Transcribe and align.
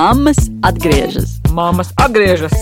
Mammas 0.00 0.38
atgriežas. 0.64 1.34
Māmas 1.52 1.90
atgriežas. 2.00 2.54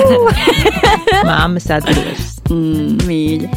Māmas 1.28 1.66
atgriežas. 1.68 2.30
Mm, 2.48 2.94
mīļi. 3.04 3.50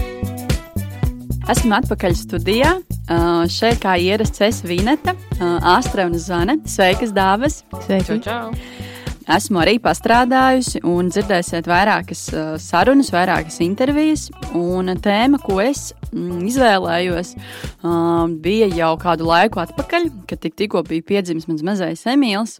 Esmu 1.53 1.77
atpakaļ 1.77 2.17
studijā. 2.19 2.73
Uh, 3.05 3.45
šeit 3.47 3.79
kā 3.85 3.93
ierasts 4.03 4.43
es 4.43 4.59
Vineta, 4.67 5.13
uh, 5.37 5.77
Astra 5.77 6.09
un 6.09 6.19
Zane. 6.19 6.57
Sveikas, 6.67 7.15
dāvas! 7.15 7.61
Sveiki! 7.85 8.19
Čau, 8.19 8.51
čau. 8.51 8.83
Esmu 9.31 9.63
arī 9.63 9.77
pastrādājusi 9.79 10.83
un 10.83 11.07
dzirdēsiet 11.07 11.71
vairākas 11.71 12.27
uh, 12.35 12.57
sarunas, 12.59 13.13
vairākas 13.15 13.61
intervijas. 13.63 14.27
Un 14.51 14.91
tēma, 14.99 15.39
ko 15.39 15.61
es 15.63 15.93
izvēlējos, 16.13 17.33
uh, 17.35 18.25
bija 18.41 18.67
jau 18.73 18.91
kādu 19.01 19.27
laiku 19.29 19.61
atpakaļ, 19.63 20.07
kad 20.29 20.41
tik, 20.43 20.55
tikko 20.59 20.83
bija 20.87 21.05
piedzimis 21.05 21.47
mans 21.49 21.63
mazais 21.65 22.05
Emīls. 22.09 22.59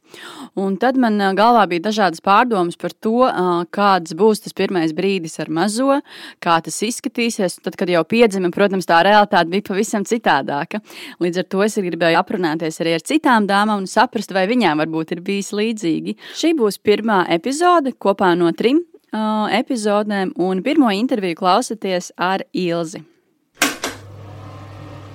Tad 0.82 1.00
man 1.02 1.20
uh, 1.22 1.34
galvā 1.38 1.66
bija 1.72 1.86
dažādas 1.88 2.24
pārdomas 2.26 2.80
par 2.80 2.96
to, 2.96 3.28
uh, 3.28 3.64
kāds 3.76 4.16
būs 4.18 4.46
tas 4.46 4.56
pirmais 4.58 4.96
brīdis 4.96 5.40
ar 5.44 5.52
mazo, 5.54 6.00
kā 6.44 6.58
tas 6.66 6.82
izskatīsies. 6.86 7.60
Tad, 7.66 7.78
kad 7.80 7.92
jau 7.92 8.04
piedzima, 8.08 8.52
protams, 8.54 8.88
tā 8.90 9.02
realitāte 9.06 9.52
bija 9.52 9.68
pavisam 9.70 10.06
citādāka. 10.08 10.82
Līdz 11.24 11.44
ar 11.44 11.50
to 11.52 11.64
es 11.66 11.80
gribēju 11.86 12.20
aprunāties 12.20 12.82
arī 12.84 12.98
ar 12.98 13.06
citām 13.06 13.48
dāmām 13.50 13.84
un 13.84 13.90
saprast, 13.90 14.34
vai 14.36 14.48
viņām 14.52 14.84
varbūt 14.84 15.16
ir 15.16 15.24
bijis 15.26 15.54
līdzīgi. 15.56 16.18
Šī 16.36 16.56
būs 16.58 16.80
pirmā 16.84 17.24
epizode 17.36 17.96
kopā 17.96 18.34
no 18.38 18.52
trim 18.56 18.84
uh, 19.16 19.50
epizodēm, 19.52 20.36
un 20.42 20.64
pirmo 20.66 20.92
interviju 20.94 21.42
klausieties 21.42 22.14
ar 22.18 22.46
Ilzi. 22.54 23.15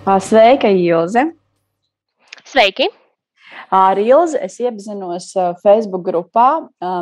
Sveika, 0.06 0.69
Ilze! 0.69 1.34
Sveiki! 2.45 2.91
Ar 3.71 3.99
Ilzi 4.03 4.35
es 4.43 4.57
iepazinos 4.59 5.29
Facebook 5.63 6.03
grupā, 6.03 6.47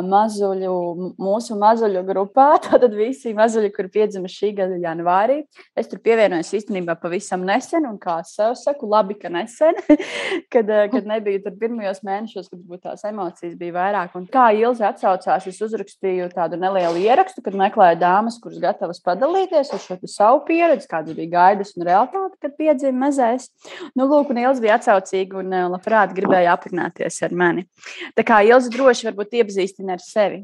mazuļu, 0.05 0.73
mūsu 1.17 1.55
mazuļu 1.57 2.03
grupā. 2.05 2.51
Tātad 2.67 2.93
visi 2.93 3.33
mazuļi, 3.33 3.71
kuri 3.73 3.89
piedzima 3.95 4.29
šī 4.29 4.51
gada 4.59 4.77
janvārī. 4.77 5.39
Es 5.73 5.89
tur 5.89 5.97
pievienojos 6.05 6.51
īstenībā 6.59 6.93
pavisam 7.01 7.41
nesen, 7.47 7.87
un 7.89 7.97
kā 7.97 8.19
sev 8.27 8.53
saku, 8.59 8.85
labi, 8.91 9.17
ka 9.17 9.31
nesen, 9.33 9.79
kad, 10.53 10.69
kad 10.93 11.09
nebija 11.09 11.41
tur 11.47 11.55
pirmajos 11.57 12.03
mēnešos, 12.05 12.51
kad 12.51 12.61
būtu 12.61 12.83
tās 12.85 13.01
emocijas 13.09 13.57
bija 13.57 13.73
vairāk. 13.79 14.13
Un 14.21 14.29
kā 14.29 14.51
Ilzi 14.59 14.85
atsaucās, 14.85 15.49
es 15.49 15.57
uzrakstīju 15.65 16.29
tādu 16.35 16.61
nelielu 16.61 17.01
ierakstu, 17.01 17.41
kad 17.45 17.57
meklēju 17.57 17.97
dāmas, 18.05 18.37
kuras 18.43 18.61
gatavas 18.61 19.01
padalīties 19.01 19.73
ar 19.73 19.83
šo 19.87 19.97
savu 20.05 20.45
pieredzi, 20.45 20.85
kāda 20.93 21.17
bija 21.17 21.33
gaidas 21.33 21.73
un 21.73 21.89
realitāte, 21.89 22.37
kad 22.45 22.53
piedzima 22.61 23.07
mazais. 23.07 23.49
Nu, 23.97 24.05
lūk, 24.05 24.29
un 24.29 24.43
Ilzi 24.45 24.67
bija 24.67 24.77
atsaucīga 24.77 25.41
un 25.41 25.59
labprāt 25.73 26.13
gribēja 26.13 26.58
aprunāties 26.59 27.23
ar 27.25 27.35
mani. 27.43 27.65
Tā 28.13 28.27
kā 28.27 28.43
Ilza 28.45 28.69
droši 28.75 29.09
varbūt 29.09 29.39
iepazīstina 29.41 29.97
ar 29.97 30.03
sevi. 30.03 30.43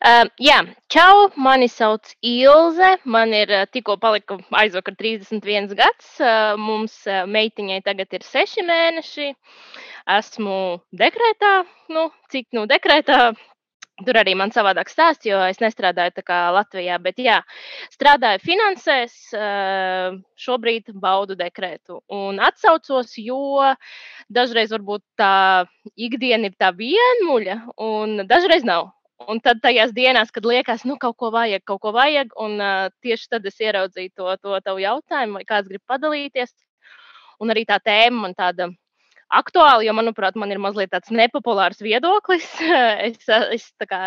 Uh, 0.00 0.24
jā, 0.40 0.56
čau, 0.92 1.28
mani 1.36 1.68
sauc 1.68 2.08
Ilze. 2.24 2.94
Man 3.04 3.34
ir 3.36 3.52
uh, 3.52 3.66
tikko 3.68 3.98
palika 4.00 4.38
aizvakar 4.62 4.96
31 4.96 5.74
gads. 5.76 6.14
Uh, 6.20 6.56
mums 6.60 6.94
uh, 7.08 7.26
meitiņai 7.28 7.80
tagad 7.84 8.16
ir 8.16 8.24
6 8.24 8.64
mēneši. 8.68 9.30
Esmu 10.16 10.58
dekrētā, 10.96 11.52
nu, 11.92 12.08
cik 12.32 12.48
nu 12.56 12.64
dekrētā. 12.70 13.20
Tur 14.06 14.16
arī 14.16 14.32
man 14.38 14.52
savādāk 14.54 14.88
stāsts, 14.88 15.26
jo 15.28 15.38
es 15.44 15.58
nestrādāju 15.60 16.14
tā 16.16 16.22
kā 16.24 16.38
Latvijā, 16.56 16.96
bet 17.02 17.18
jā, 17.20 17.40
strādāju 17.92 18.40
finansēs, 18.44 19.16
uh, 19.36 20.16
šobrīd 20.40 20.88
baudu 21.02 21.36
dekrētu 21.36 22.00
un 22.16 22.40
atsaucos, 22.40 23.12
jo 23.20 23.60
dažreiz 24.32 24.72
varbūt 24.72 25.04
tā 25.20 25.66
ikdiena 26.00 26.48
ir 26.48 26.56
tā 26.60 26.72
vienmuļa, 26.76 27.60
un 27.84 28.24
dažreiz 28.30 28.64
nav. 28.64 28.90
Un 29.28 29.36
tad 29.44 29.58
tajās 29.60 29.92
dienās, 29.92 30.30
kad 30.32 30.46
liekas, 30.48 30.86
nu, 30.88 30.96
kaut 30.96 31.18
ko 31.20 31.28
vajag, 31.34 31.60
kaut 31.68 31.82
ko 31.84 31.92
vajag, 31.92 32.32
un 32.40 32.56
uh, 32.56 32.88
tieši 33.04 33.34
tad 33.34 33.44
es 33.50 33.60
ieraudzīju 33.60 34.14
to, 34.16 34.32
to 34.40 34.60
tavu 34.64 34.80
jautājumu, 34.80 35.36
vai 35.36 35.44
kāds 35.44 35.68
grib 35.68 35.84
padalīties. 35.84 36.54
Un 37.40 37.52
arī 37.52 37.66
tā 37.68 37.76
tēma 37.84 38.24
man 38.24 38.36
tāda 38.36 38.70
aktuāli, 39.30 39.86
jo, 39.88 39.94
manuprāt, 39.96 40.36
man 40.40 40.52
ir 40.52 40.60
mazliet 40.62 40.92
tāds 40.94 41.12
nepopulārs 41.14 41.82
viedoklis. 41.84 42.46
Es, 43.10 43.22
es 43.28 43.64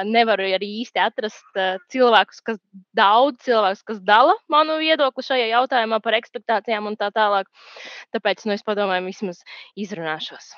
nevaru 0.07 0.45
arī 0.55 0.67
īsti 0.83 1.01
atrast 1.01 1.59
cilvēkus, 1.93 2.41
kas 2.45 2.59
daudz 2.97 3.41
cilvēkus, 3.47 3.83
kas 3.87 4.01
dala 4.05 4.35
manu 4.51 4.77
viedokli 4.81 5.25
šajā 5.25 5.49
jautājumā 5.53 5.99
par 6.03 6.17
ekspektācijām 6.19 6.91
un 6.91 6.99
tā 6.99 7.09
tālāk. 7.15 7.49
Tāpēc 8.15 8.45
nu, 8.47 8.55
es 8.57 8.65
padomāju, 8.65 9.07
vismaz 9.09 9.43
izrunāšos. 9.79 10.53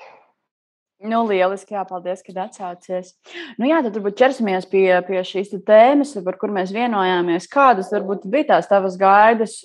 Nu, 1.05 1.21
lieliski, 1.29 1.75
jā, 1.75 1.83
paldies, 1.87 2.23
ka 2.25 2.33
atsaucies. 2.43 3.11
Nu, 3.59 3.67
jā, 3.69 3.81
tad 3.85 3.95
varbūt 3.97 4.17
ķersimies 4.19 4.67
pie, 4.71 4.87
pie 5.07 5.21
šīs 5.27 5.53
tēmas, 5.67 6.15
par 6.25 6.37
kur 6.41 6.53
mēs 6.55 6.73
vienojāmies. 6.75 7.47
Kādas 7.51 7.91
varbūt 7.93 8.25
bija 8.31 8.49
tās 8.53 8.69
tavas 8.71 8.97
gaidas, 8.99 9.57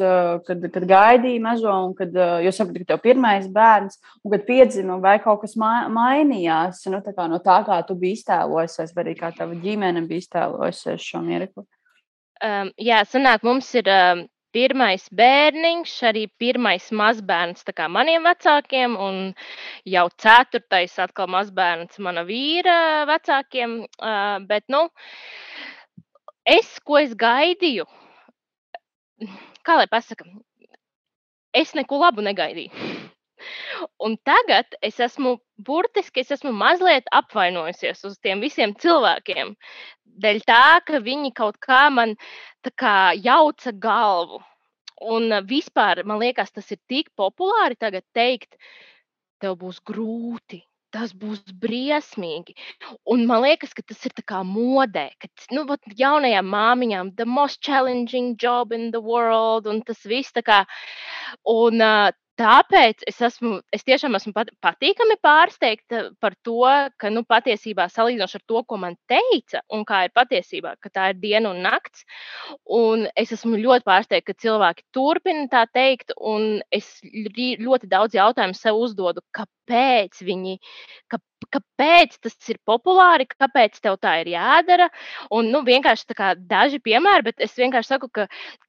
kad, 0.46 0.66
kad 0.74 0.88
gaidīji 0.90 1.42
mazo, 1.44 1.72
un 1.88 1.94
kad 1.98 2.14
jūs 2.44 2.60
saprotat, 2.60 2.84
ka 2.84 2.92
tev 2.92 3.02
pirmais 3.04 3.48
bērns, 3.52 4.00
un 4.24 4.34
kad 4.34 4.46
piedzima, 4.48 4.98
vai 5.02 5.16
kaut 5.24 5.44
kas 5.44 5.56
mainījās 5.56 6.84
nu, 6.92 7.00
tā 7.04 7.28
no 7.30 7.40
tā, 7.44 7.60
kā 7.66 7.80
tu 7.88 7.96
biji 7.98 8.20
iztēlojusies, 8.20 8.94
vai 8.96 9.06
arī 9.06 9.16
kā 9.18 9.32
tava 9.36 9.56
ģimene 9.60 10.04
bija 10.08 10.26
iztēlojusies 10.26 11.06
šo 11.12 11.22
mirkli? 11.24 11.64
Um, 12.40 12.70
jā, 12.80 13.02
sanāk, 13.08 13.42
mums 13.44 13.68
ir 13.76 13.88
um, 13.92 14.22
pirmais 14.55 15.06
bērniņš, 15.21 15.94
arī 16.11 16.25
pirmais 16.43 16.91
mazbērns 16.93 17.65
maniem 17.88 18.25
vecākiem, 18.27 18.97
un 18.97 19.34
jau 19.84 20.06
ceturtais 20.16 20.99
atkal 20.99 21.28
mazbērns 21.28 21.99
mana 21.99 22.25
vīra 22.25 23.06
vecākiem. 23.06 23.87
Bet, 24.47 24.65
nu, 24.69 24.88
es, 26.44 26.78
ko 26.84 26.99
es 26.99 27.15
gaidīju, 27.15 27.87
kā 29.62 29.77
lai 29.77 29.87
pasaka, 29.87 30.25
es 31.55 31.75
neko 31.75 31.99
labu 31.99 32.22
negaidīju. 32.22 32.71
Un 34.06 34.16
tagad 34.26 34.76
es 34.82 35.00
esmu 35.00 35.36
burtiski, 35.66 36.24
es 36.24 36.30
esmu 36.36 36.52
mazliet 36.56 37.08
apvainojusies 37.12 38.04
uz 38.08 38.18
tiem 38.24 38.42
visiem 38.44 38.74
cilvēkiem. 38.80 39.54
Dēļ 40.20 40.40
tā, 40.48 40.80
ka 40.86 41.00
viņi 41.04 41.32
kaut 41.36 41.60
kā 41.64 41.88
man 41.94 42.16
kā, 42.76 43.12
jauca 43.16 43.72
galvu. 43.72 44.40
Un 45.00 45.32
vispār 45.48 46.02
man 46.04 46.20
liekas, 46.20 46.52
tas 46.52 46.68
ir 46.74 46.80
tik 46.88 47.08
populāri 47.16 47.78
tagad 47.80 48.04
teikt, 48.12 48.58
tev 49.40 49.56
būs 49.62 49.80
grūti, 49.80 50.60
tas 50.94 51.12
būs 51.16 51.40
briesmīgi. 51.62 52.54
Un 53.08 53.24
man 53.30 53.44
liekas, 53.46 53.72
ka 53.76 53.82
tas 53.86 54.04
ir 54.06 54.14
kā 54.28 54.42
modē, 54.46 55.08
ka 55.22 55.30
nu, 55.56 55.64
jaunajām 56.02 56.50
māmiņām, 56.54 57.14
the 57.16 57.26
most 57.26 57.62
challenging 57.62 58.34
job 58.36 58.72
in 58.76 58.90
the 58.90 59.00
world, 59.00 59.66
un 59.70 59.82
tas 59.86 60.02
viss 60.04 60.34
tā 60.36 60.44
kā. 60.46 60.64
Un, 61.48 61.80
uh, 61.80 62.10
Tāpēc 62.40 63.02
es, 63.10 63.18
esmu, 63.26 63.58
es 63.74 63.82
tiešām 63.84 64.16
esmu 64.16 64.30
pat, 64.32 64.48
patīkami 64.64 65.18
pārsteigta 65.20 66.06
par 66.24 66.32
to, 66.46 66.62
ka 66.96 67.10
nu, 67.12 67.20
patiesībā 67.28 67.84
salīdzinoši 67.92 68.38
ar 68.38 68.44
to, 68.48 68.62
ko 68.64 68.78
man 68.80 68.96
teica, 69.10 69.60
un 69.76 69.84
kā 69.84 70.06
ir 70.06 70.14
patiesībā, 70.16 70.72
ka 70.80 70.88
tā 70.94 71.10
ir 71.12 71.18
diena 71.20 71.52
un 71.52 71.60
nakts. 71.66 72.06
Un 72.64 73.04
es 73.12 73.34
esmu 73.36 73.60
ļoti 73.60 73.84
pārsteigta, 73.84 74.32
ka 74.32 74.42
cilvēki 74.46 74.86
turpina 74.96 75.50
tā 75.52 75.66
teikt, 75.68 76.16
un 76.16 76.62
es 76.72 76.88
ļoti 77.04 77.90
daudz 77.92 78.16
jautājumu 78.16 78.56
sev 78.56 78.80
uzdodu, 78.86 79.20
kāpēc 79.36 79.59
viņi, 80.26 80.56
ka, 81.10 81.20
kāpēc 81.54 82.16
tas 82.25 82.50
ir 82.53 82.60
populāri, 82.69 83.26
kāpēc 83.31 83.81
tev 83.82 83.99
tā 84.02 84.17
ir 84.22 84.32
jādara. 84.34 84.90
Un, 85.34 85.50
nu, 85.55 85.62
vienkārši 85.67 86.17
kā, 86.19 86.32
daži 86.37 86.81
piemēri, 86.84 87.26
bet 87.31 87.46
es 87.46 87.56
vienkārši 87.58 87.94
saku, 87.94 88.11
ka 88.12 88.26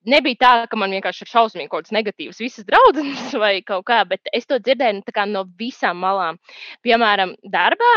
nebija 0.10 0.42
tā, 0.44 0.54
ka 0.72 0.80
man 0.80 0.94
vienkārši 0.96 1.26
ir 1.26 1.34
šausmīgi 1.34 1.72
kaut 1.72 1.86
kāds 1.86 1.96
negatīvs, 1.98 2.42
visas 2.44 2.68
draudzenes 2.68 3.36
vai 3.44 3.58
kaut 3.66 3.86
kā, 3.90 4.02
bet 4.10 4.32
es 4.34 4.50
to 4.50 4.62
dzirdēju 4.62 5.02
nu, 5.02 5.28
no 5.34 5.46
visām 5.60 6.02
malām. 6.02 6.42
Piemēram, 6.86 7.36
darbā 7.52 7.94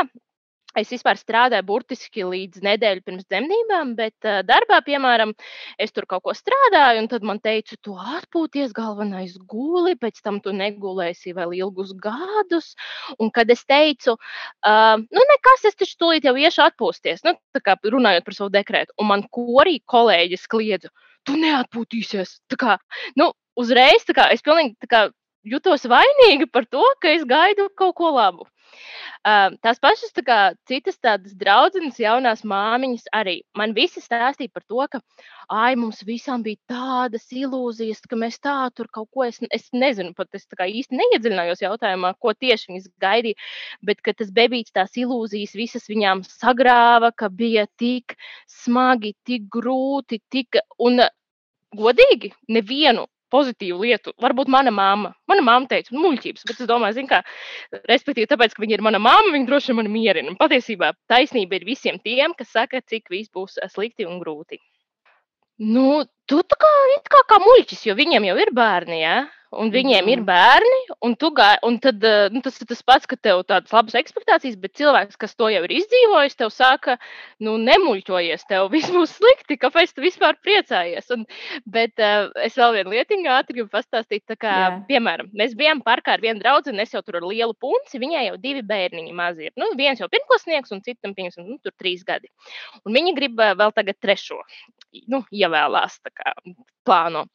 Es 0.81 0.91
vispār 0.91 1.19
strādāju 1.19 1.67
burtiski 1.69 2.25
līdz 2.27 2.65
nedēļai 2.67 3.03
pirms 3.07 3.27
dzemdībām, 3.31 3.93
bet 3.99 4.27
uh, 4.27 4.41
darbā, 4.47 4.81
piemēram, 4.87 5.35
es 5.79 5.95
tur 5.95 6.07
kaut 6.11 6.25
ko 6.27 6.35
strādāju, 6.35 7.05
un 7.05 7.09
tad 7.13 7.27
man 7.27 7.39
teica, 7.43 7.79
tu 7.79 7.95
atpūties, 7.95 8.75
galvenais 8.75 9.37
guli, 9.51 9.95
pēc 10.01 10.19
tam 10.25 10.41
tu 10.43 10.55
negulēsi 10.57 11.37
vēl 11.37 11.55
ilgus 11.61 11.95
gadus. 12.03 12.73
Un 13.23 13.31
kad 13.35 13.51
es 13.55 13.63
teicu, 13.71 14.17
uh, 14.19 14.97
nu, 14.99 15.27
nekas, 15.31 15.67
es 15.71 15.79
taču 15.79 15.99
tūlīt 16.03 16.27
jau 16.27 16.35
iešu 16.43 16.65
atpūsties, 16.67 17.23
nu, 17.29 17.37
tā 17.55 17.63
kā 17.63 17.79
runājot 17.79 18.27
par 18.27 18.39
savu 18.41 18.51
dekrētu, 18.55 18.97
un 18.99 19.13
man 19.13 19.27
korī 19.31 19.79
kolēģis 19.91 20.49
kliedza, 20.51 20.91
tu 21.23 21.39
neatpūtīsies. 21.39 22.41
Tā 22.51 22.59
kā, 22.61 22.79
nu, 23.21 23.31
uzreiz 23.61 24.11
kā, 24.11 24.27
es 24.35 24.43
pilnīgi 24.43 24.91
kā, 24.91 25.07
jutos 25.45 25.85
vainīga 25.89 26.49
par 26.51 26.67
to, 26.67 26.83
ka 27.01 27.15
es 27.15 27.25
gaidu 27.29 27.69
kaut 27.79 27.95
ko 28.01 28.11
labu. 28.17 28.49
Uh, 29.25 29.55
tās 29.65 29.81
pašas 29.81 30.13
tā 30.17 30.25
kā, 30.27 30.39
citas 30.69 30.99
tādas 31.01 31.33
draudzenes, 31.41 32.01
jaunās 32.01 32.43
māmiņas 32.45 33.07
arī. 33.17 33.39
Man 33.57 33.73
visi 33.77 34.03
stāstīja 34.05 34.53
par 34.53 34.65
to, 34.69 34.83
ka 34.93 35.01
ai, 35.49 35.75
mums 35.81 36.03
visām 36.05 36.45
bija 36.45 36.61
tādas 36.71 37.25
ilūzijas, 37.33 38.03
ka 38.09 38.19
mēs 38.21 38.37
tā 38.45 38.57
tur 38.77 38.91
kaut 38.93 39.09
ko, 39.15 39.25
es, 39.29 39.41
es 39.55 39.71
nezinu, 39.73 40.13
pat 40.17 40.29
es 40.37 40.45
īsti 40.45 41.01
neiedziļinājos 41.01 41.65
jautājumā, 41.65 42.15
ko 42.21 42.35
tieši 42.37 42.73
viņas 42.73 42.91
gaidīja, 43.01 43.41
bet 43.83 44.05
ka 44.05 44.13
tas 44.13 44.33
bebīts 44.35 44.75
tās 44.77 44.97
ilūzijas 45.01 45.57
visas 45.57 45.89
viņām 45.89 46.25
sagrāva, 46.29 47.13
ka 47.17 47.31
bija 47.33 47.67
tik 47.81 48.19
smagi, 48.51 49.15
tik 49.25 49.49
grūti, 49.53 50.21
tik, 50.29 50.61
un 50.79 51.01
godīgi, 51.75 52.35
nevienu 52.49 53.09
pozitīvu 53.35 53.83
lietu. 53.83 54.15
Varbūt 54.23 54.51
mana 54.53 54.73
mamma. 54.75 55.15
Mana 55.31 55.45
mamma 55.45 55.71
teica, 55.71 55.95
muļķības, 55.97 56.47
bet 56.49 56.63
es 56.63 56.71
domāju, 56.71 56.99
zin, 57.01 57.09
kā, 57.11 57.23
respektīvi, 57.91 58.31
tāpēc, 58.31 58.55
ka 58.55 58.65
viņa 58.65 58.79
ir 58.79 58.85
mana 58.87 59.01
mamma, 59.03 59.33
viņa 59.35 59.51
droši 59.51 59.73
vien 59.73 59.81
mani 59.81 59.95
mierina. 59.95 60.37
Patiesībā 60.41 60.93
taisnība 61.11 61.59
ir 61.59 61.67
visiem 61.69 62.01
tiem, 62.05 62.37
kas 62.39 62.53
saka, 62.55 62.83
cik 62.91 63.11
viss 63.13 63.33
būs 63.35 63.59
eh, 63.61 63.71
slikti 63.73 64.07
un 64.09 64.21
grūti. 64.23 64.61
Nu, 65.63 66.03
tu 66.27 66.41
tā 66.51 66.59
kā, 66.59 66.71
kā, 67.07 67.21
kā 67.31 67.39
muļķis, 67.43 67.85
jo 67.87 67.95
viņiem 67.99 68.27
jau 68.27 68.39
ir 68.43 68.51
bērni. 68.55 68.99
Ja? 69.05 69.19
Un 69.61 69.71
viņiem 69.75 70.09
ir 70.13 70.23
bērni, 70.27 70.81
un, 71.05 71.15
gāj, 71.17 71.57
un 71.67 71.79
tad, 71.83 72.03
eh, 72.05 72.29
nu, 72.33 72.43
tas 72.45 72.57
ir 72.61 72.69
tas 72.71 72.83
pats, 72.87 73.07
ka 73.11 73.17
tev 73.17 73.43
tādas 73.49 73.73
labas 73.75 73.97
expectācijas, 73.99 74.57
bet 74.61 74.75
cilvēks, 74.79 75.19
kas 75.21 75.35
to 75.35 75.49
jau 75.53 75.63
ir 75.67 75.75
izdzīvojis, 75.79 76.37
tev 76.39 76.53
saka, 76.55 76.97
nu, 77.45 77.57
nemuļķojies, 77.63 78.47
tev 78.51 78.71
viss 78.73 78.93
būs 78.95 79.17
slikti, 79.19 79.59
kāpēc 79.61 79.95
tu 79.95 80.05
vispār 80.05 80.39
priecājies. 80.43 81.11
Un, 81.15 81.27
bet 81.67 82.01
uh, 82.03 82.31
es 82.45 82.57
vēl 82.61 82.79
vienu 82.79 82.95
lietiņu 82.95 83.31
ātri 83.35 83.59
gribu 83.59 83.71
pastāstīt, 83.75 84.25
tā 84.31 84.39
kā, 84.41 84.55
Jā. 84.65 84.73
piemēram, 84.89 85.31
mēs 85.37 85.57
bijām 85.59 85.85
parkā 85.85 86.17
ar 86.17 86.25
vienu 86.25 86.43
draugu, 86.43 86.73
un 86.73 86.83
es 86.85 86.95
jau 86.95 87.03
tur 87.05 87.21
ar 87.21 87.29
lielu 87.29 87.55
punci, 87.61 88.01
viņai 88.03 88.27
jau 88.29 88.41
divi 88.41 88.65
bērniņi 88.67 89.15
mazi 89.17 89.49
ir. 89.51 89.55
Nu, 89.61 89.71
viens 89.79 90.01
jau 90.01 90.11
pirmklasnieks, 90.13 90.75
un 90.75 90.83
citam, 90.87 91.15
piemēram, 91.17 91.49
nu, 91.49 91.61
tur 91.63 91.75
trīs 91.79 92.05
gadi. 92.07 92.33
Un 92.85 92.97
viņi 92.97 93.15
grib 93.17 93.41
uh, 93.41 93.55
vēl 93.59 93.75
tagad 93.77 94.01
trešo, 94.03 94.41
nu, 95.13 95.25
ievēlās, 95.35 96.01
tā 96.05 96.15
kā 96.15 96.35
plāno. 96.87 97.27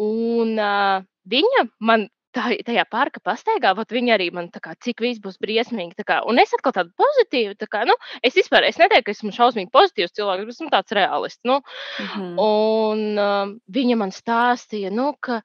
Un 0.00 0.56
uh, 0.58 1.04
viņa 1.30 1.68
man 1.80 2.08
tajā 2.34 2.84
parka 2.90 3.20
pastaigā, 3.22 3.72
vat 3.78 3.92
viņa 3.94 4.16
arī 4.16 4.30
man 4.34 4.48
tā 4.50 4.60
kā, 4.62 4.74
cik 4.82 5.02
viss 5.04 5.22
būs 5.22 5.38
briesmīgi. 5.42 6.04
Kā, 6.06 6.20
un 6.26 6.40
es 6.42 6.54
atkal 6.56 6.74
tādu 6.74 6.90
pozitīvu, 6.98 7.54
tā 7.60 7.68
kā, 7.70 7.84
nu, 7.88 7.94
es 8.26 8.34
vispār, 8.34 8.66
es 8.66 8.80
neteiktu, 8.80 9.06
ka 9.06 9.14
esmu 9.14 9.30
šausmīgi 9.36 9.70
pozitīvs 9.74 10.16
cilvēks, 10.16 10.48
bet 10.48 10.56
esmu 10.56 10.72
tāds 10.72 10.96
realists. 10.98 11.44
Nu, 11.44 11.60
mm 11.60 12.10
-hmm. 12.14 12.34
Un 12.42 13.18
um, 13.18 13.54
viņa 13.70 13.96
man 13.96 14.10
stāstīja, 14.10 14.90
nu, 14.90 15.14
ka 15.20 15.42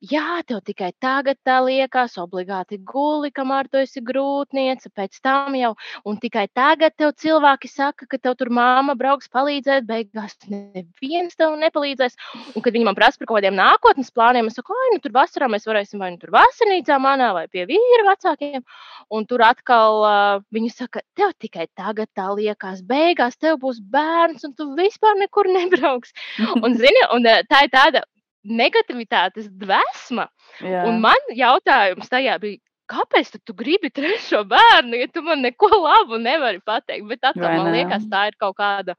Jā, 0.00 0.38
tev 0.48 0.62
tikai 0.64 0.94
tagad 0.96 1.36
tā 1.44 1.58
liekas, 1.60 2.14
obligāti 2.22 2.78
guli, 2.88 3.28
kamēr 3.36 3.66
tu 3.68 3.76
esi 3.82 4.00
grūtniece, 4.00 4.88
pēc 4.96 5.18
tam 5.20 5.52
jau, 5.58 5.74
un 6.08 6.16
tikai 6.16 6.46
tagad 6.56 6.94
tev 6.96 7.10
cilvēki 7.20 7.68
saka, 7.68 8.06
ka 8.08 8.16
tev 8.16 8.38
tur 8.40 8.48
māma 8.48 8.94
brauks 8.96 9.28
palīdzēt, 9.28 9.84
beigās 9.84 10.38
neviens 10.48 11.36
tev 11.36 11.52
nepalīdzēs. 11.60 12.16
Un, 12.54 12.62
kad 12.64 12.72
viņi 12.72 12.86
man 12.88 12.96
prasa 12.96 13.20
par 13.20 13.28
kaut 13.28 13.42
kādiem 13.42 13.58
nākotnes 13.58 14.08
plāniem, 14.16 14.48
es 14.48 14.56
saku, 14.56 14.72
ai, 14.72 14.86
nu 14.94 15.02
tur 15.04 15.12
vasarā 15.18 15.50
mēs 15.52 15.68
varēsim 15.68 16.00
vai 16.00 16.08
nu 16.14 16.16
tur 16.22 16.32
vasarnīcā 16.32 16.96
manā 16.96 17.34
vai 17.36 17.44
pie 17.52 17.66
vīra 17.68 18.06
vecākiem, 18.08 18.64
un 19.12 19.28
tur 19.28 19.44
atkal 19.44 20.00
uh, 20.06 20.38
viņi 20.56 20.70
saka, 20.78 21.02
tev 21.12 21.34
tikai 21.36 21.66
tagad 21.76 22.08
tā 22.16 22.30
liekas, 22.38 22.80
beigās 22.88 23.36
tev 23.36 23.60
būs 23.66 23.84
bērns, 23.92 24.48
un 24.48 24.56
tu 24.56 24.70
vispār 24.80 25.20
nekur 25.20 25.52
nebrauks. 25.52 26.16
Un, 26.64 26.72
zini, 26.80 27.04
un 27.12 27.28
tā 27.52 27.66
ir 27.66 27.70
tāda 27.76 28.06
negativitātes 28.46 29.48
dvēsma. 29.60 30.26
Jā. 30.64 30.84
Un 30.88 31.00
man 31.04 31.30
jautājums 31.36 32.08
tajā 32.10 32.38
bija, 32.42 32.60
kāpēc 32.90 33.32
tu 33.44 33.54
gribi 33.56 33.90
trešo 33.94 34.42
bērnu, 34.48 34.98
ja 34.98 35.08
tu 35.12 35.22
man 35.26 35.42
neko 35.44 35.68
labu 35.76 36.18
nevari 36.18 36.60
pateikt? 36.64 37.06
Bet 37.10 37.22
atkal, 37.22 37.46
Vai 37.46 37.56
man 37.58 37.70
ne? 37.70 37.78
liekas, 37.78 38.08
tā 38.10 38.26
ir 38.30 38.38
kaut 38.40 38.56
kāda 38.58 38.96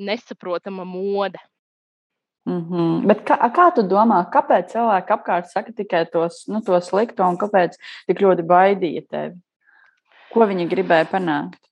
nesaprotama 0.00 0.84
mode. 0.84 1.38
Mm 2.48 2.60
-hmm. 2.68 3.06
Bet 3.06 3.24
kā, 3.28 3.36
kā 3.52 3.70
tu 3.74 3.82
domā, 3.82 4.24
kāpēc 4.32 4.72
cilvēki 4.72 5.12
apkārt 5.12 5.46
saka 5.46 5.72
tikai 5.72 6.06
tos, 6.12 6.48
nu, 6.48 6.60
to 6.60 6.80
slikto 6.80 7.24
un 7.28 7.36
kāpēc 7.36 7.76
tik 8.06 8.20
ļoti 8.20 8.42
baidīja 8.42 9.02
tevi? 9.10 9.36
Ko 10.32 10.46
viņi 10.46 10.68
gribēja 10.68 11.04
panākt? 11.04 11.69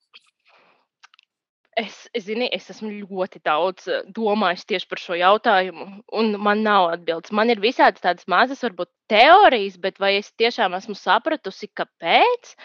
Es, 1.79 2.09
es, 2.11 2.25
zini, 2.27 2.49
es 2.51 2.65
esmu 2.73 2.89
ļoti 2.91 3.39
daudz 3.47 3.85
eh, 3.87 4.07
domājis 4.15 4.65
tieši 4.67 4.89
par 4.91 4.99
šo 4.99 5.15
jautājumu, 5.19 5.85
un 6.21 6.33
man 6.43 6.65
nav 6.67 6.89
atbildes. 6.97 7.31
Man 7.31 7.53
ir 7.55 7.61
visādas 7.63 8.03
tādas 8.03 8.27
mazas, 8.27 8.65
varbūt 8.67 8.91
teorijas, 9.13 9.77
bet 9.79 10.01
vai 10.03 10.17
es 10.19 10.33
tiešām 10.41 10.75
esmu 10.75 10.97
sapratusi, 10.99 11.69
kāpēc? 11.79 12.57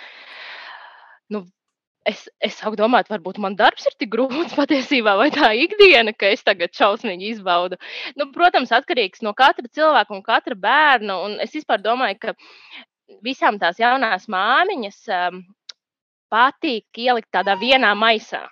Nu, 1.29 1.43
es, 2.09 2.23
es 2.41 2.57
sāku 2.57 2.79
domāt, 2.79 3.11
varbūt 3.13 3.37
man 3.43 3.57
darbs 3.59 3.85
ir 3.85 3.93
tik 3.99 4.09
grūts 4.15 4.55
patiesībā, 4.61 5.13
vai 5.19 5.29
tā 5.35 5.51
ikdiena, 5.61 6.15
ka 6.17 6.31
es 6.33 6.41
tagad 6.47 6.73
šausmīgi 6.73 7.35
izbaudu. 7.35 7.77
Nu, 8.17 8.31
protams, 8.33 8.73
atkarīgs 8.73 9.21
no 9.21 9.35
katra 9.37 9.69
cilvēka 9.69 10.17
un 10.17 10.25
katra 10.25 10.57
bērna. 10.57 11.19
Un 11.27 11.37
es 11.43 11.53
vispār 11.53 11.83
domāju, 11.85 12.17
ka 12.25 13.21
visām 13.21 13.61
tās 13.61 13.77
jaunās 13.77 14.25
māmiņas 14.31 14.99
um, 15.19 15.39
patīk 16.33 17.05
ielikt 17.05 17.29
tādā 17.35 17.53
vienā 17.61 17.93
maisā. 17.93 18.47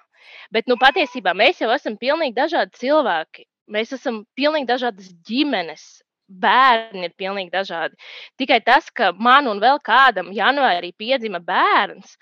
Bet 0.51 0.67
nu, 0.67 0.77
patiesībā 0.79 1.33
mēs 1.37 1.61
jau 1.63 1.71
esam 1.71 1.97
pilnīgi 1.99 2.35
dažādi 2.35 2.79
cilvēki. 2.83 3.47
Mēs 3.71 3.93
esam 3.95 4.23
pilnīgi 4.35 4.67
dažādas 4.69 5.11
ģimenes. 5.27 5.83
Bērni 6.31 7.09
ir 7.09 7.13
pilnīgi 7.19 7.51
dažādi. 7.51 7.97
Tikai 8.39 8.61
tas, 8.63 8.85
ka 8.95 9.09
man 9.11 9.49
un 9.51 9.59
vēl 9.59 9.81
kādam 9.83 10.29
janvārī 10.31 10.93
piedzima 10.95 11.41
bērns, 11.43 12.13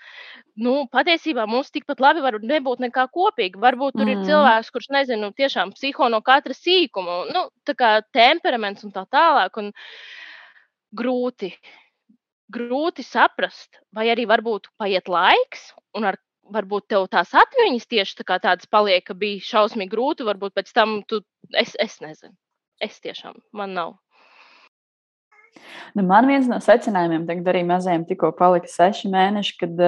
nu, 0.58 0.88
patiesībā 0.90 1.44
mums 1.46 1.70
tikpat 1.70 2.02
labi 2.02 2.24
var 2.24 2.40
nebūt 2.42 2.82
nekā 2.82 3.04
kopīga. 3.14 3.60
Varbūt 3.62 4.00
tur 4.00 4.08
mm. 4.08 4.16
ir 4.16 4.24
cilvēks, 4.26 4.72
kurš 4.74 4.88
nezinu, 4.96 5.30
tiešām 5.38 5.70
psiho 5.76 6.08
no 6.10 6.18
katra 6.26 6.56
sīkuma, 6.56 7.20
nu, 7.30 7.44
tā 7.66 7.76
kā 7.78 7.92
temperaments 8.10 8.82
un 8.86 8.94
tā 8.96 9.06
tālāk. 9.14 9.62
Un 9.62 9.70
grūti, 11.02 11.52
grūti 12.50 13.06
saprast, 13.06 13.78
vai 13.94 14.08
arī 14.10 14.26
varbūt 14.26 14.72
paiet 14.80 15.06
laiks, 15.06 15.70
un 15.94 16.10
ar 16.10 16.18
varbūt 16.52 16.90
tev 16.92 17.08
tās 17.12 17.32
atmiņas 17.36 17.88
tieši 17.90 18.20
tā 18.22 18.38
tādas 18.38 18.68
paliek, 18.70 19.04
ka 19.06 19.16
bija 19.16 19.42
šausmīgi 19.46 19.92
grūti. 19.94 20.28
Varbūt 20.28 20.56
pēc 20.58 20.70
tam 20.76 21.00
tu, 21.08 21.22
es, 21.54 21.74
es 21.78 21.98
nezinu. 22.04 22.36
Es 22.80 22.96
tiešām, 23.04 23.36
man 23.52 23.76
nav. 23.76 23.98
Nu, 25.94 26.04
man 26.06 26.28
viens 26.30 26.46
no 26.48 26.60
secinājumiem, 26.62 27.24
tagad 27.28 27.48
arī 27.50 27.62
mazajam 27.66 28.04
tikko 28.06 28.30
palika 28.38 28.70
seši 28.70 29.10
mēneši, 29.10 29.56
kad, 29.60 29.82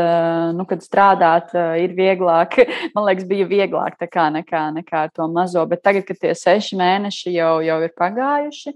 nu, 0.58 0.66
kad 0.68 0.82
strādāt 0.84 1.54
ir 1.78 1.94
vieglāk. 1.96 2.58
Man 2.96 3.06
liekas, 3.06 3.28
bija 3.30 3.46
vieglāk 3.48 4.00
nekā, 4.02 4.64
nekā 4.80 5.04
ar 5.06 5.12
to 5.14 5.28
mazo, 5.30 5.62
bet 5.70 5.84
tagad, 5.86 6.04
kad 6.08 6.18
tie 6.18 6.34
seši 6.38 6.78
mēneši 6.80 7.36
jau, 7.36 7.54
jau 7.64 7.78
ir 7.86 7.94
pagājuši, 7.98 8.74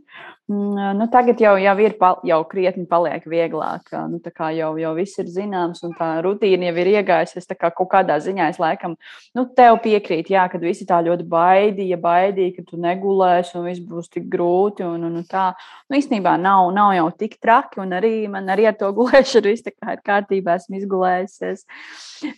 nu, 0.49 1.07
tagad 1.11 1.41
jau, 1.43 1.57
jau 1.59 1.73
ir 1.83 1.95
jau 2.23 2.37
krietni 2.47 2.85
paliek 2.87 3.25
vieglāk. 3.26 3.88
Nu, 4.07 4.21
jau, 4.55 4.69
jau 4.79 4.93
viss 4.95 5.19
ir 5.19 5.26
zināms, 5.26 5.81
un 5.83 5.95
tā 5.99 6.11
rutīna 6.23 6.69
jau 6.69 6.75
ir 6.83 6.91
iegājusies. 6.93 7.49
Kā 7.59 7.73
kaut 7.75 7.88
kādā 7.91 8.21
ziņā 8.23 8.47
es 8.53 8.61
laikam 8.62 8.95
nu, 9.35 9.47
tev 9.59 9.81
piekrītu, 9.83 10.37
kad 10.53 10.62
visi 10.62 10.87
tā 10.87 11.00
ļoti 11.03 11.26
baidīja, 11.26 11.99
baidīja, 11.99 12.55
ka 12.59 12.62
tu 12.71 12.79
negulēsi 12.79 13.57
un 13.59 13.67
viss 13.67 13.83
būs 13.83 14.07
tik 14.12 14.29
grūti. 14.31 14.85
Un, 14.87 15.09
un, 15.09 15.17
un 15.19 15.25
tā 15.26 15.49
nu, 15.91 15.99
īstenībā 15.99 16.37
nav, 16.38 16.71
nav 16.76 16.93
jau 16.95 17.09
tik 17.25 17.35
traki, 17.43 17.81
un 17.83 17.97
arī 17.99 18.12
man 18.31 18.47
arī 18.55 18.69
ar 18.71 18.76
to 18.79 18.93
gulēšanu 18.99 19.50
viss 19.50 19.67
ir 19.67 19.75
kārtībā, 20.07 20.61
esmu 20.61 20.79
izgulējusies. 20.79 21.67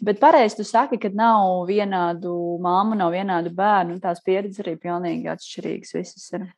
Bet 0.01 0.23
pareizi 0.23 0.63
tu 0.63 0.65
saki, 0.65 0.97
ka 1.03 1.13
nav 1.13 1.67
vienādu 1.69 2.33
māmu, 2.65 2.97
nav 2.97 3.13
vienādu 3.13 3.53
bērnu, 3.53 3.99
un 3.99 4.01
tās 4.01 4.25
pieredzes 4.25 4.65
arī 4.65 4.79
pilnīgi 4.81 5.29
atšķirīgas 5.35 5.95
visas 6.01 6.33
ir. 6.39 6.49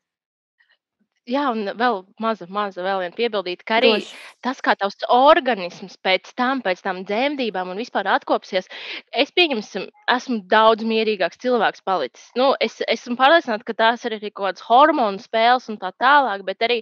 Jā, 1.31 1.45
un 1.55 1.69
vēl 1.79 2.01
maza, 2.19 2.47
maza 2.51 2.83
vēl 2.83 3.05
viena 3.05 3.15
piebildīta, 3.15 3.67
ka 3.69 3.77
arī 3.79 3.91
Droši. 3.95 4.15
tas, 4.43 4.59
kā 4.67 4.75
tavs 4.79 5.05
organisms 5.15 5.95
pēc 6.03 6.33
tam, 6.39 6.59
pēc 6.65 6.81
tam 6.83 7.05
dzemdībām 7.07 7.71
un 7.71 7.79
vispār 7.79 8.09
atkopsies, 8.11 8.67
es 9.15 9.31
pieņemsim, 9.37 9.85
esmu 10.11 10.41
daudz 10.51 10.83
mierīgāks 10.91 11.39
cilvēks 11.45 11.85
palicis. 11.87 12.25
Nu, 12.39 12.49
es 12.59 12.81
esmu 12.91 13.15
pārliecināta, 13.21 13.67
ka 13.69 13.77
tās 13.79 14.07
ir 14.09 14.17
arī 14.17 14.33
kaut 14.33 14.49
kādas 14.49 14.65
hormonu 14.67 15.23
spēles 15.23 15.69
un 15.71 15.79
tā 15.79 15.93
tālāk, 16.03 16.43
bet 16.49 16.67
arī 16.67 16.81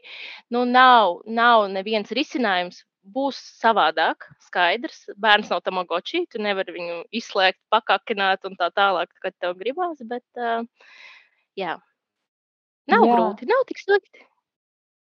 nu, 0.55 0.65
nav, 0.65 1.21
nav 1.27 1.67
neviens 1.75 2.15
risinājums. 2.17 2.85
Būs 3.09 3.39
savādāk, 3.57 4.27
skaidrs. 4.45 5.07
Bērns 5.17 5.49
nav 5.49 5.63
tamagoči, 5.65 6.27
tu 6.29 6.41
nevari 6.45 6.75
viņu 6.75 6.97
izslēgt, 7.17 7.61
pakakināt 7.73 8.45
un 8.45 8.57
tā 8.61 8.69
tālāk, 8.77 9.13
kad 9.25 9.33
tev 9.41 9.57
gribās. 9.61 10.03
Bet, 10.05 10.27
uh, 10.37 10.67
jā, 11.57 11.79
nav 12.93 13.07
jā. 13.09 13.15
grūti, 13.15 13.49
nav 13.49 13.65
tik 13.71 13.81
slikti. 13.81 14.28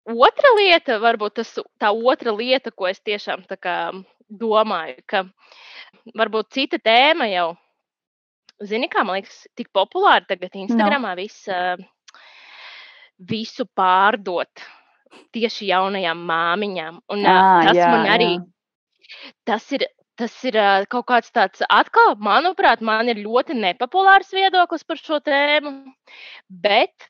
Otra 0.10 0.50
lieta, 0.58 0.98
varbūt 1.02 1.36
tas, 1.42 1.52
tā 1.78 1.92
otra 1.94 2.34
lieta, 2.34 2.72
ko 2.74 2.88
es 2.90 3.00
tiešām 3.06 3.44
kā, 3.62 3.76
domāju, 4.28 4.98
ka 5.06 5.26
varbūt 6.18 6.50
cita 6.56 6.80
tēma 6.82 7.28
jau, 7.30 7.52
zini, 8.66 8.90
kā 8.90 9.04
man 9.06 9.20
liekas, 9.20 9.44
tik 9.56 9.70
populāra 9.74 10.26
tagad 10.26 10.58
Instagramā 10.58 11.14
no. 11.14 11.20
viss, 11.22 11.46
visu 13.30 13.68
pārdot 13.78 14.66
tieši 15.36 15.70
jaunajām 15.70 16.26
māmiņām. 16.26 17.02
Un, 17.14 17.26
à, 17.28 17.38
tas 17.68 17.78
jā, 17.78 17.90
man 17.94 18.10
arī, 18.10 18.32
jā. 18.40 19.34
tas 19.46 19.68
ir 19.78 19.86
tas 20.22 20.34
ir 20.46 20.58
kaut 20.92 21.08
kāds 21.10 21.32
tāds, 21.34 21.64
atkal, 21.74 22.14
manuprāt, 22.22 22.82
man 22.86 23.10
ir 23.10 23.22
ļoti 23.24 23.56
nepopulārs 23.58 24.30
viedoklis 24.36 24.86
par 24.86 25.00
šo 25.02 25.18
tēmu. 25.24 25.72
Bet, 26.50 27.08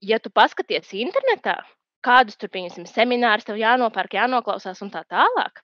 ja 0.00 0.16
tu 0.22 0.32
paskaties 0.32 0.94
internetā, 0.96 1.58
kādus 2.04 2.38
tur, 2.40 2.52
pieņemsim, 2.54 2.88
seminārus 2.90 3.48
tev 3.48 3.60
jānopērk, 3.60 4.18
jānoklausās 4.18 4.82
un 4.84 4.92
tā 4.94 5.04
tālāk, 5.10 5.62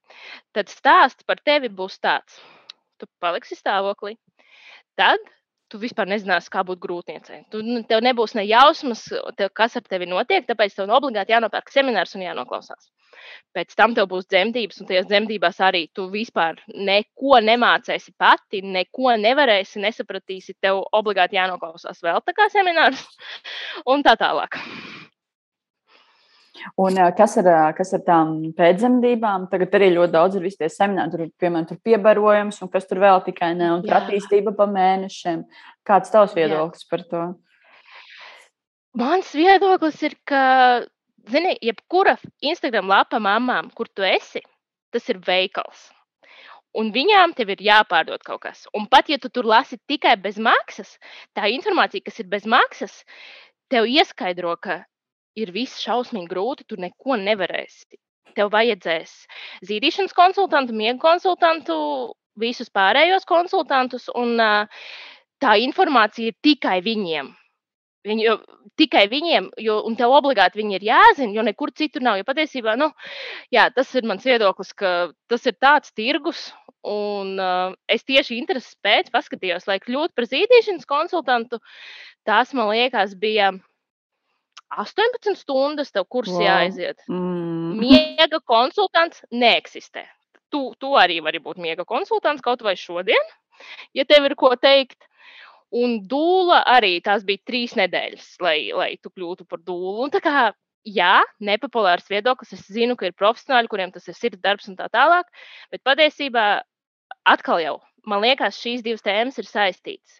tad 0.56 0.72
stāsts 0.72 1.26
par 1.28 1.42
tevi 1.44 1.70
būs 1.72 2.00
tāds. 2.02 2.40
Tu 3.00 3.08
paliksi 3.22 3.56
stāvoklī. 3.56 4.16
Tad 4.98 5.22
tu 5.70 5.78
vispār 5.80 6.08
nezināsi, 6.10 6.50
kā 6.52 6.64
būt 6.66 6.80
grūtniecei. 6.82 7.44
Tu, 7.52 7.62
nu, 7.64 7.80
tev 7.88 8.02
nebūs 8.04 8.34
ne 8.36 8.44
jausmas, 8.48 9.04
tev, 9.38 9.52
kas 9.56 9.78
ar 9.78 9.86
tevi 9.86 10.08
notiek, 10.10 10.46
tāpēc 10.48 10.74
tev 10.76 10.90
obligāti 10.96 11.34
jānopērk 11.36 11.70
seminārs 11.72 12.16
un 12.18 12.26
jānoklausās. 12.26 12.90
Pēc 13.54 13.74
tam 13.78 13.94
tev 13.94 14.08
būs 14.10 14.26
dzemdības, 14.30 14.80
un 14.82 14.88
tajās 14.90 15.08
dzemdībās 15.10 15.60
arī 15.62 15.84
tu 15.94 16.08
vispār 16.10 16.58
neko 16.74 17.40
nemācēsi 17.46 18.14
pati, 18.18 18.62
neko 18.76 19.14
nevarēsi, 19.22 19.82
nesapratīsi. 19.84 20.56
Tev 20.62 20.82
obligāti 20.96 21.38
jānoklausās 21.38 22.02
vēl 22.02 22.22
tā 22.26 22.34
kā 22.36 22.50
seminārs 22.52 23.04
un 23.92 24.06
tā 24.06 24.16
tālāk. 24.18 24.58
Un, 26.80 26.98
kas, 27.16 27.36
ar, 27.40 27.50
kas 27.76 27.92
ar 27.96 28.02
tām 28.06 28.32
pēcdzemdībām? 28.56 29.48
Tagad 29.52 29.76
arī 29.78 29.90
ļoti 29.94 30.14
daudz 30.14 30.38
ir 30.38 30.46
visi 30.46 30.60
tie 30.60 30.70
semināri, 30.72 31.12
tur, 31.12 31.30
piemēram, 31.40 31.68
tur 31.68 31.80
piebarojums, 31.84 32.60
un 32.64 32.70
kas 32.72 32.88
tur 32.88 33.02
vēl 33.02 33.22
tikai 33.26 33.52
ne, 33.58 33.70
un 33.78 33.84
attīstība 34.00 34.54
pa 34.56 34.66
mēnešiem. 34.70 35.44
Kāds 35.88 36.12
tavs 36.12 36.36
viedoklis 36.36 36.84
Jā. 36.84 36.90
par 36.92 37.06
to? 37.12 37.22
Mans 39.00 39.30
viedoklis 39.36 40.02
ir, 40.08 40.18
ka, 40.26 40.42
zini, 41.30 41.54
jebkura 41.62 42.16
Instagram 42.42 42.90
lapa 42.90 43.20
mamām, 43.22 43.70
kur 43.74 43.88
tu 43.88 44.04
esi, 44.06 44.42
tas 44.92 45.08
ir 45.12 45.20
veikals. 45.26 45.88
Un 46.78 46.92
viņām 46.94 47.32
tev 47.34 47.50
ir 47.50 47.62
jāpārdod 47.66 48.22
kaut 48.26 48.44
kas. 48.44 48.66
Un 48.78 48.86
pat 48.90 49.08
ja 49.10 49.18
tu 49.18 49.30
tur 49.30 49.46
lasi 49.46 49.78
tikai 49.90 50.14
bez 50.22 50.38
maksas, 50.38 50.98
tā 51.34 51.48
informācija, 51.50 52.04
kas 52.06 52.20
ir 52.22 52.28
bez 52.30 52.46
maksas, 52.46 53.00
tev 53.70 53.88
ieskaidro, 53.90 54.54
ka 54.62 54.84
ir 55.38 55.52
viss 55.54 55.82
šausmīgi 55.82 56.30
grūti, 56.30 56.66
tu 56.68 56.78
neko 56.80 57.18
nevarēsi. 57.20 57.98
Tev 58.36 58.52
vajadzēs 58.54 59.12
zīdīšanas 59.66 60.14
konsultantu, 60.14 60.76
miega 60.76 60.98
konsultantu, 61.02 61.76
visus 62.38 62.70
pārējos 62.72 63.26
konsultantus, 63.28 64.06
un 64.14 64.38
uh, 64.40 64.86
tā 65.42 65.56
informācija 65.64 66.30
ir 66.30 66.38
tikai 66.42 66.78
viņiem. 66.84 67.34
Viņu, 68.06 68.22
jo, 68.24 68.34
tikai 68.80 69.02
viņiem, 69.12 69.50
jo, 69.60 69.74
un 69.84 69.96
tev 69.98 70.14
obligāti 70.16 70.56
viņi 70.62 70.78
ir 70.78 70.86
jāzina, 70.86 71.34
jo 71.36 71.42
nekur 71.44 71.72
citur 71.76 72.04
nav. 72.06 72.16
Jo 72.16 72.24
patiesībā 72.24 72.72
nu, 72.80 72.88
jā, 73.52 73.66
tas 73.76 73.90
ir 73.98 74.08
mans 74.08 74.24
viedoklis, 74.24 74.70
ka 74.72 75.10
tas 75.28 75.44
ir 75.50 75.58
tāds 75.60 75.92
tirgus, 75.92 76.46
un 76.86 77.34
uh, 77.36 77.74
es 77.92 78.06
tieši 78.08 78.38
intereses 78.40 78.78
pēc 78.80 79.10
paskatījos, 79.12 79.68
lai 79.68 79.76
kļūtu 79.84 80.16
par 80.16 80.30
zīdīšanas 80.30 80.88
konsultantu. 80.88 81.60
Tās 82.24 82.54
man 82.56 82.72
liekas, 82.72 83.12
bija 83.20 83.52
18 84.70 85.34
stundas 85.38 85.90
tev 85.94 86.06
kurs 86.08 86.30
wow. 86.30 86.42
jāaiziet. 86.44 87.02
Mm. 87.10 87.78
Miega 87.80 88.40
konsultants 88.46 89.24
neeksistē. 89.30 90.06
Tu, 90.50 90.62
tu 90.82 90.94
arī 90.98 91.20
vari 91.22 91.40
būt 91.42 91.60
miega 91.62 91.86
konsultants 91.86 92.42
kaut 92.42 92.62
vai 92.66 92.74
šodien, 92.78 93.30
ja 93.94 94.06
tev 94.06 94.26
ir 94.28 94.36
ko 94.38 94.52
teikt. 94.58 94.98
Un 95.70 96.00
dūla 96.10 96.64
arī 96.66 96.96
tās 96.98 97.22
bija 97.22 97.38
trīs 97.46 97.76
nedēļas, 97.78 98.32
lai, 98.42 98.72
lai 98.74 98.96
tu 98.98 99.12
kļūtu 99.12 99.46
par 99.46 99.60
dūlu. 99.62 100.00
Un 100.02 100.10
tā 100.10 100.18
kā 100.24 100.48
jā, 100.82 101.20
nepopulārs 101.38 102.10
viedoklis. 102.10 102.56
Es 102.56 102.64
zinu, 102.66 102.96
ka 102.98 103.06
ir 103.06 103.14
profesionāļi, 103.14 103.70
kuriem 103.70 103.92
tas 103.94 104.10
ir 104.10 104.18
sirds 104.18 104.42
darbs 104.42 104.66
un 104.66 104.74
tā 104.80 104.88
tālāk. 104.90 105.30
Bet 105.70 105.84
patiesībā 105.86 106.48
atkal 107.22 107.62
jau 107.62 107.76
man 108.10 108.22
liekas, 108.24 108.58
šīs 108.58 108.82
divas 108.82 109.04
tēmas 109.06 109.38
ir 109.38 109.46
saistītas 109.46 110.18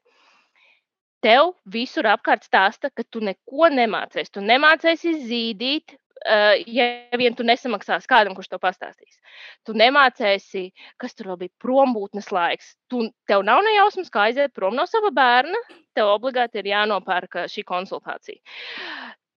tev 1.24 1.54
visur 1.64 2.08
apkārt 2.10 2.46
stāsta, 2.46 2.90
ka 2.94 3.04
tu 3.08 3.22
neko 3.24 3.70
nemācies. 3.72 4.32
Tu 4.32 4.42
nemācēsi 4.44 5.14
zīdīt, 5.26 5.94
uh, 6.24 6.56
ja 6.66 6.88
vien 7.20 7.36
tu 7.36 7.46
nesamaksāsi 7.46 8.10
kādam, 8.10 8.34
kurš 8.38 8.50
to 8.52 8.60
pastāstīs. 8.62 9.20
Tu 9.68 9.76
nemācēsi, 9.76 10.66
kas 11.00 11.16
tur 11.16 11.32
vēl 11.32 11.40
bija 11.44 11.56
prombūtnes 11.62 12.32
laiks. 12.34 12.74
Tu, 12.90 13.06
tev 13.30 13.46
nav 13.46 13.62
nejausmas, 13.66 14.12
kā 14.12 14.28
aiziet 14.28 14.56
prom 14.56 14.76
no 14.76 14.88
sava 14.90 15.12
bērna. 15.14 15.64
Tev 15.96 16.12
obligāti 16.12 16.62
ir 16.62 16.72
jānopērk 16.72 17.44
šī 17.50 17.66
konsultācija 17.66 18.40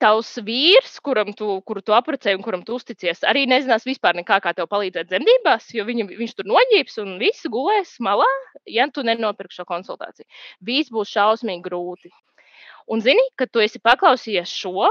tavs 0.02 0.32
vīrs, 0.42 0.96
kuram 1.04 1.30
tu, 1.38 1.48
kuru 1.66 1.82
tu 1.84 1.94
apprecēji 1.94 2.38
un 2.38 2.44
kuram 2.44 2.64
tu 2.66 2.74
uzticies, 2.78 3.22
arī 3.28 3.44
nezinās 3.50 3.86
vispār 3.86 4.16
nekā, 4.18 4.40
kā 4.42 4.52
tev 4.56 4.68
palīdzēt 4.72 5.10
dzemdībās, 5.10 5.68
jo 5.76 5.86
viņu, 5.86 6.08
viņš 6.18 6.34
tur 6.38 6.48
noģības 6.50 6.98
un 7.04 7.14
viss 7.22 7.48
gulēs 7.52 7.94
malā, 8.02 8.28
ja 8.70 8.88
tu 8.90 9.04
nenopirksi 9.06 9.60
šo 9.60 9.68
konsultāciju. 9.68 10.26
Viss 10.66 10.92
būs 10.92 11.12
šausmīgi 11.14 11.64
grūti. 11.68 12.12
Un 12.90 13.02
zini, 13.04 13.22
kad 13.38 13.52
tu 13.54 13.62
esi 13.62 13.78
paklausījies 13.82 14.50
šo, 14.50 14.88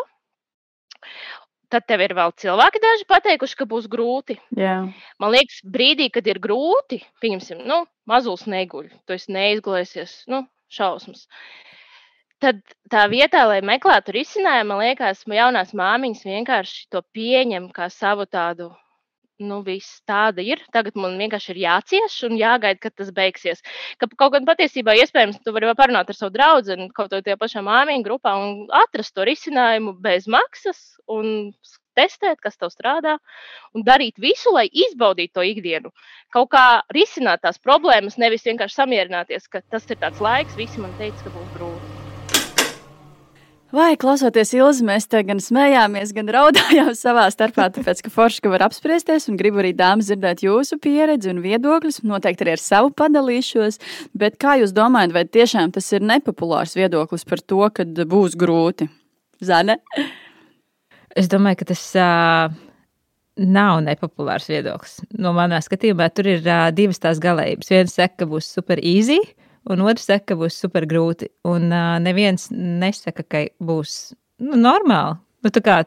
tad 1.72 1.88
tev 1.88 2.04
ir 2.06 2.16
vēl 2.16 2.32
cilvēki 2.40 2.84
daži 2.84 3.08
pateikuši, 3.10 3.58
ka 3.60 3.68
būs 3.68 3.90
grūti. 3.92 4.38
Yeah. 4.56 4.88
Man 5.20 5.36
liekas, 5.36 5.60
brīdī, 5.76 6.08
kad 6.14 6.28
ir 6.28 6.40
grūti, 6.44 7.02
pieņemsim, 7.24 7.66
nu, 7.68 7.84
mazulis 8.08 8.48
neguļ, 8.48 8.88
tu 9.08 9.16
esi 9.18 9.36
neizgulēsies, 9.36 10.22
nu, 10.32 10.46
šausmas. 10.72 11.28
Uh, 11.28 11.72
tad 12.42 12.62
tā 12.92 13.06
vietā, 13.12 13.46
lai 13.50 13.62
meklētu 13.66 14.16
risinājumu, 14.16 14.74
man 14.74 14.84
liekas, 14.84 15.26
jaunās 15.30 15.74
māmiņas 15.78 16.24
vienkārši 16.28 16.88
to 16.94 17.04
pieņem 17.16 17.70
kā 17.76 17.90
savu 17.94 18.26
tādu. 18.30 18.72
Nu, 19.42 19.64
viss 19.66 20.04
tāda 20.06 20.44
ir. 20.46 20.60
Tagad 20.74 20.98
man 21.02 21.16
vienkārši 21.18 21.56
ir 21.56 21.60
jācieš 21.64 22.18
un 22.28 22.36
jāgaida, 22.38 22.78
kad 22.84 22.94
tas 23.00 23.10
beigsies. 23.16 23.64
Ka, 23.98 24.06
kaut 24.14 24.36
gan 24.36 24.46
patiesībā, 24.46 24.94
iespējams, 25.02 25.40
tu 25.42 25.54
vari 25.56 25.72
parunāt 25.78 26.12
ar 26.14 26.18
savu 26.18 26.30
draugu, 26.36 26.78
kaut 26.94 27.10
ko 27.10 27.22
tajā 27.26 27.40
pašā 27.42 27.64
māmiņu 27.66 28.06
grupā 28.06 28.36
un 28.38 28.68
atrast 28.84 29.16
to 29.18 29.26
risinājumu 29.26 29.96
bez 29.98 30.30
maksas 30.30 30.84
un 31.10 31.50
testēt, 31.98 32.38
kas 32.44 32.60
tev 32.62 32.70
strādā, 32.70 33.18
un 33.74 33.86
darīt 33.88 34.22
visu, 34.22 34.54
lai 34.54 34.68
izbaudītu 34.70 35.40
to 35.40 35.48
ikdienu. 35.56 35.90
Kaut 36.30 36.52
kā 36.54 36.66
risināt 36.94 37.42
tās 37.42 37.58
problēmas, 37.58 38.20
nevis 38.22 38.46
vienkārši 38.46 38.78
samierināties, 38.84 39.50
ka 39.50 39.66
tas 39.74 39.90
ir 39.90 39.98
tāds 40.06 40.22
laiks, 40.22 40.60
visi 40.60 40.80
man 40.84 40.94
teica, 41.02 41.26
ka 41.26 41.34
būs 41.34 41.56
grūti. 41.58 41.81
Vai 43.72 43.94
klausoties 43.96 44.50
Ilzi, 44.52 44.84
mēs 44.84 45.06
te 45.08 45.22
gan 45.24 45.40
smējāmies, 45.40 46.10
gan 46.12 46.28
raudājām 46.36 46.90
savā 46.98 47.24
starpā, 47.32 47.70
tāpēc, 47.72 48.02
ka 48.04 48.10
forši, 48.12 48.42
ka 48.44 48.50
var 48.52 48.66
apspriesties 48.66 49.30
un 49.32 49.38
gribu 49.40 49.62
arī 49.62 49.72
dāmas 49.72 50.10
dzirdēt 50.10 50.44
jūsu 50.44 50.76
pieredzi 50.84 51.32
un 51.32 51.40
viedokļus. 51.40 52.02
Noteikti 52.04 52.44
arī 52.44 52.58
ar 52.58 52.64
savu 52.64 52.92
padalīšos, 53.00 53.80
bet 54.12 54.36
kā 54.44 54.58
jūs 54.60 54.74
domājat, 54.76 55.16
vai 55.16 55.24
tiešām 55.24 55.72
tas 55.72 55.88
ir 55.96 56.04
nepopulārs 56.04 56.76
viedoklis 56.76 57.24
par 57.30 57.40
to, 57.40 57.62
ka 57.72 57.88
būs 57.88 58.36
grūti? 58.40 58.90
Zane? 59.40 59.80
Es 61.16 61.32
domāju, 61.32 61.62
ka 61.62 61.72
tas 61.72 61.86
uh, 61.96 62.52
nav 63.40 63.80
nepopulārs 63.88 64.52
viedoklis. 64.52 65.00
No 65.16 65.32
manā 65.38 65.64
skatījumā 65.64 66.12
tur 66.12 66.28
ir 66.34 66.44
uh, 66.44 66.68
divas 66.76 67.00
tās 67.00 67.24
galējības. 67.24 67.72
Viena 67.72 67.96
saka, 67.96 68.20
ka 68.20 68.28
būs 68.36 68.52
super 68.52 68.84
easy, 68.84 69.22
un 69.70 69.84
otrs 69.86 70.08
saka, 70.10 70.32
ka 70.32 70.40
būs 70.40 70.58
super 70.64 70.88
grūti. 70.90 71.30
Un 71.48 71.70
uh, 71.70 71.98
neviens 72.02 72.48
nesaka, 72.52 73.26
ka 73.26 73.44
būs 73.62 74.14
nu, 74.42 74.58
normāli. 74.60 75.20
Nu, 75.42 75.54
tā 75.54 75.64
kā 75.66 75.82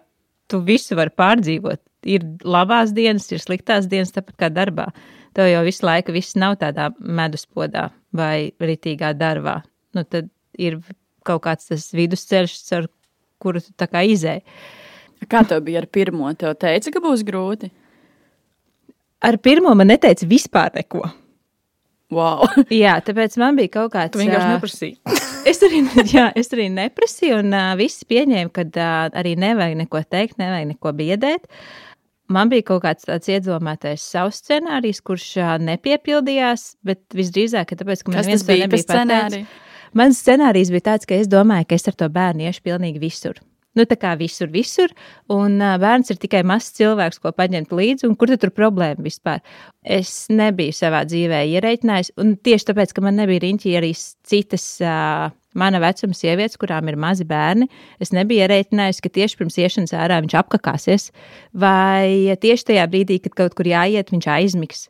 tu 0.51 0.61
visu 0.67 0.99
vari 0.99 1.15
pārdzīvot. 1.15 1.83
Ir 2.11 2.25
labās 2.45 2.93
dienas, 2.93 3.31
ir 3.33 3.41
sliktās 3.41 3.89
dienas, 3.89 4.13
tāpat 4.13 4.37
kā 4.41 4.51
darbā. 4.53 4.91
Tev 5.35 5.49
jau 5.51 5.63
visu 5.67 5.87
laiku 5.87 6.15
viss 6.15 6.37
nav 6.39 6.59
tādā 6.61 6.91
meduspodā 7.01 7.89
vai 8.15 8.53
ritīgā 8.61 9.15
darbā. 9.19 9.63
Nu, 9.97 10.05
tad 10.05 10.29
ir 10.61 10.79
kaut 11.27 11.43
kāds 11.47 11.71
tas 11.71 11.89
vidusceļš, 11.97 12.59
ar 12.77 12.91
kuru 13.43 13.63
tu 13.65 13.73
tā 13.81 13.89
kā 13.91 14.05
izēji. 14.07 14.45
Kā 15.31 15.41
tev 15.49 15.65
bija 15.65 15.81
ar 15.81 15.89
pirmo? 15.89 16.29
Tev 16.37 16.55
teica, 16.61 16.93
ka 16.93 17.03
būs 17.03 17.25
grūti? 17.27 17.71
Ar 19.25 19.39
pirmo 19.41 19.73
man 19.75 19.89
neteica 19.89 20.29
vispār 20.29 20.75
neko. 20.77 21.07
Wow. 22.13 22.45
jā, 22.85 22.99
tāpēc 23.05 23.39
man 23.41 23.57
bija 23.59 23.73
kaut 23.79 23.95
kāds. 23.95 24.13
Tu 24.15 24.21
vienkārši 24.21 24.51
neprasīji. 24.53 24.99
es, 25.51 25.63
arī, 25.65 25.81
jā, 26.11 26.29
es 26.37 26.53
arī 26.55 26.69
neprasīju, 26.75 27.41
un 27.45 27.57
uh, 27.57 27.73
visi 27.81 28.07
pieņēma, 28.11 28.53
ka 28.55 28.67
uh, 28.69 28.93
arī 29.23 29.35
nevajag 29.41 29.79
neko 29.85 30.05
teikt, 30.13 30.39
nevajag 30.43 30.71
neko 30.75 30.95
biedēt. 31.01 31.49
Man 32.35 32.49
bija 32.53 32.65
kaut 32.71 32.85
kāds 32.87 33.05
tāds 33.09 33.29
iedomātais 33.29 34.05
savs 34.05 34.41
scenārijs, 34.43 35.03
kurš 35.05 35.27
uh, 35.41 35.55
nepiepildījās, 35.61 36.71
bet 36.87 37.03
visdrīzāk, 37.17 37.73
ka 37.73 37.81
tāpēc, 37.81 38.05
ka 38.05 38.15
man 38.15 38.29
viens 38.29 38.47
bija 38.49 38.67
nebija 38.67 38.89
pateicis. 38.89 39.61
Mans 39.95 40.19
scenārijs 40.19 40.73
bija 40.75 40.89
tāds, 40.91 41.07
ka 41.07 41.17
es 41.17 41.29
domāju, 41.31 41.69
ka 41.71 41.77
es 41.79 41.87
ar 41.87 41.97
to 42.01 42.09
bērnu 42.11 42.49
iešu 42.49 42.65
pilnīgi 42.67 43.03
visur. 43.03 43.39
Nu, 43.75 43.87
tā 43.91 43.97
kā 43.99 44.13
visur, 44.19 44.51
visur. 44.55 44.93
Un 45.35 45.59
bērns 45.59 46.13
ir 46.15 46.19
tikai 46.23 46.45
mazs 46.47 46.77
cilvēks, 46.79 47.21
ko 47.23 47.33
paņemt 47.35 47.75
līdzi. 47.75 48.11
Kur 48.19 48.31
tad 48.31 48.45
tur 48.45 48.53
problēma 48.55 49.03
vispār? 49.03 49.43
Es 49.83 50.27
nebiju 50.31 50.75
savā 50.75 51.03
dzīvē 51.09 51.45
ierēķinājis. 51.57 52.15
Un 52.23 52.37
tieši 52.39 52.71
tāpēc, 52.71 52.95
ka 52.95 53.05
man 53.05 53.19
nebija 53.19 53.43
riņķī 53.47 53.79
arī 53.81 53.95
citas. 53.99 54.69
Uh, 54.83 55.33
Mana 55.55 55.79
vecuma 55.79 56.17
sievietes, 56.19 56.59
kurām 56.59 56.89
ir 56.91 56.97
mazi 56.99 57.23
bērni, 57.31 57.69
es 58.03 58.11
nebiju 58.11 58.43
ierēķinājusi, 58.43 59.03
ka 59.05 59.11
tieši 59.15 59.37
pirms 59.39 59.59
iešanas 59.63 59.93
ārā 59.95 60.17
viņš 60.25 60.35
apkakāsies, 60.41 61.05
vai 61.55 62.35
tieši 62.43 62.73
tajā 62.73 62.89
brīdī, 62.91 63.21
kad 63.23 63.37
kaut 63.39 63.55
kur 63.55 63.71
jāiet, 63.71 64.11
viņš 64.11 64.27
aizmigs. 64.35 64.89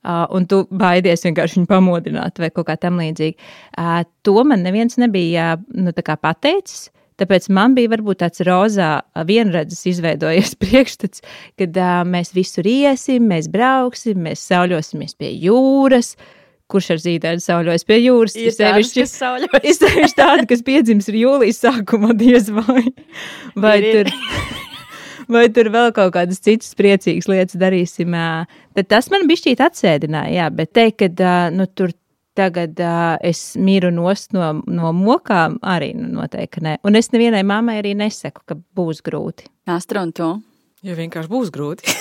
Uh, 0.00 0.24
un 0.34 0.48
tu 0.50 0.64
baidies 0.72 1.22
vienkārši 1.26 1.60
viņu 1.60 1.68
pamodināt 1.70 2.40
vai 2.40 2.48
kaut 2.50 2.66
kā 2.70 2.74
tam 2.80 2.98
līdzīga. 2.98 3.50
Uh, 3.76 4.00
to 4.24 4.34
man 4.48 4.64
neviens 4.64 4.98
nebija 4.98 5.52
nu, 5.76 5.92
pateicis. 5.94 6.88
Tāpēc 7.20 7.50
man 7.52 7.76
bija 7.76 7.92
varbūt 7.92 8.22
tāds 8.22 8.42
rozā 8.46 8.90
vienredzes 9.28 9.84
izveidojies 9.92 10.56
priekšstats, 10.62 11.24
kad 11.60 11.80
uh, 11.80 12.02
mēs 12.08 12.34
visur 12.36 12.68
iesim, 12.68 13.28
mēs 13.30 13.50
brauksim, 13.52 14.22
mēs 14.28 14.44
sauļosimies 14.50 15.16
pie 15.20 15.34
jūras. 15.46 16.14
Kurš 16.70 16.92
ar 16.94 17.00
zīdaiņu 17.02 17.42
sauļojas 17.42 17.84
pie 17.88 17.96
jūras? 17.98 18.36
Ir 18.38 18.52
sevišķi 18.54 19.02
sevišķi 19.74 20.18
tādi, 20.20 20.44
kas 20.52 20.60
piedzims 20.62 21.10
ir 21.10 21.18
jūlijas 21.24 21.64
sākumā, 21.64 22.14
diez 22.14 22.46
vai. 22.54 22.84
Vai 23.58 23.76
Ir, 23.80 23.88
ir. 23.88 24.12
tur 24.12 24.60
vai 25.34 25.46
tur 25.54 25.70
vēl 25.74 25.90
kaut 25.96 26.14
kādas 26.14 26.42
citas 26.42 26.74
priecīgas 26.78 27.28
lietas 27.30 27.58
darīsim. 27.60 28.14
Tad 28.78 28.90
tas 28.90 29.10
man 29.12 29.26
bija 29.30 29.44
šķiet 29.44 29.64
atsēdināja, 29.66 30.36
jā, 30.36 30.46
bet 30.54 30.72
teikt, 30.76 31.10
ka 31.18 31.34
nu, 31.54 31.66
tur 31.66 31.94
tagad 32.38 32.78
uh, 32.80 33.16
es 33.26 33.54
miru 33.60 33.90
nost 33.94 34.34
no, 34.36 34.52
no 34.70 34.92
mokām, 34.96 35.58
arī 35.66 35.92
nu, 35.98 36.08
noteikti 36.20 36.62
nē. 36.64 36.76
Un 36.86 36.98
es 36.98 37.10
nevienai 37.14 37.42
mammai 37.46 37.80
arī 37.80 37.96
nesaku, 37.98 38.44
ka 38.46 38.56
būs 38.56 39.02
grūti. 39.06 39.50
Astra 39.70 40.04
un 40.06 40.14
to. 40.16 40.30
Jo 40.86 40.96
vienkārši 40.96 41.30
būs 41.30 41.50
grūti. 41.54 41.90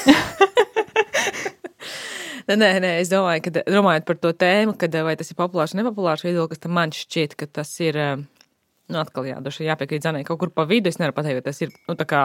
nē, 2.50 2.72
nē, 2.82 2.96
es 3.02 3.12
domāju, 3.12 3.44
ka 3.46 3.64
domājot 3.68 4.08
par 4.08 4.20
to 4.24 4.34
tēmu, 4.34 4.76
kad, 4.80 4.96
vai 5.06 5.16
tas 5.20 5.32
ir 5.32 5.40
populārs 5.40 5.76
vai 5.76 5.84
nepopulārs 5.84 6.26
viedoklis, 6.26 6.62
tad 6.64 6.74
man 6.76 6.94
šķiet, 6.96 7.38
ka 7.40 7.50
tas 7.60 7.74
ir. 7.84 8.00
Nu, 8.90 8.98
atkal 8.98 9.28
jā, 9.28 9.38
jāpiekrīt 9.38 10.02
zanai 10.02 10.24
kaut 10.26 10.40
kur 10.42 10.50
pa 10.50 10.64
vidu. 10.66 10.90
Es 10.90 10.98
nevaru 10.98 11.14
pateikt, 11.20 11.44
ka 11.44 11.52
tas 11.52 11.60
ir 11.62 11.76
nu, 11.86 11.94
tā 12.00 12.08
kā 12.10 12.24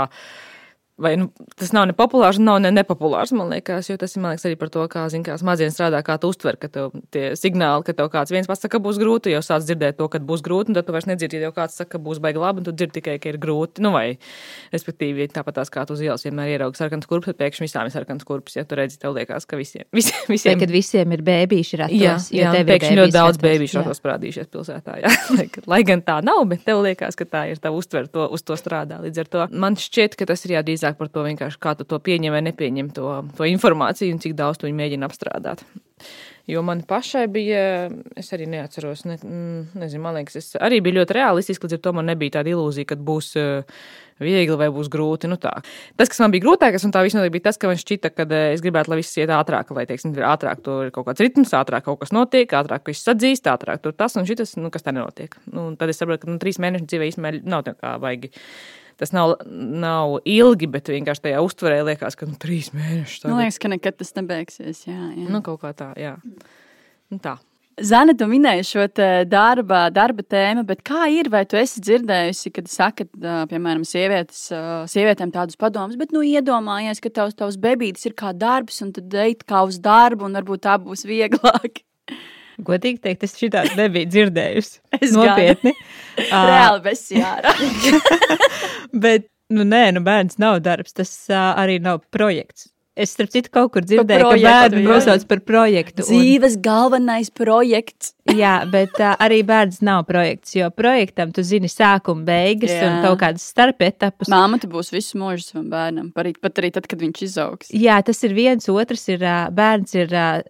Vai 0.95 1.17
nu, 1.19 1.27
tas 1.59 1.73
nav 1.75 1.89
ne 1.91 1.95
populārs, 1.97 2.39
nav 2.39 2.61
ne 2.63 2.71
nepopulārs, 2.71 3.33
man 3.35 3.49
liekas, 3.51 3.89
jo 3.91 3.97
tas 3.99 4.13
ir 4.15 4.23
liekas, 4.23 4.45
arī 4.47 4.55
par 4.61 4.71
to, 4.71 4.85
kā, 4.87 5.03
zin, 5.11 5.25
kā 5.27 5.35
smadzenes 5.41 5.75
strādā, 5.75 5.99
kā 6.07 6.15
tu 6.23 6.29
uztver, 6.31 6.55
ka 6.55 6.69
tev 6.71 6.93
tie 7.11 7.33
signāli, 7.35 7.83
ka 7.83 7.97
tev 7.99 8.13
kāds 8.13 8.31
viens 8.31 8.47
pats 8.47 8.63
saka, 8.63 8.77
ka 8.77 8.85
būs 8.85 9.01
grūti, 9.03 9.33
jau 9.35 9.41
sāc 9.43 9.67
dzirdēt 9.67 9.99
to, 9.99 10.07
ka 10.13 10.21
būs 10.23 10.45
grūti, 10.47 10.71
un 10.71 10.79
tad 10.79 10.87
tu 10.87 10.95
vairs 10.95 11.09
nedzirdi, 11.11 11.41
ja 11.41 11.49
jau 11.49 11.57
kāds 11.57 11.81
saka, 11.81 11.97
ka 11.97 12.03
būs 12.05 12.21
baigi 12.23 12.39
labi, 12.39 12.63
un 12.63 12.69
tu 12.69 12.75
dzirdi 12.79 13.01
tikai, 13.01 13.17
ka 13.19 13.33
ir 13.33 13.41
grūti. 13.43 13.83
Nu, 13.83 13.91
vai, 13.97 14.05
respektīvi, 14.71 15.27
tāpat 15.35 15.59
tās 15.59 15.75
kā 15.75 15.83
tu 15.83 15.97
uz 15.99 16.05
ielas 16.05 16.23
vienmēr 16.29 16.53
ieraugi 16.53 16.79
sarkanas 16.79 17.11
kurpes, 17.11 17.33
tad 17.33 17.43
pēkšņi 17.43 17.67
visām 17.67 17.91
ir 17.91 17.95
sarkanas 17.97 18.29
kurpes, 18.31 18.55
ja 18.55 18.63
tu 18.63 18.79
redzi, 18.79 19.01
tev 19.03 19.19
liekas, 19.19 19.49
ka 19.51 19.59
visiem, 19.59 19.89
visiem, 19.91 20.23
visiem... 20.31 20.55
Vai, 20.55 20.63
kad 20.63 20.77
visiem 20.77 21.17
ir 21.19 21.27
bēbīši 21.27 21.83
ratos, 21.83 21.99
jā, 21.99 22.15
jā, 22.39 22.55
pēkšņi 22.71 23.01
ļoti 23.01 23.17
daudz 23.19 23.43
bēbīšu 23.43 23.81
ratos 23.81 24.03
parādījušies 24.05 24.51
pilsētā, 24.55 25.01
jā. 25.03 25.13
Lai 25.75 25.83
gan 25.87 26.07
tā 26.07 26.21
nav, 26.23 26.45
bet 26.55 26.63
tev 26.69 26.85
liekas, 26.87 27.19
ka 27.19 27.27
tā 27.27 27.45
ir 27.51 27.59
tava 27.63 27.83
uztver 27.83 28.07
to, 28.07 28.29
uz 28.31 28.47
to 28.47 28.55
strādā. 28.61 29.01
Līdz 29.03 29.25
ar 29.25 29.31
to 29.35 29.47
man 29.65 29.79
šķiet, 29.81 30.15
ka 30.19 30.29
tas 30.31 30.45
ir 30.47 30.55
jādrīzāk 30.85 30.99
par 30.99 31.09
to 31.09 31.25
vienkārši 31.25 31.61
kā 31.61 31.75
tu 31.79 31.85
to 31.85 31.99
pieņem 31.99 32.35
vai 32.35 32.43
nepieņem 32.45 32.93
to, 32.95 33.25
to 33.37 33.49
informāciju 33.49 34.15
un 34.15 34.21
cik 34.21 34.37
daudz 34.37 34.61
tu 34.61 34.69
viņu 34.69 34.77
mēģini 34.77 35.07
apstrādāt. 35.07 35.65
Jo 36.47 36.61
man 36.61 36.83
pašai 36.85 37.25
bija, 37.33 37.89
es 38.17 38.29
arī 38.37 38.45
neatceros, 38.47 39.07
ne, 39.09 39.17
mm, 39.17 39.79
nezinu, 39.81 40.03
man 40.05 40.19
liekas, 40.19 40.37
es 40.37 40.57
arī 40.61 40.83
biju 40.85 40.99
ļoti 40.99 41.17
realistiski, 41.17 41.65
līdz 41.65 41.79
ar 41.79 41.81
to 41.81 41.93
man 41.97 42.11
nebija 42.11 42.35
tāda 42.37 42.53
ilūzija, 42.53 42.91
ka 42.91 42.99
būs 43.01 43.31
uh, 43.41 43.63
viegli 44.21 44.59
vai 44.61 44.69
būs 44.69 44.91
grūti. 44.93 45.31
Nu, 45.31 45.39
tā. 45.41 45.55
tas, 45.97 46.13
kas 46.13 46.21
man 46.21 46.35
bija 46.35 46.45
grūtākais, 46.45 46.85
un 46.85 46.93
tā 46.93 47.01
visnotaļ 47.07 47.33
bija 47.33 47.47
tas, 47.49 47.57
ka 47.57 47.73
man 47.73 47.81
šķita, 47.81 48.13
ka 48.13 48.29
uh, 48.29 48.37
es 48.53 48.61
gribētu, 48.61 48.93
lai 48.93 49.01
viss 49.01 49.17
iet 49.17 49.33
ātrāk, 49.33 49.73
lai, 49.73 49.87
teiksim, 49.89 50.13
ir 50.19 50.29
ātrāk 50.29 50.61
tur 50.67 50.85
ir 50.91 50.93
kaut 50.93 51.09
kāds 51.09 51.25
ritms, 51.25 51.57
ātrāk 51.57 51.89
kaut 51.89 52.03
kas 52.05 52.13
notiek, 52.13 52.53
ātrāk 52.61 52.93
viss 52.93 53.09
sadzīst, 53.09 53.49
ātrāk 53.49 53.81
tur 53.81 53.97
tas 53.97 54.21
un 54.21 54.29
šis, 54.29 54.59
nu, 54.61 54.69
kas 54.75 54.85
tā 54.85 54.93
nenotiek. 54.93 55.41
Nu, 55.49 55.71
tad 55.81 55.95
es 55.95 56.03
saprotu, 56.03 56.27
ka 56.27 56.35
nu, 56.35 56.43
trīs 56.43 56.61
mēnešu 56.61 56.91
dzīvē 56.93 57.09
īstenībā 57.09 57.39
nav 57.49 57.65
tā 57.71 57.79
kā 57.79 57.97
vajag 58.05 58.35
tas 59.01 59.15
nav, 59.15 59.37
nav 59.47 60.19
ilgi, 60.29 60.69
bet 60.71 60.91
vienkārši 60.93 61.27
tajā 61.29 61.41
uztverē 61.45 61.81
liekas, 61.91 62.19
ka 62.19 62.29
nu, 62.29 62.37
trīs 62.41 62.73
mēneši. 62.77 63.25
Man 63.29 63.43
liekas, 63.43 63.59
ka 63.63 63.73
nekad 63.73 63.99
tas 64.01 64.15
nebeigsies. 64.19 64.85
Jā, 64.87 65.01
jā. 65.15 65.27
Nu, 65.31 65.43
kaut 65.47 65.63
kā 65.65 65.75
tā, 65.77 65.91
jā. 66.01 66.17
Nu, 67.13 67.21
tā. 67.23 67.39
Zana, 67.83 68.15
tu 68.15 68.29
minēji 68.31 68.63
šo 68.69 68.85
darba, 69.27 69.89
darba 69.91 70.23
tēmu, 70.23 70.63
bet 70.69 70.85
kā 70.87 71.09
ir? 71.11 71.27
Vai 71.33 71.43
tu 71.51 71.59
esi 71.59 71.83
dzirdējusi, 71.83 72.53
kad 72.55 72.69
saka, 72.71 73.07
piemēram, 73.51 73.83
sievietes, 73.89 74.45
sievietēm 74.93 75.33
tādus 75.35 75.59
padomus, 75.59 75.99
bet 75.99 76.15
nu 76.15 76.23
iedomājies, 76.23 77.03
ka 77.03 77.11
tavs, 77.11 77.35
tavs 77.35 77.59
bebītis 77.59 78.07
ir 78.07 78.15
kā 78.15 78.31
darbs, 78.31 78.79
un 78.85 78.95
tad 78.95 79.19
eit 79.25 79.43
kā 79.49 79.65
uz 79.67 79.81
darbu, 79.83 80.29
un 80.29 80.39
varbūt 80.39 80.63
tā 80.69 80.77
būs 80.79 81.03
vieglāk. 81.09 81.83
Godīgi 82.63 83.01
teikt, 83.03 83.25
es 83.27 83.37
šitādu 83.39 83.75
nebiju 83.79 84.11
dzirdējusi. 84.13 84.81
Es 85.03 85.15
nopietni. 85.17 85.75
Reāli 86.31 86.85
besjārā. 86.85 87.55
Bet, 89.05 89.27
nu 89.55 89.67
nē, 89.67 89.89
nu 89.97 90.05
bērns 90.07 90.39
nav 90.43 90.61
darbs, 90.65 90.95
tas 90.95 91.11
uh, 91.33 91.53
arī 91.61 91.81
nav 91.83 92.05
projekts. 92.15 92.71
Es, 92.95 93.11
starp 93.17 93.33
citu, 93.35 93.51
kaut 93.51 93.73
kur 93.75 93.83
dzirdēju, 93.83 94.27
ka 94.29 94.37
bērnu 94.39 94.85
nosauc 94.87 95.25
par 95.27 95.41
projektu. 95.43 96.05
Dzīves 96.07 96.55
un... 96.55 96.63
galvenais 96.63 97.31
projekts. 97.35 98.13
jā, 98.43 98.53
bet 98.71 98.95
uh, 99.01 99.17
arī 99.25 99.41
bērns 99.47 99.81
nav 99.85 100.05
projekts, 100.07 100.55
jo 100.55 100.71
projektam 100.71 101.33
tu 101.35 101.43
zini 101.43 101.71
sākuma, 101.71 102.23
beigas 102.29 102.71
jā. 102.71 102.87
un 102.87 103.03
kaut 103.03 103.19
kādas 103.25 103.49
starp 103.51 103.83
etapus. 103.83 104.31
Māma 104.31 104.61
tu 104.63 104.71
būs 104.71 104.95
visu 104.95 105.19
mūžu 105.19 105.49
savam 105.49 105.67
bērnam, 105.75 106.13
pat 106.15 106.63
arī 106.63 106.71
tad, 106.77 106.87
kad 106.91 107.03
viņš 107.03 107.25
izaugs. 107.27 107.75
Jā, 107.75 107.99
tas 108.07 108.23
ir 108.23 108.37
viens, 108.39 108.71
otrs 108.71 109.09
ir 109.11 109.27
uh, 109.27 109.47
bērns 109.55 109.99
ir. 109.99 110.15
Uh, 110.15 110.43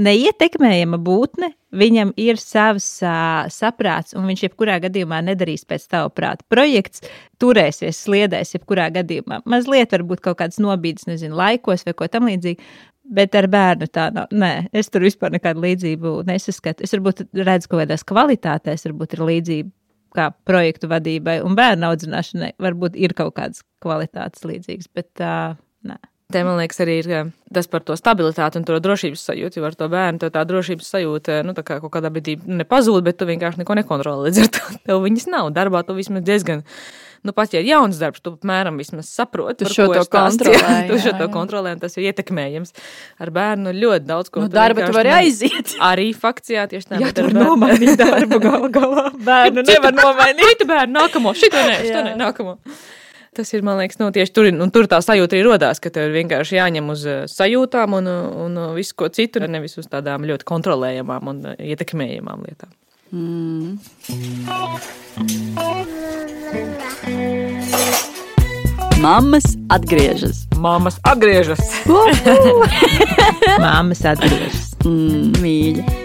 neietekmējama 0.00 0.98
būtne, 1.02 1.52
viņam 1.72 2.12
ir 2.20 2.38
savs 2.40 2.86
uh, 3.04 3.48
saprāts, 3.52 4.16
un 4.18 4.28
viņš 4.28 4.46
jebkurā 4.46 4.78
gadījumā 4.84 5.22
nedarīs 5.24 5.64
pēc 5.68 5.88
tava 5.90 6.12
prāta. 6.14 6.44
Projekts 6.52 7.04
turēsies, 7.42 8.00
sliedēs, 8.04 8.54
jebkurā 8.56 8.90
gadījumā. 8.94 9.42
Mazliet 9.48 9.94
varbūt 9.96 10.22
kaut 10.24 10.40
kāds 10.42 10.60
nobīdes, 10.62 11.08
nezinu, 11.10 11.36
laikos 11.38 11.86
vai 11.88 11.96
ko 11.98 12.08
tamlīdzīgu. 12.12 12.72
Bet 13.12 13.34
ar 13.34 13.48
bērnu 13.50 13.88
tā 13.90 14.06
nav. 14.14 14.30
Nē, 14.30 14.68
es 14.78 14.88
tur 14.92 15.02
vispār 15.02 15.32
nekādu 15.34 15.64
līdzību 15.64 16.20
nesaskatu. 16.28 16.84
Es 16.86 16.94
varbūt 16.94 17.24
redzu 17.34 17.72
kaut 17.72 17.82
kādās 17.82 18.06
kvalitātēs, 18.06 18.86
varbūt 18.86 19.16
ir 19.16 19.24
līdzība 19.26 19.72
kā 20.16 20.28
projektu 20.46 20.90
vadībai 20.92 21.40
un 21.42 21.56
bērnu 21.58 21.88
audzināšanai. 21.88 22.52
Varbūt 22.62 22.96
ir 23.00 23.16
kaut 23.18 23.34
kādas 23.40 23.64
kvalitātes 23.82 24.46
līdzīgas, 24.46 24.92
bet 24.94 25.24
uh, 25.24 25.58
nē. 25.88 25.98
Te, 26.32 26.42
man 26.46 26.58
liekas, 26.60 26.80
arī 26.84 26.98
ir 27.02 27.12
tas 27.52 27.68
par 27.68 27.84
to 27.86 27.96
stabilitāti 27.98 28.60
un 28.60 28.66
to 28.68 28.78
drošības 28.82 29.26
sajūtu. 29.28 29.60
Jo 29.60 29.68
ar 29.68 29.76
to 29.78 29.88
bērnu 29.92 30.32
tā 30.32 30.44
drošības 30.48 30.90
sajūta 30.96 31.42
nu, 31.46 31.54
kā 31.58 31.78
kaut 31.82 31.92
kādā 31.92 32.10
brīdī 32.12 32.38
nepazūd, 32.48 33.04
bet 33.06 33.20
tu 33.20 33.28
vienkārši 33.28 33.62
neko 33.62 33.78
nekontrolē. 33.82 34.24
Līdz 34.28 34.44
ar 34.46 34.52
to 34.56 34.82
tev 34.88 35.02
viņas 35.06 35.30
nav. 35.32 35.52
Darbā 35.56 35.84
tu 35.86 35.96
vismaz 35.98 36.24
diezgan. 36.26 36.64
Nu, 37.22 37.30
pat 37.30 37.52
ja 37.54 37.60
ir 37.62 37.68
jauns 37.68 38.00
darbs, 38.00 38.18
tu 38.18 38.32
apmēram 38.34 38.80
saproti, 38.82 39.62
tu 39.68 39.70
šo 39.70 39.86
to 39.92 40.02
kontrolē. 40.10 40.72
Tu 40.88 40.98
šo 41.04 41.12
to 41.20 41.28
kontrolē, 41.30 41.76
un 41.76 41.82
tas 41.82 41.94
ir 41.94 42.08
ietekmējams. 42.10 42.74
Ar 43.22 43.30
bērnu 43.34 43.74
ļoti 43.76 44.08
daudz 44.08 44.32
ko. 44.32 44.42
Nu, 44.42 44.50
darba 44.50 44.88
tu 44.88 44.96
vari 44.96 45.12
aiziet. 45.20 45.76
Arī 45.90 46.10
fakts, 46.18 46.50
jā, 46.50 46.66
tieši 46.70 46.90
tā. 46.90 47.02
Jā, 47.04 47.12
tu 47.14 47.28
vari 47.28 47.38
nomainīt 47.38 47.94
darbu 48.00 48.40
gal 48.42 48.66
galā. 48.74 49.06
Bērnu 49.28 49.62
nevar 49.68 49.94
nomainīt. 50.00 50.66
Bērnu 50.66 50.98
nākamo, 50.98 51.36
šito 51.38 51.62
nē, 51.62 51.78
šito 51.86 52.02
nē, 52.08 52.16
nākamo. 52.24 52.58
Tas 53.32 53.48
ir, 53.56 53.62
man 53.64 53.78
liekas, 53.80 53.96
nu, 53.96 54.10
tieši 54.12 54.32
tur, 54.36 54.44
un 54.52 54.68
tur 54.68 54.84
tā 54.92 54.98
sajūta 55.00 55.32
arī 55.38 55.46
radās, 55.46 55.78
ka 55.80 55.88
tev 55.88 56.10
vienkārši 56.12 56.58
jāņem 56.58 56.90
uz 56.92 57.04
eh, 57.08 57.22
sajūtām 57.32 57.96
un, 57.96 58.10
un 58.44 58.58
visu 58.76 58.92
ko 59.00 59.08
citu, 59.08 59.40
nevis 59.48 59.78
uz 59.80 59.88
tādām 59.88 60.26
ļoti 60.28 60.44
kontrolējamām 60.50 61.32
un 61.32 61.40
eh, 61.54 61.72
ietekmējamām 61.72 62.44
lietām. 62.44 62.76
Mm. 63.12 63.80
Māmas 69.00 69.48
atgriežas. 69.72 70.44
Māmas 70.60 71.00
atgriežas. 71.08 71.64
Māmas 73.64 74.04
atgriežas. 74.12 74.72
Mm, 74.84 75.32
mīļi. 75.40 76.01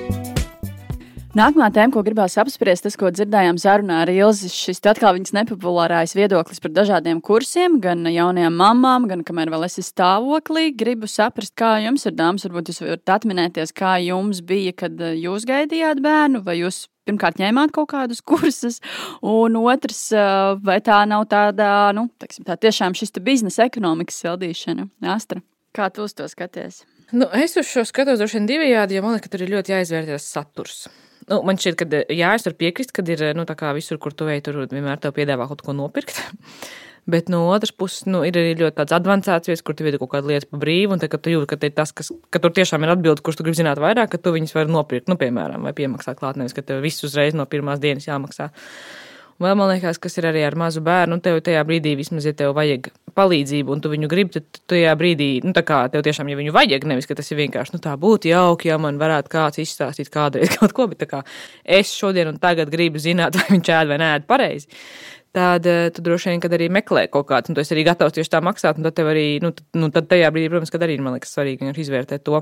Nākamā 1.37 1.67
tēma, 1.69 1.91
ko 1.93 2.01
gribās 2.01 2.33
apspriest, 2.41 2.87
tas, 2.87 2.95
ko 2.97 3.11
dzirdējām 3.13 3.59
sarunā 3.61 3.99
ar 4.01 4.09
Ilzi, 4.09 4.47
šis 4.49 4.79
atkal 4.89 5.13
viņas 5.13 5.35
nepopulārais 5.35 6.15
viedoklis 6.17 6.63
par 6.63 6.71
dažādiem 6.73 7.19
kursiem, 7.21 7.75
gan 7.83 8.07
jaunajām 8.09 8.57
mamām, 8.57 9.05
gan 9.11 9.21
kamēr 9.27 9.51
vēl 9.53 9.67
esi 9.67 9.85
stāvoklī. 9.85 10.71
Gribu 10.79 11.05
saprast, 11.05 11.53
kā 11.59 11.75
jums 11.83 12.07
ir 12.09 12.15
dāmas, 12.17 12.47
varbūt 12.47 12.71
jūs 12.71 12.81
varat 12.81 13.13
atminēties, 13.19 13.75
kā 13.77 13.99
jums 14.01 14.41
bija, 14.49 14.73
kad 14.81 14.97
eh, 14.97 15.13
jūs 15.27 15.45
gaidījāt 15.45 16.01
bērnu, 16.01 16.41
vai 16.47 16.57
jūs 16.63 16.87
pirmkārt 17.05 17.37
ņēmāt 17.43 17.75
kaut 17.75 17.91
kādus 17.93 18.25
kursus, 18.33 18.81
un 19.21 19.61
otrs, 19.61 20.07
eh, 20.17 20.57
vai 20.57 20.81
tā 20.81 21.03
nav 21.05 21.29
tāda, 21.29 21.91
nu, 21.93 22.09
teksim, 22.17 22.49
tā 22.49 22.57
tiešām 22.57 22.97
šis 22.97 23.13
biznesa 23.21 23.69
ekonomikas 23.69 24.23
sildīšana. 24.25 24.89
Astra, 25.13 25.45
kā 25.77 25.93
tu 25.93 26.09
uz 26.09 26.17
to 26.17 26.25
skaties? 26.33 26.87
Nu, 27.13 27.29
es 27.29 27.53
uz 27.61 27.69
šo 27.69 27.85
skatos 27.85 28.17
droši 28.17 28.41
vien 28.41 28.55
divējādi, 28.55 28.97
jo 28.97 29.05
man 29.05 29.19
liekas, 29.19 29.29
ka 29.29 29.37
tur 29.37 29.45
ir 29.45 29.53
ļoti 29.59 29.77
jāizvērtās 29.77 30.33
saturs. 30.33 30.87
Nu, 31.27 31.41
man 31.43 31.59
šķiet, 31.59 31.75
ka 31.79 32.01
jā, 32.15 32.33
es 32.37 32.45
varu 32.47 32.55
piekrist, 32.61 32.93
ka 32.95 33.03
ir 33.03 33.23
nu, 33.35 33.43
visur, 33.75 33.99
kur 33.99 34.13
tu 34.15 34.29
ej, 34.31 34.41
tur 34.45 34.61
vienmēr 34.63 34.99
te 35.03 35.11
piedāvā 35.11 35.49
kaut 35.49 35.63
ko 35.65 35.75
nopirkt. 35.75 36.21
Bet 37.07 37.29
no 37.31 37.45
otras 37.47 37.71
puses, 37.71 38.03
nu, 38.03 38.19
ir 38.27 38.35
arī 38.35 38.55
ļoti 38.59 38.75
tāds 38.81 38.95
avansēts 38.97 39.47
vietas, 39.47 39.63
kur 39.63 39.75
tu 39.79 39.85
vidi 39.85 39.99
kaut 39.99 40.11
kādu 40.11 40.27
lietu 40.27 40.49
pa 40.51 40.59
brīvu, 40.59 40.91
un 40.91 40.99
kad 40.99 41.21
tu 41.23 41.31
jūti, 41.31 41.47
ka, 41.53 41.69
tas, 41.71 41.93
kas, 41.95 42.11
ka 42.35 42.41
tur 42.43 42.51
tiešām 42.51 42.83
ir 42.83 42.91
atbilde, 42.91 43.23
kurš 43.23 43.39
tu 43.39 43.45
gribi 43.47 43.59
zināt 43.61 43.79
vairāk, 43.79 44.09
ka 44.11 44.19
tu 44.19 44.33
viņus 44.35 44.51
vari 44.57 44.73
nopirkt, 44.75 45.07
nu, 45.07 45.15
piemēram, 45.19 45.63
vai 45.63 45.71
piemaksāt 45.77 46.19
klāt, 46.19 46.35
nevis, 46.35 46.55
ka 46.55 46.65
tev 46.67 46.83
viss 46.83 47.07
uzreiz 47.07 47.35
no 47.35 47.47
pirmās 47.47 47.79
dienas 47.79 48.09
jāmaksā. 48.09 48.49
Un 49.37 49.45
vēl 49.45 49.57
man 49.59 49.69
liekas, 49.69 49.99
kas 50.01 50.17
ir 50.17 50.25
arī 50.31 50.41
ar 50.47 50.55
mazu 50.57 50.81
bērnu, 50.81 51.19
tev 51.21 51.39
tajā 51.45 51.61
brīdī 51.67 51.91
vismaz, 51.99 52.25
ja 52.25 52.33
tev 52.33 52.55
vajag 52.57 52.89
palīdzību, 53.17 53.73
un 53.73 53.81
tu 53.83 53.91
viņu 53.91 54.09
gribi, 54.09 54.33
tad 54.39 54.61
tajā 54.73 54.95
brīdī, 54.97 55.27
nu, 55.45 55.53
tā 55.53 55.61
kā 55.65 55.83
tev 55.93 56.01
tiešām, 56.07 56.31
ja 56.31 56.37
viņu 56.39 56.55
vajag, 56.55 56.87
nevis, 56.89 57.05
ka 57.09 57.17
tas 57.17 57.29
ir 57.29 57.37
vienkārši, 57.43 57.75
nu, 57.75 57.81
tā 57.83 57.93
būtu 58.01 58.31
jauki, 58.31 58.71
ja 58.71 58.79
man 58.81 58.97
varētu 59.01 59.29
kāds 59.33 59.61
izstāstīt 59.61 60.09
kādreiz 60.13 60.53
kaut 60.57 60.73
ko, 60.77 60.87
bet 60.89 61.03
tā 61.03 61.09
kā 61.11 61.21
es 61.61 61.93
šodien 61.93 62.33
un 62.33 62.41
tagad 62.41 62.73
gribu 62.73 63.01
zināt, 63.01 63.37
vai 63.39 63.57
viņš 63.57 63.71
ēd 63.77 63.93
vai 63.93 64.01
nē, 64.01 64.11
pareizi 64.29 64.81
tad 65.37 65.65
eh, 65.69 65.89
tu 65.93 66.01
droši 66.01 66.33
vien 66.33 66.55
arī 66.57 66.69
meklē 66.73 67.05
kaut 67.13 67.27
kādu, 67.29 67.51
un 67.51 67.57
tu 67.57 67.61
esi 67.61 67.75
arī 67.75 67.83
gatavs 67.91 68.15
tieši 68.15 68.31
tā 68.33 68.41
maksāt, 68.41 68.79
tad 68.81 69.01
arī, 69.05 69.27
nu, 69.43 69.51
tad, 69.53 69.67
nu, 69.77 69.91
tad 69.93 70.09
tajā 70.09 70.31
brīdī, 70.33 70.49
protams, 70.53 70.73
kad 70.73 70.85
arī 70.87 70.97
man 71.03 71.17
liekas 71.17 71.35
svarīgi 71.35 71.75
izvērtēt 71.83 72.25
to. 72.25 72.41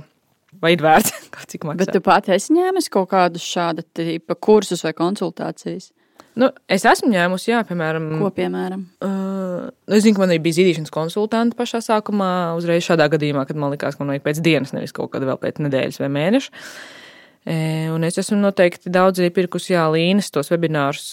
Vai 0.62 0.71
ir 0.75 0.84
vērts 0.86 1.12
cik 1.51 1.67
maksāt? 1.67 1.84
Bet 1.84 1.97
tu 1.97 2.03
pati 2.05 2.31
esi 2.36 2.55
ņēmis 2.55 2.88
kaut 2.93 3.10
kādus 3.12 3.43
šāda 3.43 3.84
tipa 3.97 4.38
kursus 4.39 4.86
vai 4.86 4.93
konsultācijas? 4.95 5.91
Nu, 6.35 6.49
es 6.67 6.83
esmu 6.87 7.13
ņēmusi, 7.13 7.47
jā, 7.53 7.61
piemēram, 7.67 8.09
ko 8.19 8.29
piemēram. 8.35 8.81
Uh, 9.05 9.69
es 9.87 10.03
zinu, 10.03 10.17
ka 10.17 10.25
man 10.25 10.33
bija 10.43 10.57
zīdīšanas 10.57 10.91
konsultanti 10.91 11.55
pašā 11.55 11.79
sākumā, 11.85 12.29
uzreiz 12.59 12.83
šādā 12.83 13.07
gadījumā, 13.13 13.45
kad 13.47 13.59
man 13.59 13.71
likās, 13.71 13.95
ka 13.95 14.03
man 14.03 14.13
vajag 14.13 14.25
pēc 14.25 14.41
dienas, 14.43 14.75
nevis 14.75 14.95
kaut 14.95 15.13
kāda 15.13 15.29
vēl 15.31 15.39
pēc 15.39 15.63
nedēļas 15.63 16.01
vai 16.03 16.11
mēneša. 16.17 16.65
Un 17.45 18.01
es 18.08 18.15
esmu 18.17 18.39
noteikti 18.39 18.89
daudz 18.89 19.19
arī 19.21 19.29
pirkusi 19.29 19.75
jā, 19.75 19.84
līnijas, 19.93 20.31
tos 20.34 20.49
webinārus, 20.49 21.12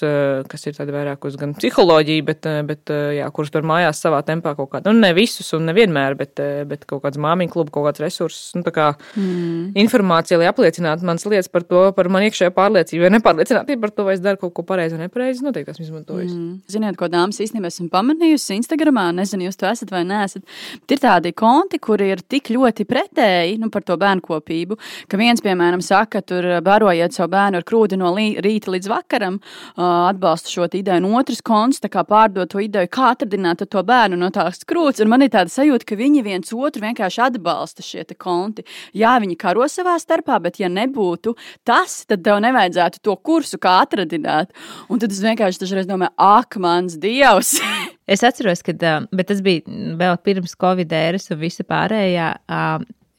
kas 0.48 0.64
ir 0.64 0.76
tādi 0.78 0.94
vairāk 0.94 1.26
uz 1.28 1.34
gan 1.36 1.52
psiholoģiju, 1.58 2.24
bet, 2.24 2.48
bet 2.64 2.92
jā, 3.18 3.26
kurus 3.36 3.52
tur 3.52 3.66
mājās 3.68 4.00
savā 4.00 4.22
tempā 4.24 4.54
kaut 4.56 4.70
kādā, 4.72 4.94
nu 4.94 5.04
ne 5.04 5.10
visus 5.12 5.52
un 5.52 5.66
nevienmēr, 5.68 6.16
bet, 6.16 6.40
bet 6.70 6.86
kaut 6.88 7.02
kāds 7.04 7.20
māmiņu 7.20 7.52
klubu, 7.52 7.74
kaut 7.74 7.90
kāds 7.90 8.00
resursus, 8.00 8.54
nu 8.56 8.64
tā 8.64 8.72
kā 8.72 8.86
mm. 8.96 9.74
informācija, 9.84 10.38
lai 10.40 10.48
apliecinātu 10.48 11.04
manas 11.04 11.28
lietas 11.28 11.52
par 11.52 11.66
to, 11.68 11.82
par 11.98 12.08
man 12.12 12.24
iekšējo 12.24 12.54
pārliecību, 12.56 13.04
vai 13.04 13.12
nepārliecinātību 13.18 13.84
par 13.84 13.92
to, 13.92 14.08
vai 14.08 14.16
es 14.16 14.24
daru 14.24 14.40
kaut 14.46 14.56
ko 14.56 14.64
pareizi 14.72 14.96
vai 14.96 15.10
nepareizi, 15.10 15.44
noteikti 15.44 15.74
esmu 15.74 15.84
izmantojis. 15.84 16.32
Mm. 16.32 16.56
Ziniet, 16.72 16.96
ko 16.96 17.10
dāmas 17.12 17.42
īstenībā 17.44 17.68
esmu 17.68 17.90
pamanījusi 17.92 18.56
Instagramā, 18.56 19.10
nezinu, 19.20 19.50
jūs 19.50 19.60
to 19.60 19.68
esat 19.68 19.92
vai 19.92 20.02
neesat, 20.08 20.48
ir 20.88 21.04
tādi 21.04 21.36
konti, 21.36 21.76
kuri 21.82 22.08
ir 22.16 22.24
tik 22.24 22.54
ļoti 22.56 22.88
pretēji, 22.88 23.60
nu 23.60 23.68
par 23.74 23.84
to 23.84 24.00
bērnu 24.00 24.24
kopību, 24.24 24.80
ka 25.12 25.20
viens, 25.20 25.44
piemēram, 25.44 25.84
saka, 25.84 26.21
ka 26.22 26.28
tur 26.30 26.46
barojiet 26.62 27.14
savu 27.14 27.32
bērnu 27.32 27.58
ar 27.58 27.66
krūti 27.66 27.98
no 27.98 28.12
rīta 28.14 28.70
līdz 28.72 28.88
vakaram, 28.90 29.38
atbalsta 29.76 30.50
šo 30.50 30.68
ideju. 30.70 31.02
Un 31.02 31.16
otrs 31.18 31.42
konts 31.42 31.82
pārdod 31.82 32.50
to 32.50 32.60
ideju, 32.62 32.88
kā 32.92 33.12
atradināt 33.12 33.64
to 33.68 33.82
bērnu 33.82 34.16
no 34.16 34.30
tās 34.30 34.62
krūts. 34.64 35.02
Un 35.02 35.10
man 35.10 35.22
ir 35.22 35.32
tāda 35.32 35.50
sajūta, 35.50 35.86
ka 35.88 35.98
viņi 35.98 36.22
viens 36.22 36.52
otru 36.52 36.82
vienkārši 36.86 37.22
atbalsta 37.26 37.82
šie 37.82 38.06
konti. 38.18 38.64
Jā, 38.94 39.18
viņi 39.22 39.36
karo 39.36 39.66
savā 39.68 39.98
starpā, 39.98 40.38
bet 40.42 40.60
ja 40.60 40.68
nebūtu 40.68 41.34
tas, 41.64 42.04
tad 42.06 42.22
tev 42.24 42.40
nevajadzētu 42.44 43.02
to 43.02 43.16
kursu 43.16 43.58
kā 43.62 43.80
atradināt. 43.82 44.52
Un 44.88 45.02
tad 45.02 45.12
es 45.12 45.22
vienkārši 45.24 45.64
dažreiz 45.64 45.90
domāju, 45.90 46.14
ak, 46.16 46.58
mans 46.62 46.98
dievs! 47.00 47.58
Es 48.06 48.24
atceros, 48.26 48.64
ka 48.66 48.74
tas 48.74 49.44
bija 49.44 49.62
vēl 49.98 50.18
pirms 50.26 50.56
Covid 50.58 50.90
ēras 50.92 51.30
un 51.32 51.40
visa 51.40 51.64
pārējā 51.64 52.34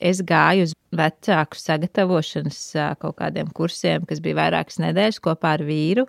es 0.03 0.21
gāju 0.27 0.67
uz 0.67 0.73
vecāku 0.93 1.57
sagatavošanas 1.57 2.59
kaut 3.01 3.17
kādiem 3.21 3.49
kursiem, 3.55 4.05
kas 4.09 4.21
bija 4.23 4.41
vairākas 4.43 4.81
nedēļas 4.83 5.21
kopā 5.23 5.55
ar 5.57 5.63
vīru. 5.67 6.05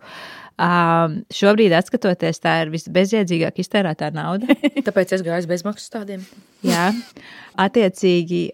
Um, 0.54 1.22
šobrīd, 1.34 1.74
skatoties, 1.86 2.38
tā 2.42 2.60
ir 2.62 2.74
visbezjēdzīgāk 2.74 3.58
iztērētā 3.64 4.12
nauda. 4.14 4.54
Tāpēc 4.86 5.16
es 5.16 5.24
gāju 5.26 5.50
bezmaksas 5.50 5.90
tādiem. 5.94 6.22
Jā, 6.66 6.92
attiecīgi, 7.66 8.46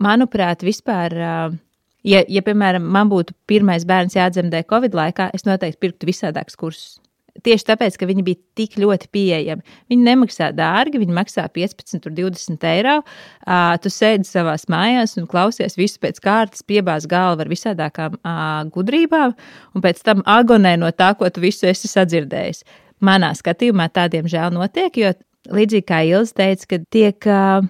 manuprāt, 0.00 0.64
vispār. 0.66 1.18
Uh, 1.18 1.60
Ja, 2.02 2.18
ja, 2.26 2.42
piemēram, 2.42 2.82
man 2.90 3.06
būtu 3.12 3.30
pirmais 3.46 3.84
bērns 3.86 4.16
jādzemdē 4.16 4.64
Covid 4.66 4.96
laikā, 4.98 5.28
es 5.38 5.46
noteikti 5.46 5.84
pirktu 5.84 6.08
visādākus 6.08 6.58
kursus. 6.58 6.96
Tieši 7.40 7.64
tāpēc, 7.64 7.94
ka 7.96 8.04
viņi 8.04 8.22
bija 8.26 8.38
tik 8.60 8.74
ļoti 8.76 9.08
pieejami. 9.14 9.64
Viņi 9.88 10.04
nemaksā 10.04 10.50
dārgi, 10.52 11.00
viņi 11.00 11.14
maksā 11.16 11.46
15, 11.48 12.10
20 12.12 12.66
eiro. 12.68 12.98
Uh, 13.46 13.72
tu 13.80 13.88
sēdi 13.88 14.28
savā 14.28 14.52
mājās 14.70 15.16
un 15.16 15.24
klausies 15.30 15.78
visu 15.80 15.96
pēc 16.02 16.20
kārtas, 16.20 16.60
piebāz 16.68 17.08
galvu 17.08 17.46
ar 17.46 17.50
visādākām 17.50 18.18
uh, 18.20 18.68
gudrībām, 18.74 19.32
un 19.72 19.84
pēc 19.84 20.04
tam 20.04 20.20
agonē 20.28 20.74
no 20.82 20.92
tā, 20.92 21.14
ko 21.16 21.30
tu 21.32 21.40
visu 21.40 21.70
esi 21.70 21.88
sadzirdējis. 21.88 22.66
Manā 23.02 23.32
skatījumā 23.38 23.88
tādiem 23.96 24.28
žēl 24.28 24.52
notiek, 24.52 25.00
jo 25.00 25.14
līdzīgi 25.56 25.88
kā 25.88 26.04
Ilza 26.12 26.36
teica, 26.44 26.68
ka 26.68 26.82
tiek 26.92 27.32
uh, 27.32 27.64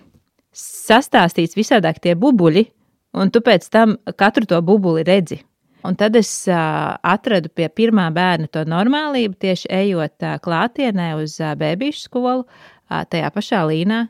sastāstīts 0.59 1.55
visādāk 1.57 2.03
tie 2.03 2.18
bubuļi, 2.18 2.66
un 3.14 3.31
tu 3.31 3.46
pēc 3.46 3.70
tam 3.70 3.94
katru 4.18 4.51
to 4.51 4.59
bubuli 4.66 5.07
redzi. 5.07 5.38
Un 5.83 5.97
tad 5.99 6.14
es 6.18 6.31
uh, 6.47 6.95
atradu 7.03 7.51
pie 7.51 7.66
pirmā 7.73 8.07
bērna 8.14 8.47
to 8.55 8.62
normālību, 8.71 9.35
tieši 9.42 9.71
ejot 9.75 10.23
uh, 10.23 10.37
klātienē 10.42 11.12
uz 11.18 11.40
uh, 11.42 11.57
bērnu 11.59 11.90
skolu, 11.99 12.45
uh, 12.47 13.03
tajā 13.11 13.31
pašā 13.35 13.64
līnā, 13.66 14.05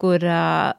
kur 0.00 0.20
uh, 0.20 0.74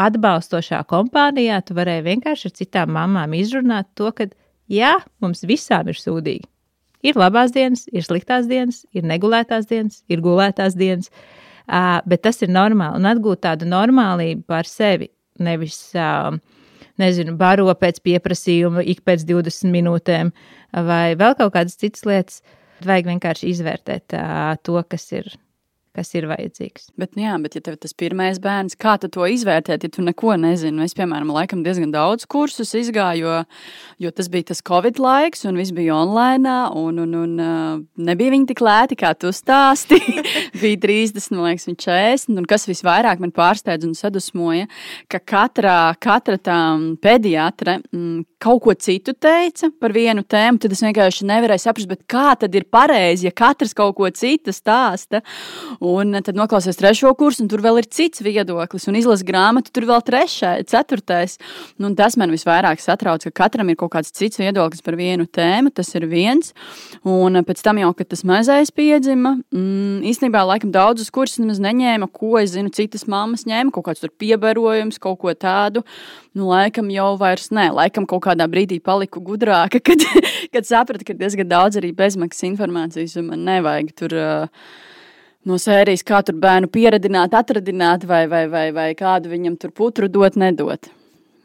atbalstošā 0.00 0.80
kompānijā 0.88 1.60
tu 1.66 1.76
varēji 1.76 2.06
vienkārši 2.06 2.48
ar 2.48 2.54
citām 2.56 2.94
mamām 2.96 3.34
izrunāt 3.36 3.90
to, 3.98 4.08
ka 4.16 4.30
jā, 4.72 4.96
mums 5.20 5.44
visām 5.44 5.90
ir 5.92 6.00
sūdīgi. 6.00 6.48
Ir 7.04 7.16
labās 7.16 7.52
dienas, 7.52 7.86
ir 7.92 8.04
sliktās 8.04 8.48
dienas, 8.48 8.82
ir 8.96 9.04
negulētās 9.08 9.68
dienas, 9.68 10.02
ir 10.08 10.20
gulētās 10.24 10.76
dienas, 10.80 11.12
uh, 11.12 12.00
bet 12.08 12.24
tas 12.24 12.40
ir 12.44 12.52
normāli. 12.52 13.00
Un 13.00 13.08
atgūt 13.08 13.44
tādu 13.44 13.68
normālību 13.68 14.44
par 14.48 14.68
sevi, 14.68 15.10
nevis 15.40 15.78
uh, 15.96 16.36
nezinu, 17.00 17.36
baro 17.40 17.68
pēc 17.78 18.00
pieprasījuma 18.04 18.84
ik 18.86 19.04
pēc 19.06 19.26
20 19.28 19.72
minūtēm, 19.74 20.32
vai 20.88 21.04
vēl 21.20 21.36
kaut 21.38 21.54
kādas 21.56 21.78
citas 21.80 22.06
lietas. 22.08 22.42
Vajag 22.80 23.10
vienkārši 23.10 23.50
izvērtēt 23.52 24.16
uh, 24.16 24.54
to, 24.64 24.78
kas 24.88 25.04
ir 25.12 25.26
kas 25.96 26.12
ir 26.14 26.28
vajadzīgs. 26.30 26.92
Bet, 27.00 27.16
nu 27.18 27.24
jā, 27.24 27.34
bet 27.42 27.56
ja 27.58 27.62
tev 27.66 27.76
tas 27.82 27.94
pirmais 27.98 28.38
bērns, 28.42 28.76
kā 28.80 28.94
tu 29.02 29.10
to 29.12 29.26
izvērtēt, 29.26 29.84
ja 29.84 29.90
tu 29.90 30.04
neko 30.06 30.36
nezini? 30.38 30.76
Nu, 30.76 30.84
es, 30.86 30.94
piemēram, 30.96 31.32
laikam 31.34 31.64
diezgan 31.66 31.90
daudz 31.94 32.28
kursus 32.30 32.70
izgāju, 32.78 33.26
jo, 33.26 33.38
jo 34.06 34.12
tas 34.14 34.30
bija 34.30 34.50
tas 34.52 34.62
Covid 34.66 35.00
laiks, 35.02 35.42
un 35.50 35.58
viss 35.58 35.74
bija 35.74 35.96
online, 35.98 36.54
un, 36.78 37.00
un, 37.02 37.16
un 37.24 37.34
uh, 37.42 37.82
nebija 37.98 38.34
viņi 38.36 38.50
tik 38.52 38.62
lēti, 38.64 38.98
kā 39.00 39.12
tu 39.18 39.32
stāsti. 39.34 39.98
bija 40.62 40.80
30, 40.86 41.30
man 41.34 41.50
liekas, 41.50 41.66
40, 41.74 42.38
un 42.38 42.46
kas 42.50 42.68
visvairāk 42.70 43.22
man 43.22 43.34
pārsteidz 43.34 43.88
un 43.88 43.96
sadusmoja, 43.98 44.70
ka 45.10 45.18
katra, 45.18 45.76
katra 45.98 46.38
tā 46.38 46.60
pediatre 47.02 47.80
mm, 47.90 48.22
kaut 48.40 48.62
ko 48.64 48.74
citu 48.78 49.12
teica 49.18 49.68
par 49.80 49.92
vienu 49.94 50.22
tēmu, 50.24 50.60
tad 50.62 50.72
es 50.72 50.80
vienkārši 50.84 51.26
nevarēju 51.28 51.64
saprast, 51.66 52.06
kā 52.10 52.32
tad 52.40 52.54
ir 52.56 52.64
pareizi, 52.72 53.26
ja 53.28 53.34
katrs 53.36 53.74
kaut 53.76 53.98
ko 53.98 54.08
citu 54.14 54.54
stāsta. 54.54 55.20
Un 55.80 56.12
tad 56.20 56.36
noklausies 56.36 56.76
trešo 56.76 57.14
kursu, 57.16 57.40
un 57.40 57.48
tur 57.48 57.62
vēl 57.64 57.78
ir 57.80 57.86
cits 57.88 58.20
viedoklis, 58.20 58.84
un 58.90 58.98
izlasa 58.98 59.24
grāmatu, 59.24 59.70
tur 59.72 59.86
vēl 59.88 60.02
trešais, 60.04 60.66
ceturtais. 60.68 61.38
Nu, 61.80 61.88
tas 61.96 62.18
man 62.20 62.28
visvairāk 62.34 62.82
satrauc, 62.84 63.24
ka 63.24 63.32
katram 63.46 63.70
ir 63.72 63.78
kaut 63.80 63.94
kāds 63.94 64.12
cits 64.12 64.36
viedoklis 64.42 64.84
par 64.84 64.98
vienu 65.00 65.24
tēmu. 65.24 65.72
Tas 65.72 65.88
ir 65.96 66.04
viens. 66.10 66.52
Un 67.08 67.40
pēc 67.48 67.62
tam 67.64 67.80
jau, 67.80 67.94
kad 67.96 68.10
tas 68.12 68.22
mazais 68.28 68.68
piedzima, 68.76 69.38
mm, 69.54 70.02
īstenībā 70.10 70.42
laikam 70.50 70.74
daudzus 70.74 71.08
kursus 71.08 71.40
nemaz 71.40 71.62
neņēma, 71.64 72.10
ko 72.12 72.34
es 72.42 72.52
zinu, 72.58 72.68
citas 72.76 73.06
mammas 73.08 73.46
ņēma, 73.48 73.72
kaut 73.72 73.88
kāds 73.88 74.04
tur 74.04 74.12
piebarojums, 74.12 75.00
kaut 75.00 75.16
ko 75.24 75.32
tādu. 75.32 75.80
Nu, 76.36 76.50
laikam 76.52 76.92
jau 76.92 77.14
vairs 77.16 77.48
nē, 77.56 77.70
laikam 77.80 78.04
kaut 78.04 78.26
kādā 78.28 78.44
brīdī 78.52 78.82
paliku 78.84 79.24
gudrāka, 79.24 79.80
kad, 79.88 80.04
kad 80.52 80.68
sapratu, 80.68 81.08
ka 81.08 81.16
diezgan 81.16 81.48
daudz 81.48 81.80
arī 81.80 81.94
bezmaksas 81.96 82.50
informācijas 82.52 83.16
man 83.24 83.48
nevajag 83.48 83.96
tur. 83.96 84.20
Uh, 84.20 84.78
no 85.48 85.58
sērijas, 85.60 86.04
kā 86.06 86.22
tur 86.26 86.38
bērnu 86.40 86.70
pieredzināt, 86.72 87.34
atradināt, 87.36 88.06
vai, 88.08 88.24
vai, 88.30 88.46
vai, 88.52 88.70
vai 88.76 88.88
kādu 88.98 89.32
viņam 89.32 89.60
tur 89.60 89.74
putru 89.76 90.10
dot, 90.12 90.38
nedot. 90.40 90.90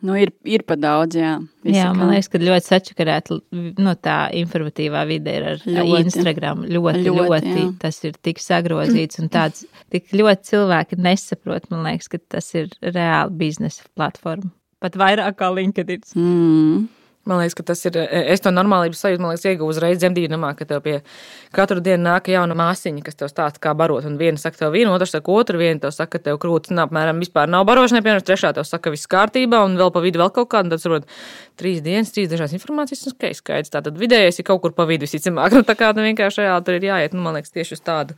Nu, 0.06 0.14
ir, 0.20 0.30
ir 0.46 0.62
pat 0.68 0.82
daudz, 0.84 1.18
jā. 1.18 1.32
Visi, 1.66 1.80
jā, 1.80 1.88
man 1.96 2.12
liekas, 2.12 2.28
ka 2.30 2.42
ļoti 2.42 2.68
sačakarēta 2.68 3.38
no 3.82 3.94
tā 3.98 4.18
informatīvā 4.38 5.02
vide 5.10 5.34
ir 5.40 5.48
ar 5.54 5.64
ļoti, 5.64 6.02
Instagram. 6.04 6.66
Ļoti, 6.70 7.02
ļoti, 7.08 7.32
ļoti 7.32 7.54
jā. 7.56 7.70
tas 7.82 7.98
ir 8.06 8.20
tik 8.28 8.42
sagrozīts 8.44 9.22
un 9.24 9.32
tāds, 9.34 9.64
tik 9.94 10.14
ļoti 10.14 10.52
cilvēki 10.52 11.00
nesaprot, 11.02 11.66
man 11.72 11.88
liekas, 11.88 12.12
ka 12.12 12.22
tas 12.36 12.52
ir 12.54 12.70
reāli 12.84 13.40
biznesa 13.40 13.88
platforma. 13.98 14.52
Pat 14.84 15.00
vairāk 15.00 15.40
kā 15.40 15.50
LinkedIn. 15.56 16.06
Mm. 16.20 16.86
Man 17.26 17.40
liekas, 17.42 17.56
ka 17.58 17.64
tas 17.66 17.80
ir. 17.90 17.96
E, 17.98 18.20
es 18.36 18.44
to 18.46 18.52
normālības 18.54 19.00
sajūtu, 19.02 19.24
man 19.24 19.32
liekas, 19.34 19.48
ieguvu 19.50 19.72
uzreiz 19.74 19.98
dzemdībnamā, 19.98 20.52
ka 20.60 20.68
tev 20.70 20.84
pie 20.86 21.00
katru 21.56 21.82
dienu 21.82 22.04
nāk 22.06 22.30
jauna 22.30 22.54
māsiņa, 22.60 23.02
kas 23.08 23.18
tev 23.18 23.32
stāsta, 23.32 23.62
kā 23.64 23.74
barot. 23.78 24.06
Un 24.06 24.20
viena 24.20 24.38
saka, 24.38 24.60
tev 24.60 24.76
vienu, 24.76 24.94
otrs 24.94 25.16
saka, 25.16 25.34
otru, 25.34 25.58
viena 25.58 25.82
tev 25.82 25.96
saka, 25.96 26.20
ka 26.20 26.28
tev 26.28 26.38
krūtis 26.44 26.76
nav, 26.76 26.92
apmēram, 26.92 27.24
vispār 27.24 27.50
nav 27.50 27.66
barošanai, 27.66 28.04
piemēram, 28.06 28.28
trešā 28.28 28.54
tev 28.54 28.68
saka, 28.70 28.94
viss 28.94 29.10
kārtībā, 29.10 29.64
un 29.66 29.74
vēl 29.82 29.90
pa 29.96 30.06
vidu 30.06 30.22
vēl 30.22 30.30
kaut 30.38 30.52
kāda, 30.54 30.76
tad 30.76 30.86
saprot, 30.86 31.10
trīs 31.60 31.82
dienas, 31.86 32.12
trīs 32.16 32.30
dažādas 32.32 32.56
informācijas, 32.58 33.06
un 33.08 33.16
ok, 33.16 33.28
skaidrs. 33.38 33.74
Tātad 33.74 33.98
vidējais 34.00 34.42
ir 34.42 34.48
kaut 34.48 34.62
kur 34.64 34.76
pa 34.76 34.88
vidu 34.90 35.08
visticamāk. 35.08 35.54
Nu, 35.56 35.64
tā 35.64 35.72
kā 35.80 35.94
nu, 35.96 36.04
vienkārši 36.04 36.44
reāli 36.44 36.66
tur 36.68 36.76
ir 36.76 36.84
jāiet, 36.84 37.14
nu, 37.16 37.22
man 37.24 37.38
liekas, 37.38 37.54
tieši 37.56 37.78
uz 37.78 37.82
tādu 37.86 38.16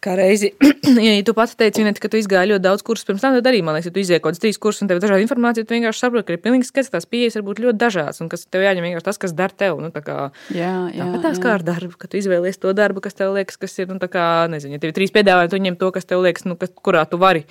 kā 0.00 0.14
reizi, 0.16 0.48
ja 1.04 1.12
tu 1.26 1.34
pats 1.36 1.52
teici, 1.60 1.82
Vinet, 1.82 2.00
ka 2.00 2.08
tu 2.08 2.16
izgāji 2.16 2.54
ļoti 2.54 2.64
daudz 2.64 2.84
kursus 2.86 3.04
pirms 3.08 3.20
tam, 3.20 3.36
tad 3.36 3.48
arī, 3.50 3.60
man 3.64 3.76
liekas, 3.76 3.90
ja 3.90 3.94
tu 3.94 4.00
iziekoji 4.00 4.40
trīs 4.40 4.58
kursus 4.60 4.84
un 4.84 4.90
tev 4.90 4.96
ir 4.96 5.04
dažāda 5.04 5.24
informācija, 5.24 5.66
tu 5.68 5.76
vienkārši 5.76 6.04
saproti, 6.06 6.26
ka 6.30 6.36
ir 6.36 6.40
pilnīgi 6.44 6.68
skaidrs, 6.68 6.88
ka 6.88 6.96
tās 6.96 7.08
pieejas 7.10 7.36
var 7.36 7.44
būt 7.50 7.60
ļoti 7.66 7.80
dažādas 7.82 8.24
un 8.24 8.30
ka 8.32 8.40
tas 8.40 8.48
tev 8.48 8.64
jāņem 8.64 8.86
vienkārši 8.88 9.08
tas, 9.10 9.20
kas 9.20 9.36
der 9.36 9.52
tev. 9.52 9.76
Nu, 9.84 9.92
tā 9.92 10.00
kā, 10.06 10.16
jā, 10.56 10.72
jā, 10.96 11.04
tāpat 11.04 11.26
tās 11.26 11.36
jā. 11.36 11.44
kā 11.44 11.52
ar 11.58 11.66
darbu, 11.68 11.92
ka 12.00 12.08
tu 12.08 12.20
izvēlies 12.20 12.60
to 12.62 12.72
darbu, 12.76 13.04
kas 13.04 13.18
tev 13.18 13.36
liekas, 13.36 13.60
kas 13.60 13.76
ir, 13.82 13.90
nu, 13.92 14.00
tā 14.00 14.08
kā, 14.12 14.24
nezinu, 14.52 14.78
ja 14.78 14.82
tev 14.82 14.94
ir 14.94 14.96
trīs 14.96 15.12
piedāvājumi, 15.14 15.52
tu 15.52 15.62
ņem 15.68 15.78
to, 15.80 15.92
kas 15.94 16.08
tev 16.08 16.24
liekas, 16.24 16.48
nu, 16.48 16.56
kas, 16.60 16.72
kurā 16.80 17.04
tu 17.10 17.20
vari, 17.20 17.44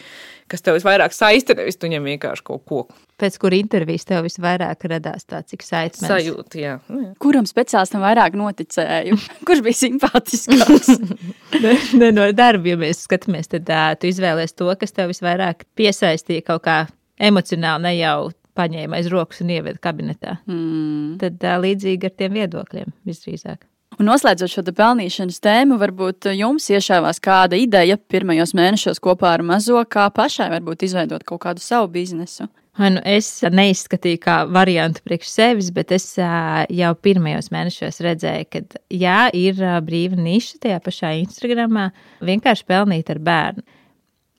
kas 0.50 0.64
tev 0.66 0.78
visvairāk 0.78 1.14
saista, 1.16 1.56
nevis 1.58 1.78
tu 1.80 1.90
ņem 1.92 2.10
vienkārši 2.14 2.46
kaut 2.46 2.64
ko. 2.70 2.82
Pēc 3.20 3.36
kur 3.42 3.54
intervijas 3.56 4.08
tev 4.08 4.24
visvairāk 4.28 4.86
radās 4.92 5.28
tāds 5.30 5.56
excitements? 5.56 6.08
Sajūta, 6.08 6.60
jā. 6.62 6.76
Nu, 6.88 7.02
jā. 7.04 7.12
Kuram 7.22 7.48
speciālistam 7.50 8.04
vairāk 8.04 8.38
noticēju? 8.40 9.20
Kurš 9.48 9.64
bija 9.66 9.80
simpātiskāks? 9.82 10.92
ne, 11.66 11.76
ne 12.02 12.12
no 12.16 12.28
darba, 12.36 12.74
ja 12.74 12.80
mēs 12.80 13.06
skatāmies, 13.08 13.52
tad 13.52 13.70
uh, 13.70 13.92
tu 14.00 14.12
izvēlējies 14.12 14.58
to, 14.58 14.70
kas 14.80 14.96
tev 14.96 15.14
visvairāk 15.14 15.68
piesaistīja 15.80 16.48
kaut 16.52 16.66
kā 16.68 16.80
emocionāli, 17.20 17.86
ne 17.88 17.96
jau 18.00 18.30
paņēma 18.60 19.00
aiz 19.00 19.10
rokas 19.12 19.44
un 19.44 19.54
ieveda 19.56 19.80
kabinetā. 19.84 20.40
mm. 20.50 21.18
Tad 21.22 21.44
uh, 21.44 21.60
līdzīgi 21.64 22.10
ar 22.10 22.16
tiem 22.20 22.40
viedokļiem 22.40 22.96
visdrīzāk. 23.08 23.68
Un 24.00 24.08
noslēdzot 24.08 24.54
šo 24.54 24.62
pelnīšanas 24.72 25.42
tēmu, 25.44 25.76
varbūt 25.82 26.30
jums 26.32 26.70
iešāvās 26.72 27.18
kāda 27.20 27.58
ideja 27.60 27.98
pirmajos 28.00 28.54
mēnešos 28.56 29.02
kopā 29.04 29.34
ar 29.36 29.44
mazo, 29.44 29.82
kā 29.92 30.06
pašai 30.16 30.48
varbūt 30.54 30.86
izveidot 30.88 31.26
kaut 31.28 31.42
kādu 31.44 31.64
savu 31.64 31.90
biznesu. 31.92 32.48
Nu 32.80 33.02
es 33.04 33.28
neizskatīju 33.44 34.22
kā 34.24 34.38
variantu 34.48 35.04
priekš 35.04 35.34
sevis, 35.34 35.72
bet 35.76 35.92
es 35.92 36.06
ā, 36.16 36.64
jau 36.72 36.94
pirmajos 36.96 37.52
mēnešos 37.52 38.00
redzēju, 38.06 38.48
ka 38.54 38.62
jā, 38.88 39.18
ir 39.36 39.60
ā, 39.60 39.76
brīva 39.84 40.16
niša 40.16 40.62
tajā 40.64 40.80
pašā 40.86 41.12
Instagramā 41.26 41.90
vienkārši 42.24 42.68
pelnīt 42.72 43.12
ar 43.12 43.20
bērnu. 43.20 43.66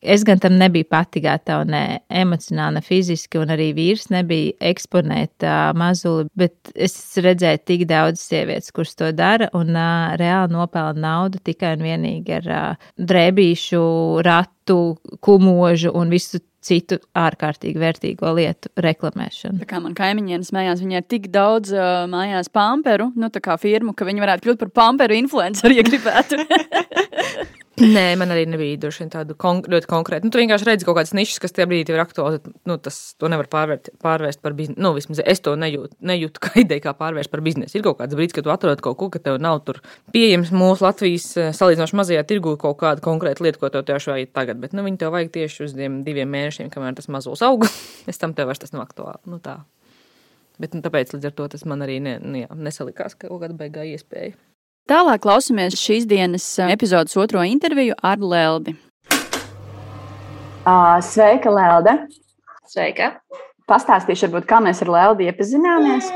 Es 0.00 0.24
gan 0.24 0.40
tam 0.40 0.56
nebiju 0.56 0.86
pati 0.88 1.20
gatava, 1.20 1.64
ne 1.68 2.00
emocionāli, 2.08 2.78
ne 2.78 2.84
fiziski, 2.84 3.36
un 3.40 3.52
arī 3.52 3.70
vīrs 3.76 4.08
nebija 4.12 4.54
eksponēt 4.70 5.44
uh, 5.44 5.70
mazuli. 5.76 6.30
Bet 6.40 6.72
es 6.74 6.94
redzēju 7.20 7.60
tik 7.68 7.84
daudz 7.90 8.22
sievietes, 8.24 8.72
kuras 8.72 8.96
to 8.96 9.10
dara, 9.16 9.50
un 9.56 9.74
uh, 9.76 10.14
reāli 10.20 10.56
nopelna 10.56 11.04
naudu 11.04 11.42
tikai 11.44 11.74
un 11.76 11.84
vienīgi 11.84 12.38
ar 12.40 12.48
uh, 12.48 12.88
drēbīšu, 12.96 13.82
ratu, 14.24 14.80
kumožu 15.20 15.92
un 15.96 16.16
visu 16.16 16.40
citu 16.64 16.98
ārkārtīgi 17.16 17.80
vērtīgo 17.80 18.32
lietu 18.36 18.72
reklamēšanu. 18.80 19.60
Tā 19.62 19.68
kā 19.68 19.80
man 19.84 19.94
kaimiņiem 19.96 20.44
smējās, 20.44 20.82
viņai 20.84 21.00
ir 21.00 21.08
tik 21.12 21.30
daudz 21.32 21.72
uh, 21.76 22.04
mājās 22.08 22.52
pamperu, 22.52 23.10
nu 23.20 23.32
tā 23.32 23.44
kā 23.44 23.56
firmu, 23.60 23.96
ka 23.96 24.08
viņi 24.08 24.24
varētu 24.24 24.48
kļūt 24.48 24.64
par 24.64 24.76
pamperu 24.82 25.16
influenceru, 25.20 25.76
ja 25.76 25.84
gribētu. 25.84 26.40
Nē, 27.80 28.04
man 28.20 28.32
arī 28.34 28.44
nebija 28.50 28.76
droši 28.82 29.02
vien 29.02 29.10
tādu 29.12 29.34
kon 29.40 29.62
ļoti 29.64 29.88
konkrētu. 29.88 30.26
Nu, 30.26 30.32
tu 30.34 30.40
vienkārši 30.40 30.66
redzi 30.68 30.86
kaut 30.86 30.98
kādas 30.98 31.14
nišas, 31.16 31.38
kas 31.40 31.54
tajā 31.56 31.66
brīdī 31.70 31.94
ir 31.94 32.02
aktuāli. 32.02 32.40
Nu, 32.68 32.76
tas 32.82 32.98
to 33.20 33.30
nevar 33.32 33.48
pārvērt, 33.52 33.88
pārvērst 34.04 34.42
par 34.44 34.56
biznesu. 34.58 34.80
Nu, 34.84 34.92
vismaz 34.96 35.22
es 35.24 35.40
to 35.44 35.54
nejūtu, 35.58 35.96
nejūtu 36.10 36.42
kā 36.44 36.52
ideju, 36.64 36.84
kā 36.84 36.94
pārvērst 36.98 37.32
par 37.32 37.42
biznesu. 37.46 37.78
Ir 37.78 37.86
kaut 37.86 38.00
kāds 38.02 38.18
brīdis, 38.18 38.36
kad 38.36 38.46
tu 38.46 38.52
atrod 38.52 38.84
kaut 38.84 38.98
ko, 39.00 39.08
ka 39.14 39.22
tev 39.24 39.40
nav 39.42 39.62
tur 39.66 39.80
pieejams 40.14 40.52
mūsu 40.52 40.84
Latvijas 40.84 41.30
eh, 41.40 41.50
salīdzinoši 41.56 41.98
mazajā 42.02 42.26
tirgu 42.28 42.56
kaut 42.60 42.80
kāda 42.84 43.04
konkrēta 43.04 43.46
lieta, 43.46 43.62
ko 43.62 43.72
tev 43.72 43.86
tieši 43.88 44.14
vajag 44.14 44.36
tagad. 44.36 44.60
Bet 44.60 44.76
nu, 44.76 44.84
viņi 44.86 45.00
tev 45.00 45.16
vajag 45.16 45.32
tieši 45.38 45.66
uz 45.68 45.76
diviem 45.78 46.30
mēnešiem, 46.36 46.68
kamēr 46.74 47.00
tas 47.00 47.08
mazos 47.08 47.44
aug. 47.46 47.64
es 48.10 48.20
tam 48.20 48.36
tev 48.36 48.52
vairs 48.52 48.60
tas 48.60 48.76
nav 48.76 48.84
aktuāli. 48.84 49.24
Nu, 49.30 49.40
tā. 49.40 49.62
Bet, 50.60 50.76
nu, 50.76 50.84
tāpēc 50.84 51.14
līdz 51.14 51.30
ar 51.30 51.36
to 51.38 51.48
tas 51.54 51.64
man 51.64 51.80
arī 51.86 51.96
ne, 52.04 52.18
nu, 52.20 52.42
jā, 52.42 52.52
nesalikās, 52.52 53.16
ka 53.16 53.30
kaut 53.30 53.46
kāda 53.46 53.56
beigā 53.56 53.86
iespēja. 53.94 54.36
Tālāk 54.90 55.20
klausāmies 55.22 55.76
šīs 55.78 56.02
dienas 56.10 56.44
uh, 56.58 56.66
epizodes 56.74 57.14
otro 57.14 57.44
interviju 57.46 57.94
ar 58.02 58.18
Leldi. 58.18 58.72
Sveika, 61.06 61.52
Lelde! 61.54 61.94
Sveika! 62.66 63.12
Pastāstīšu, 63.70 64.26
varbūt, 64.26 64.48
kā 64.50 64.58
mēs 64.64 64.80
ar 64.82 64.88
Leldi 64.90 65.28
iepazināmies. 65.30 66.08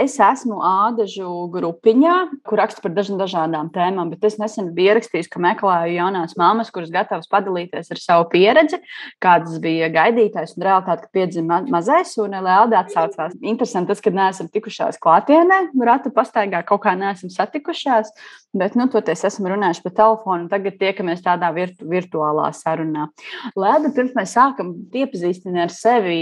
Es 0.00 0.14
esmu 0.20 0.56
ādažu 0.64 1.28
grupiņā, 1.52 2.14
kur 2.48 2.60
rakstu 2.60 2.82
par 2.84 2.94
dažādām 2.96 3.68
tēmām, 3.72 4.08
bet 4.12 4.24
es 4.28 4.38
nesen 4.40 4.70
biju 4.76 4.94
ierakstījis, 4.94 5.28
ka 5.32 5.40
meklēju 5.40 5.98
jaunās 5.98 6.32
mammas, 6.40 6.72
kuras 6.72 6.92
gatavas 6.92 7.28
padalīties 7.32 7.92
ar 7.92 8.00
savu 8.00 8.26
pieredzi, 8.32 8.80
kādas 9.22 9.58
bija 9.60 9.90
gaidītājs 9.92 10.56
un 10.56 10.66
realitāte, 10.66 11.06
kad 11.06 11.12
piedzima 11.16 11.60
ma 11.60 11.76
mazais, 11.76 12.14
un 12.20 12.36
Lelda 12.36 12.82
atsaucās. 12.82 13.36
Interesanti 13.40 13.92
tas, 13.92 14.02
ka 14.04 14.12
neesam 14.16 14.48
tikušās 14.52 15.00
klātienē, 15.02 15.60
ratu 15.88 16.12
pastaigā 16.12 16.64
kaut 16.68 16.84
kā 16.84 16.96
neesam 16.96 17.32
satikušās, 17.32 18.12
bet, 18.56 18.76
nu, 18.80 18.88
toties 18.92 19.24
esam 19.28 19.48
runājuši 19.52 19.84
pa 19.84 19.94
telefonu, 20.02 20.46
un 20.46 20.52
tagad 20.52 20.80
tiekamies 20.80 21.24
tādā 21.24 21.52
virtu 21.56 21.88
virtuālā 21.88 22.48
sarunā. 22.56 23.10
Lelda, 23.56 23.92
pirms 23.96 24.16
mēs 24.16 24.36
sākam 24.36 24.72
iepazīstināt 24.96 25.68
ar 25.68 25.72
sevi, 25.72 26.20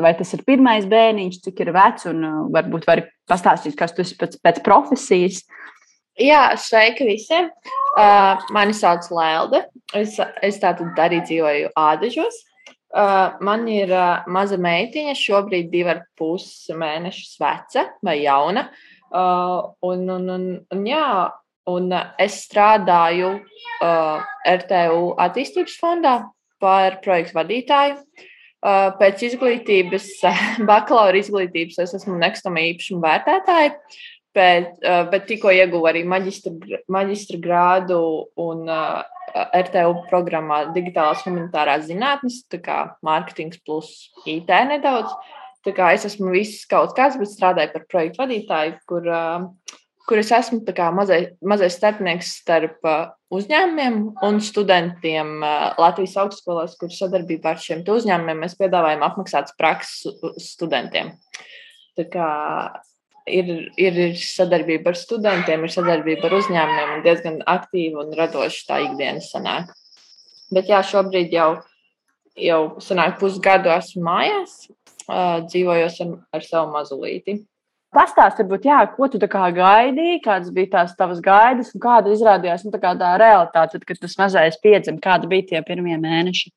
vai 0.00 0.12
tas 0.18 0.34
ir 0.36 0.44
pirmais 0.46 0.86
bērniņš, 0.88 1.40
cik 1.44 1.64
ir 1.64 1.72
vecs, 1.76 2.08
un 2.10 2.24
uh, 2.26 2.42
varbūt 2.54 2.86
vari 2.88 3.06
pastāstīt, 3.30 3.76
kas 3.78 3.94
tu 3.94 4.04
esi 4.04 4.16
pēc, 4.18 4.38
pēc 4.44 4.62
profesijas. 4.66 5.42
Jā, 6.18 6.48
sveiki 6.58 7.06
visiem! 7.06 7.50
Uh, 7.98 8.40
mani 8.54 8.74
sauc 8.74 9.06
Lelde. 9.14 9.62
Es, 9.94 10.16
es 10.42 10.58
tātad 10.62 10.98
arī 10.98 11.20
dzīvoju 11.26 11.72
Ādažos. 11.78 12.42
Uh, 12.88 13.36
man 13.44 13.66
ir 13.68 13.92
uh, 13.92 14.24
maza 14.32 14.56
meitiņa, 14.58 15.12
šobrīd 15.18 15.68
divi 15.70 15.92
ar 15.92 16.00
pus 16.18 16.70
mēnešus 16.72 17.36
veca 17.42 17.84
vai 18.02 18.16
jauna. 18.22 18.64
Uh, 19.08 19.74
un, 19.84 20.08
un, 20.10 20.24
un, 20.34 20.48
un, 20.72 20.82
jā, 20.88 21.04
un 21.68 21.92
es 22.20 22.40
strādāju 22.48 23.34
uh, 23.38 24.24
RTU 24.48 25.04
attīstības 25.20 25.76
fondā 25.80 26.16
par 26.62 26.98
projektu 27.04 27.38
vadītāju. 27.38 28.00
Uh, 28.58 28.88
pēc 28.98 29.20
izglītības, 29.28 30.06
bakalaura 30.70 31.20
izglītības, 31.20 31.76
es 31.84 31.92
esmu 32.00 32.16
nekustamo 32.18 32.58
īpašumu 32.72 33.04
vērtētāja, 33.04 33.76
bet, 34.34 34.72
uh, 34.82 35.04
bet 35.12 35.28
tikko 35.30 35.52
ieguvu 35.54 35.86
arī 35.86 36.02
maģistra, 36.02 36.80
maģistra 36.90 37.38
grādu 37.44 38.00
un 38.42 38.64
uh, 38.66 39.04
RTU 39.54 40.02
programmā 40.10 40.64
Digitālās 40.74 41.22
humanitārās 41.22 41.86
zinātnes, 41.86 42.40
tā 42.50 42.58
kā 42.64 42.80
mārketings 43.06 43.62
plus 43.62 44.08
IT 44.26 44.50
nedaudz. 44.72 45.14
Tā 45.62 45.74
kā 45.76 45.92
es 45.94 46.08
esmu 46.08 46.32
viss 46.34 46.66
kaut 46.66 46.96
kāds, 46.98 47.18
bet 47.20 47.30
strādāju 47.30 47.76
par 47.76 47.86
projektu 47.90 48.24
vadītāju, 48.24 48.74
kur 48.90 49.06
uh, 49.06 49.46
kur 50.08 50.20
es 50.20 50.30
esmu 50.32 50.62
mazais, 50.96 51.30
mazais 51.44 51.76
starpnieks 51.76 52.32
starp 52.40 52.86
uzņēmumiem 53.34 53.98
un 54.24 54.40
studentiem 54.40 55.42
Latvijas 55.78 56.16
augstskolās, 56.24 56.76
kur 56.80 56.92
sadarbībā 56.92 57.52
ar 57.52 57.62
šiem 57.62 57.84
uzņēmumiem 57.84 58.44
mēs 58.44 58.56
piedāvājam 58.56 59.04
apmaksātas 59.04 59.56
prakses 59.58 60.08
studentiem. 60.40 61.12
Tā 61.98 62.06
kā 62.08 62.28
ir, 63.28 63.50
ir, 63.76 63.98
ir 64.08 64.16
sadarbība 64.20 64.92
ar 64.92 64.98
studentiem, 64.98 65.64
ir 65.64 65.74
sadarbība 65.74 66.28
ar 66.28 66.38
uzņēmumiem, 66.38 66.94
un 66.96 67.04
diezgan 67.04 67.38
aktīva 67.46 68.04
un 68.04 68.16
radoša 68.16 68.64
tā 68.70 68.80
ikdienas 68.86 69.30
sanāk. 69.34 69.74
Bet 70.54 70.70
jā, 70.70 70.80
šobrīd 70.86 71.34
jau, 71.34 71.50
jau 72.40 72.62
sanāk 72.80 73.18
pusgadu 73.20 73.72
esmu 73.74 74.06
mājās, 74.08 74.56
dzīvojos 75.48 76.00
ar, 76.04 76.16
ar 76.36 76.46
savu 76.46 76.72
mazulīti. 76.72 77.42
Pastāst, 77.94 78.42
varbūt, 78.42 78.66
jā, 78.68 78.82
ko 78.92 79.06
tu 79.08 79.18
gaidīji, 79.22 80.20
kādas 80.24 80.52
bija 80.52 80.68
tās 80.76 80.94
tavas 80.96 81.22
gaidas 81.24 81.72
un 81.72 81.80
kāda 81.80 82.12
izrādījās 82.12 82.66
nu, 82.66 82.72
tā, 82.74 82.92
tā 83.00 83.14
realitāte, 83.16 83.78
tad, 83.78 83.86
kad 83.88 84.00
tas 84.02 84.18
mazais 84.20 84.60
piedzima, 84.60 85.00
kādi 85.00 85.30
bija 85.30 85.46
tie 85.48 85.62
pirmie 85.64 85.96
mēneši? 85.96 86.52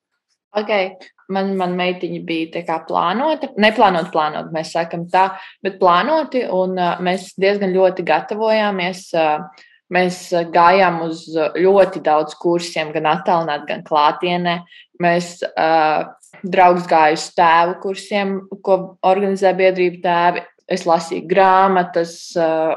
Okay. 0.52 0.92
Man, 1.32 1.54
man 1.56 1.72
meitiņa 1.78 2.20
bija 2.28 2.78
plānota, 2.84 3.48
neplānota, 3.56 4.10
plānota, 4.12 4.52
mēs 4.52 4.74
sakām 4.74 5.06
tā, 5.08 5.30
bet 5.64 5.78
plānoti, 5.80 6.44
un 6.52 6.76
uh, 6.76 6.98
mēs 7.00 7.30
diezgan 7.40 7.72
ļoti 7.72 8.04
gatavojāmies. 8.04 9.06
Uh, 9.16 9.68
mēs 9.92 10.18
gājām 10.52 11.02
uz 11.06 11.26
ļoti 11.32 12.00
daudz 12.04 12.36
kursiem, 12.40 12.92
gan 12.94 13.08
attālināti, 13.10 13.68
gan 13.68 13.82
klātienē. 13.84 14.54
Mēs 15.02 15.34
uh, 15.48 16.06
draugs 16.42 16.86
gāja 16.90 17.16
uz 17.18 17.26
tēvu 17.36 17.76
kursiem, 17.82 18.34
ko 18.64 18.78
organizē 19.08 19.52
biedrība 19.58 20.02
tēvi. 20.06 20.44
Es 20.70 20.84
lasīju 20.86 21.26
grāmatas, 21.30 22.14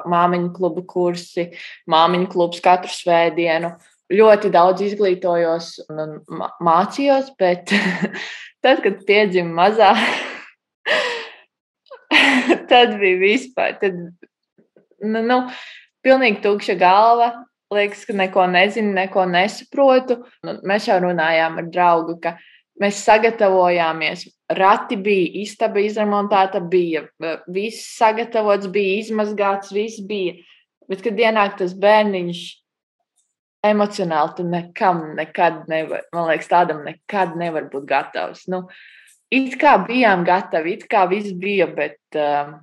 māmiņu 0.10 0.52
klubu 0.56 0.86
kursi, 0.90 1.50
māmiņu 1.92 2.30
klubs 2.32 2.64
katru 2.64 2.92
svētdienu. 2.92 3.76
Ļoti 4.14 4.52
daudz 4.54 4.84
izglītojos 4.86 5.70
un 5.90 6.20
mācījos, 6.66 7.32
bet 7.40 7.74
tad, 8.64 8.82
kad 8.84 9.02
piedzima 9.08 9.64
mazā, 9.64 9.94
tad 12.72 12.96
bija 13.02 13.22
vispār. 13.22 13.78
Tad, 13.82 13.98
nu, 15.02 15.24
nu, 15.26 15.40
pilnīgi 16.06 16.44
tukša 16.46 16.78
galva. 16.82 17.34
Liekas, 17.74 18.04
ka 18.06 18.14
neko 18.14 18.46
nezinu, 18.54 18.94
neko 18.94 19.24
nesaprotu. 19.26 20.20
Mēs 20.46 20.86
jau 20.86 21.00
runājām 21.02 21.58
ar 21.64 21.70
draugu, 21.74 22.20
ka 22.22 22.36
mēs 22.82 23.02
sagatavojāmies 23.08 24.28
rati 24.50 24.98
bija, 24.98 25.30
istaba 25.42 25.82
izremontēta 25.82 26.62
bija, 26.70 27.06
viss 27.52 27.96
sagatavots 27.98 28.70
bija, 28.72 29.00
izmazgāts, 29.02 29.74
viss 29.74 30.04
bija. 30.06 30.38
Bet, 30.90 31.02
kad 31.02 31.18
ienāk 31.18 31.58
tas 31.58 31.74
bērniņš, 31.82 32.42
emocionāli 33.66 34.36
tu 34.38 34.46
nekam, 34.46 35.02
nekad 35.18 35.64
nevar, 35.72 36.06
man 36.14 36.30
liekas, 36.30 36.52
tādam 36.52 36.84
nekad 36.86 37.34
nevar 37.40 37.70
būt 37.72 37.88
gatavs. 37.90 38.46
Nu, 38.52 38.68
it 39.34 39.58
kā 39.62 39.80
bijām 39.88 40.26
gatavi, 40.28 40.78
it 40.78 40.86
kā 40.92 41.08
viss 41.10 41.34
bija, 41.42 41.66
bet 41.74 41.98
uh, 42.20 42.54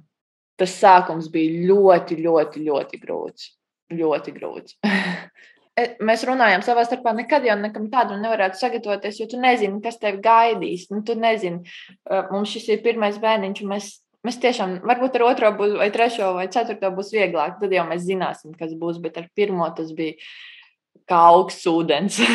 tas 0.61 0.77
sākums 0.79 1.31
bija 1.33 1.66
ļoti, 1.73 2.21
ļoti, 2.23 2.62
ļoti 2.68 3.03
grūts. 3.03 3.51
Ļoti 3.92 4.37
grūts. 4.38 4.79
E, 5.72 5.87
mēs 6.04 6.26
runājam 6.28 6.61
savā 6.64 6.85
starpā, 6.85 7.14
nekad 7.16 7.46
jau 7.48 7.56
nekam 7.56 7.87
tādam 7.92 8.20
nevarētu 8.20 8.61
sagatavoties, 8.61 9.22
jo 9.22 9.26
tu 9.30 9.38
nezini, 9.40 9.80
kas 9.85 9.96
tevi 10.00 10.20
gaidīs. 10.24 10.90
Nu, 10.92 11.00
tu 11.06 11.16
nezini, 11.16 11.62
e, 12.04 12.18
mums 12.28 12.52
šis 12.52 12.68
ir 12.74 12.82
pirmais 12.85 13.16
bērniņš, 13.22 13.62
un 13.64 13.72
mēs, 13.72 13.87
mēs 14.26 14.37
tiešām, 14.42 14.82
varbūt 14.88 15.16
ar 15.16 15.26
otro 15.30 15.52
būs, 15.56 15.78
vai 15.80 15.88
trešo, 15.94 16.35
vai 16.37 16.50
ceturto 16.52 16.92
būs 16.92 17.14
vieglāk. 17.16 17.56
Tad 17.62 17.72
jau 17.72 17.87
mēs 17.88 18.04
zināsim, 18.04 18.52
kas 18.58 18.74
būs, 18.76 19.00
bet 19.00 19.16
ar 19.22 19.30
pirmo 19.37 19.70
tas 19.76 19.94
bija 19.96 20.18
kā 21.08 21.26
augsts 21.32 21.68
ūdens. 21.70 22.20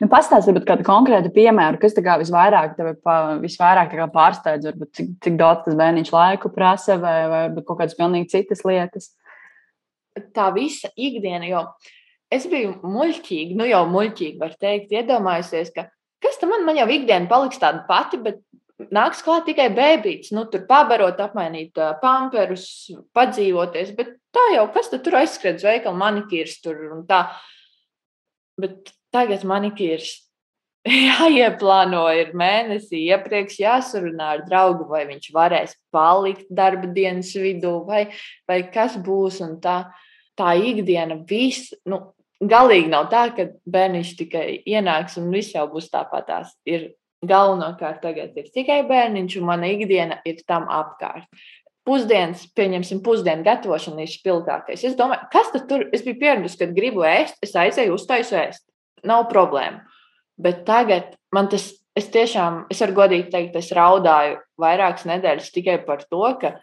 Nu, 0.00 0.06
Pastāstiet 0.08 0.56
par 0.56 0.64
kādu 0.64 0.84
konkrētu 0.86 1.28
piemēru, 1.34 1.76
kas 1.80 1.92
tā 1.92 2.00
kā 2.00 2.14
visvairāk, 2.22 2.78
pa, 3.04 3.16
visvairāk 3.36 3.90
kā 3.92 4.06
pārsteidz, 4.08 4.70
varbūt 4.70 4.94
cik, 4.96 5.10
cik 5.26 5.34
daudz 5.36 5.66
tas 5.66 5.76
bērniņš 5.76 6.12
laiku 6.14 6.48
prasa, 6.54 6.96
vai, 7.02 7.16
vai 7.28 7.40
kaut 7.58 7.82
kādas 7.82 7.98
pilnīgi 7.98 8.30
citas 8.32 8.64
lietas. 8.64 9.10
Tā 10.32 10.46
visa 10.56 10.88
ikdiena, 10.96 11.44
jo 11.50 11.66
es 12.30 12.46
biju 12.50 12.76
muļķīga, 12.86 13.56
nu 13.58 13.66
jau 13.68 13.82
muļķīga, 13.90 14.38
var 14.40 14.54
teikt, 14.60 14.94
iedomājusies, 14.94 15.72
ka 15.74 15.88
kas 16.22 16.38
tam 16.40 16.52
man, 16.54 16.64
man 16.68 16.78
jau 16.78 16.86
ikdiena 16.92 17.28
paliks 17.30 17.60
tāda 17.60 17.82
pati, 17.88 18.20
bet 18.22 18.40
nāks 18.94 19.20
klāt 19.24 19.46
tikai 19.48 19.68
bērns, 19.74 20.30
nu, 20.36 20.46
tur 20.50 20.64
pabarot, 20.68 21.20
apmainīt 21.20 21.76
uh, 21.80 21.92
pamperus, 22.00 22.64
padzīvoties. 23.16 23.92
Bet 23.98 24.16
tā 24.34 24.46
jau, 24.54 24.66
kas 24.74 24.90
tur 24.94 25.20
aizskrien 25.20 25.60
uz 25.60 25.66
veikalu, 25.66 26.00
manikīrs 26.00 26.60
tur 26.64 26.80
un 26.94 27.04
tā. 27.08 27.26
Bet 28.60 28.92
tagad 29.12 29.44
manikīrs 29.48 30.14
jāieplāno, 31.20 32.06
ir 32.16 32.32
mēnesī 32.36 33.02
iepriekš 33.10 33.58
jāsarunā 33.60 34.30
ar 34.36 34.46
draugu, 34.46 34.88
vai 34.88 35.04
viņš 35.10 35.28
varēs 35.36 35.76
palikt 35.92 36.48
darba 36.48 36.88
dienas 36.94 37.34
vidū, 37.36 37.80
vai, 37.88 38.06
vai 38.48 38.62
kas 38.72 38.96
būs. 38.96 39.42
Tā, 39.60 39.82
tā 40.40 40.54
ikdiena 40.56 41.18
viss, 41.28 41.74
nu, 41.88 42.00
galīgi 42.40 42.90
nav 42.92 43.10
tā, 43.12 43.26
ka 43.36 43.50
bērniņš 43.68 44.14
tikai 44.18 44.46
ienāks 44.68 45.18
un 45.20 45.30
viss 45.34 45.54
jau 45.54 45.66
būs 45.70 45.90
tāpatās. 45.92 46.54
Ir 46.68 46.92
galvenokārt 47.26 48.00
tagad 48.04 48.36
ir 48.40 48.48
tikai 48.54 48.80
bērniņš, 48.88 49.38
un 49.40 49.48
mana 49.48 49.68
ikdiena 49.72 50.20
ir 50.24 50.40
tam 50.48 50.68
apkārt. 50.72 51.28
Pusdienas, 51.88 52.44
pieņemsim, 52.56 53.00
pusdienu 53.04 53.44
gatavošana 53.44 54.04
ir 54.04 54.12
spilgtākais. 54.12 54.84
Es 54.84 54.96
domāju, 54.98 55.26
kas 55.32 55.48
tad 55.52 55.66
tur? 55.68 55.86
Es 55.96 56.04
biju 56.04 56.18
pieradusi, 56.20 56.58
kad 56.60 56.74
gribu 56.76 57.04
ēst, 57.08 57.38
es 57.44 57.56
aizēju, 57.56 57.96
uztaisu 57.96 58.36
ēst 58.36 58.66
nav 59.08 59.26
problēma. 59.32 59.80
Bet 60.40 60.64
tagad 60.68 61.14
man 61.34 61.48
tas, 61.52 61.70
es 61.96 62.08
tiešām, 62.12 62.66
es 62.72 62.80
varu 62.84 62.96
godīgi 63.00 63.30
teikt, 63.32 63.56
es 63.60 63.72
raudāju 63.76 64.38
vairākas 64.60 65.08
nedēļas 65.08 65.52
tikai 65.56 65.78
par 65.86 66.04
to, 66.04 66.22
ka 66.40 66.54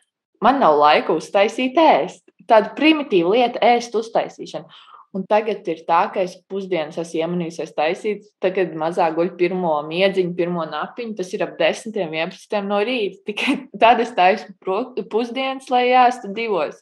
man 0.44 0.62
nav 0.62 0.78
laika 0.80 1.18
uztaisīt 1.18 1.78
ēst. 1.82 2.24
Tāda 2.48 2.72
primitīva 2.78 3.34
lieta, 3.34 3.62
ēst 3.76 3.98
uztaisīšana. 3.98 4.70
Un 5.18 5.26
tagad 5.30 5.66
ir 5.72 5.82
tā, 5.88 6.04
ka 6.14 6.22
es 6.22 6.36
pusdienas 6.52 7.00
esmu 7.02 7.24
iemanījusies 7.24 7.74
taisīt, 7.74 8.30
tagad 8.44 8.76
mazā 8.78 9.08
guļ 9.16 9.34
pirmo 9.40 9.74
miedziņu, 9.88 10.36
pirmo 10.38 10.68
napiņu. 10.70 11.18
Tas 11.18 11.34
ir 11.34 11.48
ap 11.48 11.58
10, 11.60 11.98
11 11.98 12.70
no 12.70 12.80
rīta. 12.86 13.24
Tikai 13.32 13.60
tad 13.84 14.06
es 14.06 14.14
taisu 14.18 14.54
pusdienas, 15.10 15.72
lai 15.74 15.88
ēstu 16.06 16.32
divos. 16.38 16.80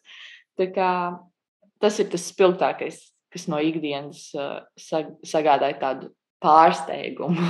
Tā 0.59 0.69
kā, 0.75 0.91
tas 1.83 1.99
ir 2.03 2.11
tas 2.11 2.27
spilgtākais 2.31 3.03
kas 3.35 3.49
no 3.51 3.59
ikdienas 3.59 4.29
uh, 4.39 4.63
sagādāja 5.27 5.75
tādu 5.81 6.11
pārsteigumu. 6.43 7.43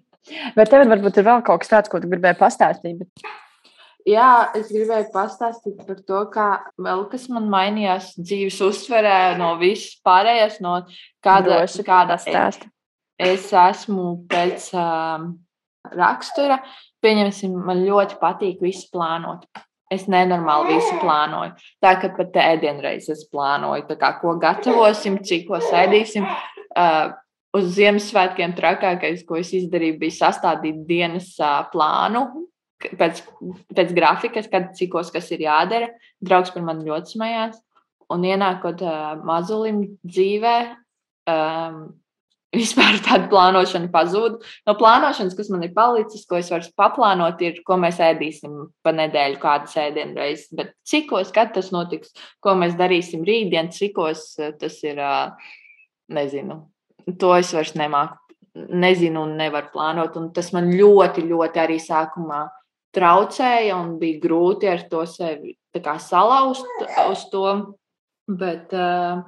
Vai 0.56 0.66
tev 0.68 0.84
varbūt 0.90 1.20
ir 1.20 1.26
vēl 1.26 1.44
kaut 1.46 1.62
kas 1.62 1.72
tāds, 1.72 1.92
ko 1.92 2.00
tu 2.02 2.10
gribēji 2.10 2.36
pastāstīt? 2.42 3.00
Bet... 3.00 3.30
Jā, 4.08 4.50
es 4.56 4.70
gribēju 4.72 5.10
pastāstīt 5.12 5.80
par 5.84 5.98
to, 6.06 6.20
kā 6.32 6.48
vēl 6.80 7.04
kas 7.12 7.26
man 7.32 7.48
mainījās 7.52 8.14
dzīves 8.16 8.60
uztverē 8.64 9.36
no 9.38 9.52
visas 9.60 9.98
pārējās, 10.06 10.60
no 10.64 10.78
kāda, 11.24 11.60
Droši, 11.60 11.84
kāda 11.84 12.16
stāsta. 12.20 12.70
Es 13.20 13.50
esmu 13.52 14.22
pēc 14.30 14.70
um, 14.78 15.34
rakstura, 15.92 16.62
pieņemsim, 17.04 17.58
man 17.66 17.82
ļoti 17.84 18.16
patīk 18.22 18.62
visu 18.64 18.88
plānot. 18.94 19.44
Es 19.90 20.06
nenormāli 20.08 20.78
visu 20.78 20.94
plānoju. 21.02 21.56
Tā 21.82 21.96
kā 22.00 22.12
pat 22.14 22.36
ēdienreizes 22.40 23.26
plānoju, 23.32 23.88
kā, 23.98 24.14
ko 24.22 24.36
gatavosim, 24.40 25.18
cik 25.26 25.48
ko 25.48 25.58
sēdīsim. 25.64 26.24
Uh, 26.70 27.10
uz 27.58 27.72
Ziemassvētkiem 27.74 28.54
trakākais, 28.56 29.26
ko 29.26 29.40
es 29.40 29.50
izdarīju, 29.58 29.98
bija 30.00 30.20
sastādīt 30.22 30.86
dienas 30.88 31.34
uh, 31.42 31.66
plānu 31.72 32.28
pēc, 32.80 33.22
pēc 33.76 33.94
grafikas, 33.96 34.48
kad 34.50 34.72
cikos 34.78 35.12
kas 35.14 35.30
ir 35.34 35.44
jādara. 35.46 35.90
Draugs 36.22 36.52
par 36.54 36.64
mani 36.66 36.88
ļoti 36.88 37.16
smējās. 37.16 37.58
Un 38.10 38.26
ienākot 38.26 38.82
uh, 38.82 39.16
mazulim 39.26 39.84
dzīvē, 40.02 40.54
um, 41.30 41.82
vispār 42.60 42.98
tāda 43.06 43.28
plānošana 43.30 43.90
pazūd. 43.92 44.40
No 44.66 44.74
plānošanas, 44.78 45.36
kas 45.38 45.52
man 45.54 45.62
ir 45.62 45.70
palicis, 45.76 46.26
ko 46.26 46.40
es 46.40 46.50
varu 46.50 46.66
paplānot, 46.80 47.38
ir, 47.46 47.60
ko 47.66 47.78
mēs 47.78 48.00
ēdīsim 48.02 48.56
pa 48.82 48.94
nedēļu, 48.96 49.38
kādu 49.42 49.70
sēdienu 49.70 50.18
reizi. 50.18 50.48
Bet 50.58 50.74
cikos, 50.82 51.30
kad 51.34 51.54
tas 51.54 51.70
notiks, 51.74 52.10
ko 52.42 52.56
mēs 52.58 52.74
darīsim 52.80 53.22
rītdien, 53.28 53.70
cikos 53.76 54.32
tas 54.58 54.80
ir, 54.82 54.98
nezinu. 56.10 56.64
To 57.20 57.32
es 57.38 57.52
vairs 57.54 57.76
nemāku, 57.78 58.18
nezinu 58.54 59.24
un 59.24 59.36
nevaru 59.38 59.70
plānot. 59.72 60.16
Un 60.18 60.32
tas 60.34 60.50
man 60.56 60.72
ļoti, 60.74 61.24
ļoti 61.30 61.62
arī 61.62 61.78
sākumā 61.82 62.48
traucēja 62.96 63.76
un 63.78 63.96
bija 64.00 64.20
grūti 64.22 64.70
ar 64.70 64.84
to 64.90 65.04
sevi 65.08 65.56
salauzt 65.98 66.66
uz 67.08 67.26
to. 67.30 67.74
Bet 68.30 68.72
uh, 68.74 69.22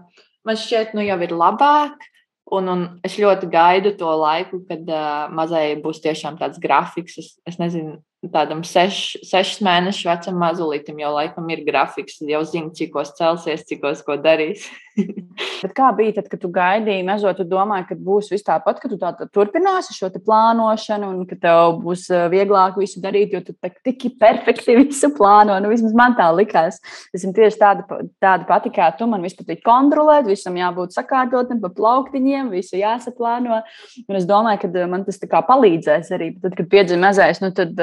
man 0.46 0.58
šķiet, 0.58 0.94
nu 0.94 1.02
jau 1.02 1.18
ir 1.22 1.34
labāk. 1.34 2.08
Un, 2.52 2.66
un 2.68 2.80
es 3.06 3.14
ļoti 3.16 3.48
gaidu 3.48 3.94
to 3.96 4.10
laiku, 4.18 4.60
kad 4.68 4.82
uh, 4.90 5.30
mazai 5.32 5.78
būs 5.80 6.02
tiešām 6.04 6.36
tāds 6.40 6.60
grafiks. 6.60 7.16
Es, 7.18 7.28
es 7.48 7.56
nezinu, 7.58 7.96
tādam 8.34 8.60
seš, 8.66 9.16
sešas 9.24 9.62
mēnešu 9.64 10.10
vecam 10.10 10.36
mazulītam 10.42 10.98
jau 11.00 11.14
laikam 11.14 11.48
ir 11.54 11.64
grafiks, 11.66 12.20
jau 12.28 12.42
zina, 12.44 12.70
cikos 12.76 13.14
celsies, 13.16 13.64
cikos 13.70 14.04
ko 14.06 14.18
darīs. 14.20 14.68
Bet 15.62 15.74
kā 15.76 15.90
bija 15.96 16.16
tad, 16.18 16.28
kad 16.32 16.42
tu 16.42 16.50
gaidīji 16.52 17.04
mežo, 17.06 17.30
tu 17.36 17.46
domāji, 17.48 17.86
ka 17.90 17.96
būs 18.08 18.30
viss 18.32 18.46
tāpat, 18.46 18.80
ka 18.82 18.90
tu 18.90 18.98
tā, 19.00 19.12
tā 19.18 19.28
turpināsi 19.32 19.94
šo 19.96 20.10
plānošanu 20.16 21.10
un 21.12 21.26
ka 21.30 21.38
tev 21.40 21.78
būs 21.84 22.08
vieglāk 22.32 22.78
visu 22.80 23.02
darīt, 23.04 23.34
jo 23.36 23.42
tu 23.46 23.54
tik 23.86 24.06
perfekti 24.20 24.76
visu 24.80 25.12
plāno. 25.16 25.58
Nu, 25.62 25.70
vismaz 25.72 25.94
man 25.98 26.16
tā 26.18 26.28
likās. 26.34 26.80
Es 27.12 27.22
esmu 27.22 27.34
tieši 27.36 27.60
tāda, 27.60 28.00
tāda 28.22 28.48
pati 28.48 28.72
kā 28.74 28.90
tu. 28.98 29.08
Man 29.10 29.24
viss 29.24 29.38
patīk 29.38 29.62
kontrolēt, 29.66 30.26
visam 30.30 30.56
jābūt 30.58 30.96
sakārtotam, 30.96 31.60
pa 31.62 31.72
plauktiņiem, 31.76 32.50
visu 32.54 32.80
jāsaplāno. 32.80 33.62
Un 34.06 34.18
es 34.18 34.26
domāju, 34.28 34.64
ka 34.64 34.88
man 34.90 35.06
tas 35.06 35.20
palīdzēs 35.22 36.12
arī. 36.16 36.32
Tad, 36.42 36.56
kad 36.58 36.70
piedzima 36.72 37.08
mazais, 37.08 37.42
nu, 37.42 37.52
tad 37.56 37.78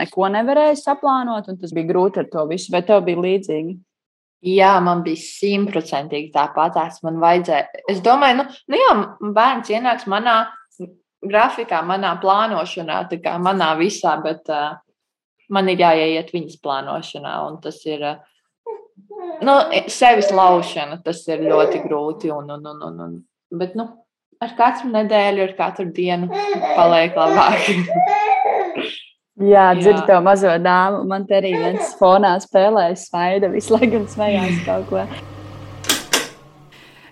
neko 0.00 0.32
nevarēju 0.36 0.80
saplānot, 0.80 1.50
un 1.50 1.60
tas 1.60 1.74
bija 1.76 1.90
grūti 1.92 2.24
ar 2.24 2.32
to 2.32 2.46
visu. 2.50 2.72
Vai 2.74 2.84
tev 2.86 3.04
bija 3.06 3.20
līdzīgi? 3.20 3.78
Jā, 4.40 4.72
man 4.80 5.02
bija 5.04 5.20
simtprocentīgi 5.20 6.30
tāpat. 6.32 6.78
Man 7.04 7.20
vajadzēja. 7.20 7.82
Es 7.92 8.00
domāju, 8.04 8.38
nu, 8.40 8.46
nu 8.72 8.80
jā, 8.80 8.94
bērns 9.36 9.72
ienāks 9.72 10.08
manā 10.08 10.38
grafikā, 11.20 11.82
manā 11.84 12.14
plānošanā, 12.22 13.02
tā 13.10 13.20
kā 13.20 13.36
manā 13.42 13.74
visā, 13.76 14.14
bet 14.24 14.48
uh, 14.48 14.78
man 15.52 15.68
ir 15.68 15.84
jāiet 15.84 16.32
viņas 16.32 16.56
plānošanā. 16.64 17.34
Un 17.50 17.60
tas 17.60 17.82
ir 17.84 18.06
uh, 18.14 18.22
nu, 19.44 19.58
sevis 19.92 20.32
laušana, 20.32 21.02
tas 21.04 21.20
ir 21.28 21.44
ļoti 21.44 21.84
grūti. 21.84 22.32
Un, 22.32 22.48
un, 22.56 22.64
un, 22.72 22.82
un, 22.88 23.04
un, 23.06 23.20
bet, 23.60 23.76
nu, 23.76 23.90
ar 24.40 24.56
katru 24.56 24.88
nedēļu, 24.94 25.50
ar 25.50 25.56
katru 25.58 25.90
dienu 25.92 26.32
paliek 26.76 27.16
labāk. 27.18 27.68
Jā, 29.40 29.70
dzirdu 29.72 30.02
to 30.04 30.18
mazo 30.20 30.52
dāmu. 30.60 31.04
Man 31.08 31.24
te 31.24 31.38
arī 31.38 31.54
viens 31.56 31.94
fonā 31.96 32.34
spēlēja 32.44 32.98
smaida, 33.00 33.48
visu 33.48 33.72
laiku 33.72 34.02
smējās 34.12 34.64
kaut 34.66 34.90
ko. 34.90 35.06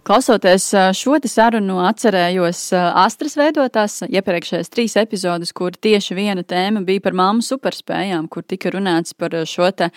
Klausoties 0.09 0.71
šo 0.97 1.19
sarunu, 1.29 1.83
atcerējos 1.85 2.71
Astras 2.73 3.35
veidotās 3.37 3.99
iepriekšējās 4.07 4.71
trīs 4.73 4.95
epizodes, 4.97 5.51
kur 5.53 5.75
tieši 5.77 6.15
viena 6.17 6.41
tēma 6.49 6.81
bija 6.87 7.03
par 7.05 7.13
māmu 7.19 7.45
superspējām, 7.45 8.25
kur 8.33 8.41
tika 8.49 8.73
runāts 8.73 9.13
par 9.13 9.37
šo 9.45 9.69
te, 9.77 9.91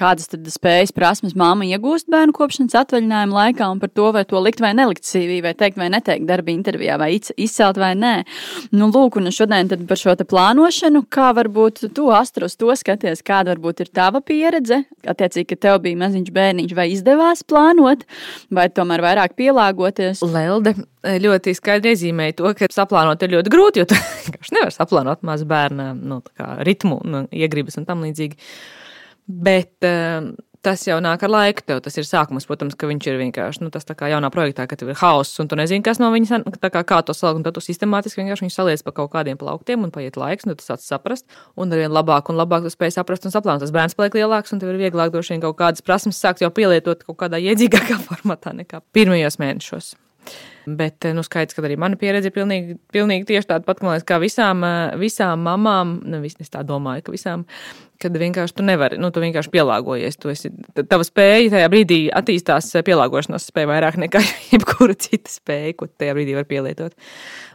kādas 0.00 0.30
tad 0.32 0.48
spējas 0.48 0.94
prasmes 0.96 1.34
māma 1.36 1.68
iegūst 1.68 2.08
bērnu 2.08 2.32
kopšanas 2.38 2.78
atvaļinājuma 2.80 3.36
laikā 3.36 3.68
un 3.74 3.82
par 3.82 3.92
to, 3.92 4.06
vai 4.16 4.22
to 4.24 4.40
likt 4.40 4.62
vai 4.64 4.70
nelikt 4.78 5.04
CV, 5.04 5.42
vai 5.44 5.52
teikt 5.52 5.76
vai 5.82 5.90
neteikt 5.92 6.24
darba 6.32 6.54
intervijā, 6.54 6.96
vai 6.96 7.10
izcelt 7.20 7.76
vai 7.82 7.92
nē. 7.92 8.14
Nu, 8.72 8.88
lūk, 8.88 9.20
un 9.20 9.28
šodien 9.28 9.68
tad 9.68 9.84
par 9.92 10.00
šo 10.00 10.16
te 10.16 10.24
plānošanu, 10.24 11.04
kā 11.12 11.28
varbūt 11.36 11.90
tu, 11.92 12.08
Astra, 12.08 12.48
uz 12.48 12.56
to 12.56 12.72
skaties, 12.72 13.20
kāda 13.20 13.52
varbūt 13.52 13.84
ir 13.84 13.92
tava 14.00 14.24
pieredze, 14.24 14.86
attiecīgi, 15.04 15.50
ka 15.52 15.60
tev 15.68 15.84
bija 15.84 16.00
maziņš 16.06 16.32
bērniņš, 16.40 16.76
vai 16.80 16.90
izdevās 16.96 17.44
plānot, 17.44 18.08
vai 18.48 18.70
tomēr 18.72 19.04
vairāk 19.04 19.25
vairāk 19.26 19.36
pielāgoties. 19.36 20.22
Lelde 20.22 20.74
eh, 21.04 21.18
ļoti 21.20 21.54
skaidri 21.54 21.94
iezīmēja 21.94 22.36
to, 22.36 22.52
ka 22.54 22.68
saplānot 22.70 23.22
ir 23.22 23.34
ļoti 23.36 23.50
grūti, 23.50 23.80
jo 23.80 23.86
tu 23.86 23.94
vienkārši 24.26 24.54
nevar 24.54 24.72
saplānot 24.72 25.22
mazu 25.22 25.46
bērnu 25.46 25.94
nu, 25.94 26.22
ritmu, 26.64 27.00
nu, 27.04 27.26
iegribas 27.32 27.76
un 27.78 27.86
tam 27.86 28.04
līdzīgi. 28.04 28.36
Bet 29.26 29.82
uh, 29.84 30.34
tas 30.64 30.82
jau 30.86 30.96
nāk 31.02 31.22
ar 31.26 31.32
laiku. 31.32 31.64
Tev 31.66 31.80
tas 31.84 31.96
ir 31.98 32.06
sākums, 32.08 32.46
protams, 32.48 32.76
ka 32.78 32.88
viņš 32.90 33.08
ir 33.10 33.18
vienkārši 33.20 33.64
nu, 33.64 33.70
tas 33.74 33.86
kā 33.88 34.10
jaunā 34.12 34.30
projektā, 34.34 34.66
ka 34.70 34.78
tev 34.78 34.92
ir 34.92 34.98
hauss 35.00 35.40
un 35.42 35.50
tu 35.50 35.58
nezini, 35.58 35.84
kas 35.84 36.00
no 36.02 36.10
viņa 36.14 36.40
kā, 36.62 36.82
kā 36.82 37.00
to 37.06 37.16
salikt. 37.16 37.44
Tad 37.46 37.58
tu 37.58 37.64
sistemātiski 37.64 38.22
vienkārši 38.22 38.46
viņu 38.46 38.54
saliec 38.54 38.84
pa 38.86 38.94
kaut 38.96 39.12
kādiem 39.14 39.38
plauktiem 39.40 39.84
un 39.86 39.92
paiet 39.94 40.18
laiks, 40.20 40.46
un 40.48 40.56
tu 40.56 40.66
sāc 40.66 40.84
saprast. 40.84 41.28
Un 41.56 41.72
ar 41.72 41.84
vien 41.84 41.92
labāk 41.92 42.32
un 42.32 42.40
labāk 42.40 42.66
tu 42.66 42.72
spēj 42.72 42.96
saprast 42.98 43.28
un 43.28 43.34
saplānot. 43.34 43.64
Tas 43.64 43.74
bērns 43.74 43.98
paliek 43.98 44.18
lielāks, 44.22 44.54
un 44.54 44.62
tev 44.62 44.72
ir 44.72 44.80
vieglāk 44.86 45.14
droši 45.14 45.36
vien 45.36 45.44
kaut 45.44 45.60
kādas 45.60 45.84
prasmes 45.84 46.20
sākt 46.20 46.44
jau 46.44 46.52
pielietot 46.54 47.04
kaut 47.06 47.20
kādā 47.24 47.42
iedzīgākā 47.42 48.00
formatā 48.08 48.56
nekā 48.56 48.82
pirmajos 48.96 49.40
mēnešos. 49.42 49.94
Bet, 50.66 51.06
nu, 51.14 51.22
skaidrs, 51.22 51.54
ka 51.54 51.62
arī 51.62 51.76
mana 51.78 51.98
pieredze 52.00 52.30
ir 52.30 52.34
pilnīgi, 52.34 52.74
pilnīgi 52.90 53.28
tieši 53.28 53.52
tāda 53.52 53.66
pati, 53.68 53.86
liekas, 53.86 54.06
kā 54.08 54.18
visām, 54.18 54.64
visām 54.98 55.44
mamām. 55.46 56.00
Nu, 56.10 56.22
es 56.26 56.50
tā 56.50 56.64
domāju, 56.66 57.06
ka 57.06 57.14
visām 57.14 57.46
kad 58.02 58.16
vienkārši 58.18 58.56
tu 58.56 58.64
nevari, 58.66 58.98
nu, 59.00 59.10
tu 59.12 59.22
vienkārši 59.22 59.52
pielāgojies. 59.52 60.18
Tu 60.20 60.30
esi, 60.32 60.50
tava 60.76 61.04
spēja 61.06 61.52
tajā 61.54 61.68
brīdī 61.72 61.98
attīstās 62.14 62.70
pielāgošanās 62.86 63.48
spēja 63.50 63.70
vairāk 63.70 63.98
nekā 64.04 64.22
jebkura 64.52 64.96
cita 64.98 65.32
spēja, 65.32 65.74
ko 65.78 65.88
tajā 65.88 66.16
brīdī 66.16 66.36
var 66.36 66.48
pielietot. 66.48 66.96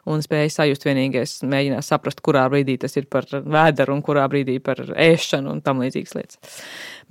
Un 0.09 0.23
spēja 0.25 0.49
sajust 0.49 0.87
vienīgais, 0.87 1.35
mēģināt 1.45 1.85
saprast, 1.85 2.23
kurā 2.25 2.47
brīdī 2.49 2.79
tas 2.81 2.97
ir 2.97 3.05
par 3.11 3.27
vēderu 3.29 3.93
un 3.93 4.01
kurā 4.05 4.25
brīdī 4.31 4.57
par 4.63 4.81
ēšanu 4.81 5.53
un 5.53 5.61
tam 5.65 5.83
līdzīgas 5.83 6.17
lietas. 6.17 6.57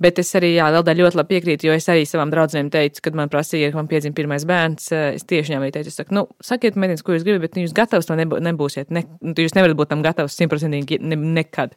Bet 0.01 0.19
es 0.19 0.33
arī, 0.35 0.55
jā, 0.57 0.67
vēl 0.73 0.97
ļoti 0.99 1.19
labi 1.19 1.37
piekrītu, 1.37 1.69
jo 1.69 1.77
es 1.77 1.87
arī 1.91 2.03
savām 2.09 2.33
draudzenēm 2.33 2.71
teicu, 2.73 3.03
kad 3.05 3.15
man 3.15 3.31
prasīja, 3.31 3.69
ka 3.71 3.79
man 3.79 3.87
piedzima 3.91 4.17
pirmais 4.17 4.43
bērns, 4.49 4.89
es 5.13 5.27
tieši 5.29 5.53
viņām 5.53 5.63
arī 5.63 5.75
teicu, 5.77 5.90
es 5.91 5.99
saku, 5.99 6.15
nu, 6.15 6.25
sakiet, 6.43 6.77
mēģiniet, 6.79 7.03
ko 7.05 7.15
jūs 7.15 7.25
gribat, 7.27 7.43
bet 7.45 7.59
jūs 7.61 7.75
gatavs 7.77 8.09
to 8.09 8.17
nebūsiet, 8.17 8.91
ne, 8.95 9.03
jūs 9.37 9.55
nevarat 9.57 9.77
būt 9.79 9.91
tam 9.93 10.03
gatavs 10.05 10.37
simtprocentīgi 10.39 11.01
ne, 11.03 11.19
nekad. 11.39 11.75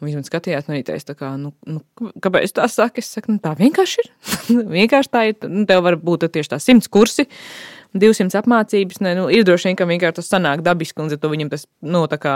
Un 0.00 0.08
viņš 0.08 0.18
man 0.18 0.28
skatījās, 0.28 0.70
nu, 0.70 0.78
teica, 0.86 1.10
tā 1.12 1.18
kā, 1.18 1.34
nu, 1.40 1.52
nu, 1.68 1.82
kāpēc 2.24 2.56
tā 2.56 2.68
saka? 2.72 3.02
Es 3.02 3.12
saku, 3.14 3.36
nu, 3.36 3.42
tā 3.44 3.54
vienkārši 3.58 4.04
ir. 4.04 4.10
vienkārši 4.78 5.12
tā 5.12 5.26
ir. 5.30 5.36
Nu, 5.46 5.66
tev 5.68 5.84
var 5.86 6.00
būt 6.00 6.30
tieši 6.32 6.54
tā 6.54 6.60
simts 6.62 6.90
kursi. 6.90 7.28
200 7.94 8.38
apmācības, 8.38 9.00
ne, 9.02 9.14
nu, 9.18 9.26
ir 9.32 9.42
droši 9.46 9.70
vien, 9.70 9.76
ka 9.78 9.86
vienkārši 9.88 10.20
tas 10.20 10.28
sanāk 10.30 10.62
dabiski, 10.66 11.02
un 11.02 11.10
tu 11.10 11.30
viņam 11.32 11.50
tas, 11.50 11.64
nu, 11.82 12.04
tā 12.10 12.20
kā 12.22 12.34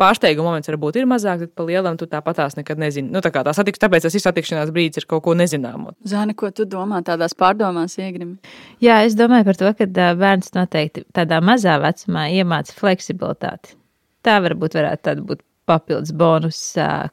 pārsteiguma 0.00 0.50
moments 0.50 0.68
varbūt 0.68 0.98
ir 1.00 1.06
mazāk, 1.08 1.46
bet 1.46 1.54
pa 1.56 1.64
lielam 1.68 1.96
tu 2.00 2.08
tāpat 2.10 2.40
tās 2.42 2.58
nekad 2.58 2.80
nezini. 2.82 3.08
Nu, 3.12 3.22
tā 3.24 3.32
kā 3.32 3.44
tā 3.46 3.54
satiks, 3.56 3.80
tāpēc 3.80 4.04
tas 4.04 4.16
ir 4.18 4.24
satikšanās 4.24 4.72
brīdis 4.74 5.00
ar 5.00 5.08
kaut 5.08 5.24
ko 5.24 5.36
nezināmo. 5.38 5.94
Zāne, 6.08 6.36
ko 6.36 6.50
tu 6.52 6.66
domā 6.68 7.00
tādās 7.06 7.32
pārdomās 7.38 7.96
iegrimi? 8.00 8.36
Jā, 8.84 9.00
es 9.06 9.16
domāju 9.16 9.48
par 9.48 9.60
to, 9.62 9.70
ka 9.78 9.88
bērns 10.20 10.52
noteikti 10.56 11.06
tādā 11.16 11.40
mazā 11.44 11.78
vecumā 11.80 12.26
iemāca 12.36 12.76
fleksibilitāti. 12.76 13.78
Tā 14.22 14.36
varbūt 14.44 14.76
varētu 14.76 15.16
būt 15.26 15.40
papildus 15.66 16.12
bonus, 16.12 16.60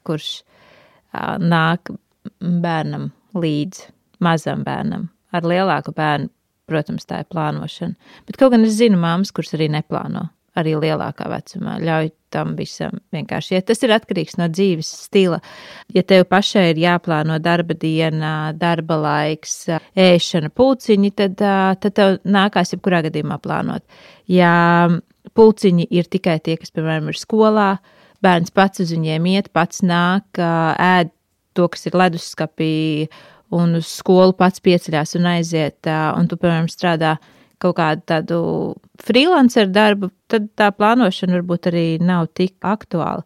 kurš 0.04 0.34
nāk 1.40 1.94
bērnam 2.40 3.10
līdz 3.40 3.88
mazam 4.26 4.66
bērnam. 4.68 5.08
Ar 5.32 5.46
lielāku 5.46 5.94
bērnu, 5.96 6.30
protams, 6.70 7.08
tā 7.10 7.24
ir 7.24 7.30
plānošana. 7.34 8.14
Bet 8.30 8.40
kaut 8.40 8.54
gan 8.54 8.66
es 8.68 8.78
zinu 8.78 9.00
māmas, 9.02 9.34
kuras 9.36 9.56
arī 9.58 9.70
neplāno, 9.74 10.28
arī 10.60 10.76
lielākā 10.80 11.28
vecumā. 11.32 11.78
Ļauj 11.84 12.12
tam 12.34 12.54
visam 12.58 13.00
vienkārši. 13.14 13.56
Ja 13.58 13.66
tas 13.66 13.82
ir 13.86 13.94
atkarīgs 13.96 14.38
no 14.40 14.48
dzīves 14.52 14.90
stila. 15.06 15.40
Ja 15.96 16.04
tev 16.06 16.28
pašai 16.30 16.70
ir 16.72 16.82
jāplāno 16.84 17.40
darba 17.42 17.74
diena, 17.78 18.34
darba 18.58 19.00
laiks, 19.02 19.64
ēšana, 19.98 20.52
pulciņi, 20.54 21.14
tad, 21.18 21.38
tad 21.82 21.96
tev 21.98 22.20
nākās 22.30 22.76
jebkurā 22.76 23.02
gadījumā 23.08 23.40
plānot. 23.42 23.86
Ja 24.30 24.54
pulciņi 25.38 25.88
ir 25.90 26.10
tikai 26.12 26.38
tie, 26.44 26.58
kas, 26.60 26.74
piemēram, 26.76 27.10
ir 27.12 27.20
skolā, 27.20 27.70
bērns 28.24 28.54
pats 28.56 28.84
uz 28.84 28.94
viņiem 28.94 29.26
iet, 29.34 29.52
pats 29.56 29.84
nāk, 29.86 30.40
ēd 30.40 31.14
to, 31.58 31.68
kas 31.72 31.88
ir 31.90 31.98
leduskapī, 31.98 32.74
un 33.56 33.76
uz 33.80 33.90
skolu 34.00 34.36
pats 34.38 34.62
pieceļās 34.64 35.16
un 35.20 35.28
aiziet, 35.34 35.90
un 35.90 36.30
tu, 36.30 36.38
piemēram, 36.40 36.70
strādā 36.72 37.18
kaut 37.60 37.76
kādu 37.80 38.06
tādu 38.08 38.40
freelancer 39.04 39.68
darbu, 39.68 40.12
tad 40.32 40.48
tā 40.60 40.70
plānošana 40.76 41.40
varbūt 41.40 41.70
arī 41.72 41.86
nav 42.04 42.30
tik 42.38 42.56
aktuāla. 42.64 43.26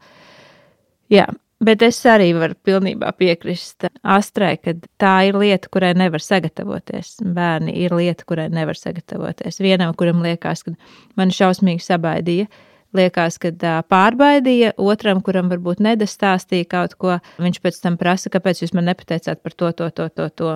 Jā, 1.13 1.27
bet 1.63 1.83
es 1.85 1.99
arī 2.09 2.31
varu 2.37 2.57
pilnībā 2.65 3.11
piekrist 3.19 3.85
Astrai, 4.01 4.55
ka 4.57 4.73
tā 5.01 5.13
ir 5.29 5.37
lieta, 5.37 5.69
kurai 5.73 5.93
nevar 5.97 6.23
sagatavoties. 6.23 7.19
Bērni 7.35 7.75
ir 7.83 7.93
lieta, 7.93 8.25
kurai 8.27 8.47
nevar 8.53 8.79
sagatavoties. 8.79 9.61
Vienam, 9.61 9.93
kuram 9.99 10.23
liekas, 10.25 10.65
ka 10.65 10.73
man 11.19 11.33
šausmīgi 11.35 11.83
sabaidīja, 11.85 12.49
liekas, 12.97 13.39
ka 13.41 13.51
pārbaudīja, 13.89 14.73
otram, 14.81 15.21
kuram 15.25 15.49
varbūt 15.51 15.81
nedastāstīja 15.83 16.69
kaut 16.71 16.95
ko, 17.01 17.17
viņš 17.41 17.59
pēc 17.63 17.81
tam 17.83 17.97
prasa, 18.01 18.31
kāpēc 18.33 18.63
jūs 18.63 18.73
man 18.77 18.89
nepateicāt 18.91 19.43
par 19.43 19.57
to, 19.57 19.71
to, 19.71 19.89
to, 19.89 20.09
to. 20.09 20.29
to. 20.29 20.53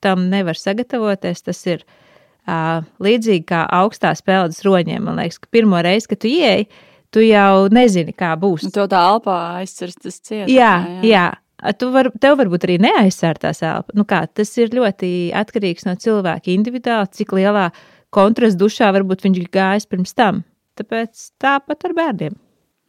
Tam 0.00 0.30
nevar 0.32 0.56
sagatavoties. 0.56 1.42
Tas 1.44 1.58
ir 1.68 1.82
uh, 1.84 2.80
līdzīgi 3.04 3.44
kā 3.50 3.66
augstās 3.82 4.22
peldas 4.24 4.62
roņiem. 4.64 5.04
Man 5.04 5.20
liekas, 5.20 5.36
ka 5.42 5.50
pirmo 5.52 5.80
reizi, 5.84 6.08
kad 6.08 6.22
tu 6.24 6.30
ieeji, 6.30 6.70
tu 7.12 7.24
jau 7.24 7.68
nezini, 7.72 8.14
kā 8.16 8.32
būs. 8.40 8.64
Nu, 8.64 8.72
to 8.74 8.86
tā 8.90 9.02
alpā 9.10 9.36
aizcirst, 9.60 10.00
tas 10.06 10.20
ciet. 10.24 10.48
Jā, 10.48 10.72
jā. 11.02 11.04
jā. 11.04 11.28
Tu 11.76 11.90
var, 11.92 12.08
tev 12.16 12.38
varbūt 12.40 12.64
arī 12.64 12.78
neaizsērtās 12.80 13.60
elpa. 13.68 13.92
Nu 13.98 14.06
kā, 14.08 14.22
tas 14.32 14.54
ir 14.56 14.72
ļoti 14.72 15.10
atkarīgs 15.36 15.84
no 15.84 15.92
cilvēka 16.00 16.48
individuāli, 16.54 17.10
cik 17.18 17.34
lielā 17.36 17.66
kontrastu 18.14 18.64
dušā 18.64 18.88
varbūt 18.96 19.26
viņš 19.26 19.50
gājis 19.52 19.90
pirms 19.90 20.16
tam. 20.16 20.40
Tāpēc 20.80 21.24
tāpat 21.44 21.84
ar 21.90 21.94
bērniem. 21.98 22.36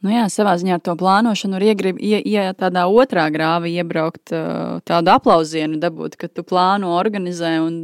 Nu 0.01 0.09
jā, 0.09 0.23
savā 0.33 0.55
ziņā 0.57 0.79
ar 0.79 0.81
to 0.81 0.95
plānošanu 0.97 1.59
var 1.59 1.65
iegrib, 1.65 1.99
ie, 2.01 2.17
ie, 2.25 2.41
tādā 2.57 2.87
otrā 2.89 3.27
grāvī 3.33 3.75
iebraukt, 3.77 4.33
tādu 4.89 5.13
aplausienu 5.13 5.77
dabūt, 5.81 6.17
ka 6.17 6.29
tu 6.31 6.41
plāno, 6.47 6.95
organizē 6.97 7.59
un, 7.61 7.75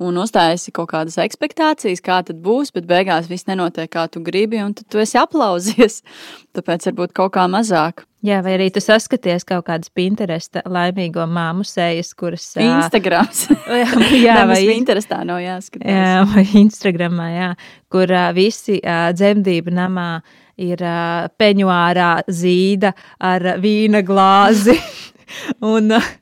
un 0.00 0.20
uzstājies 0.22 0.70
kaut 0.72 0.88
kādas 0.94 1.20
expectācijas, 1.20 2.00
kā 2.04 2.22
tad 2.24 2.40
būs, 2.44 2.72
bet 2.72 2.88
beigās 2.88 3.28
viss 3.28 3.48
nenotiek 3.50 3.90
kā 3.92 4.06
tu 4.08 4.24
gribi, 4.24 4.62
un 4.64 4.72
tu 4.72 5.02
esi 5.02 5.20
aplausies. 5.20 6.00
Tāpēc 6.56 6.88
varbūt 6.88 7.12
kaut 7.16 7.36
kā 7.36 7.44
mazāk. 7.52 8.08
Jā, 8.24 8.40
vai 8.42 8.56
arī 8.56 8.66
tu 8.74 8.80
saskaties 8.82 9.44
kaut 9.46 9.68
kādas 9.68 9.92
Pinteresta 9.94 10.64
laimīgo 10.66 11.22
māmu 11.30 11.62
sejas, 11.68 12.10
kuras. 12.18 12.48
Instagrams. 12.58 13.44
jā, 14.26 14.40
vai 14.48 14.58
Pinterestā 14.72 15.20
nav 15.28 15.38
jāskatās. 15.44 15.86
Jā, 15.86 16.24
vai 16.32 16.48
Instagramā, 16.64 17.30
jā, 17.36 17.52
kur 17.92 18.10
visi 18.34 18.80
dzemdību 18.82 19.76
namā 19.76 20.10
ir 20.58 20.82
uh, 20.84 21.28
peņuārā 21.38 22.12
zīda 22.28 22.94
ar 23.18 23.54
vīna 23.62 24.02
glāzi. 24.06 24.78
un, 25.72 25.92
uh, 25.96 26.14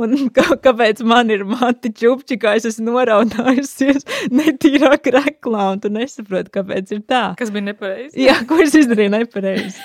Un 0.00 0.14
kā, 0.34 0.46
kāpēc 0.64 1.02
man 1.06 1.28
ir 1.30 1.44
mati 1.46 1.90
čupči, 1.94 2.38
kā 2.40 2.54
es 2.58 2.64
esmu 2.70 2.94
noraudājusies 2.94 4.06
netīrā 4.38 4.96
kreklā, 5.02 5.68
un 5.74 5.82
tu 5.82 5.88
nesaproti, 5.92 6.50
kāpēc 6.56 6.94
ir 6.96 7.02
tā. 7.04 7.24
Kas 7.38 7.52
bija 7.54 7.68
nepareizi? 7.68 8.16
Jā, 8.24 8.40
ko 8.48 8.54
es 8.64 8.74
izdarīju 8.80 9.10
nepareizi. 9.18 9.78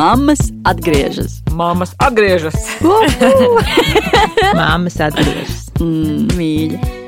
Māmas 0.00 0.40
atgriežas. 0.64 1.40
Māmas 1.52 1.92
atgriežas. 2.00 2.56
Māmas 4.56 4.96
atgriežas. 5.02 5.68
Mm, 5.80 6.32
mīļi. 6.38 6.99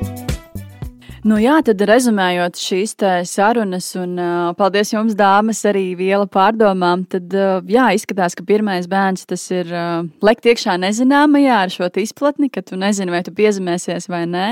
Nu, 1.23 1.37
jā, 1.39 1.61
tad 1.63 1.79
rezumējot 1.87 2.59
šīs 2.59 2.97
sarunas, 3.31 3.93
un 3.95 4.17
uh, 4.19 4.49
paldies 4.59 4.91
jums, 4.91 5.15
dāmas, 5.15 5.61
arī 5.71 5.93
viela 5.95 6.27
pārdomām. 6.27 7.05
Tad, 7.07 7.29
uh, 7.39 7.61
jā, 7.71 7.85
izskatās, 7.95 8.35
ka 8.35 8.43
pirmais 8.47 8.89
bērns 8.91 9.29
tas 9.31 9.45
ir 9.55 9.71
uh, 9.71 10.03
lekt 10.19 10.49
iekšā 10.51 10.75
nezināmajā 10.83 11.61
ar 11.63 11.71
šo 11.71 11.87
izplatni, 12.03 12.51
ka 12.51 12.65
tu 12.67 12.75
nezini, 12.81 13.15
vai 13.15 13.23
tu 13.23 13.31
piezemēsies 13.39 14.11
vai 14.11 14.25
nē. 14.27 14.49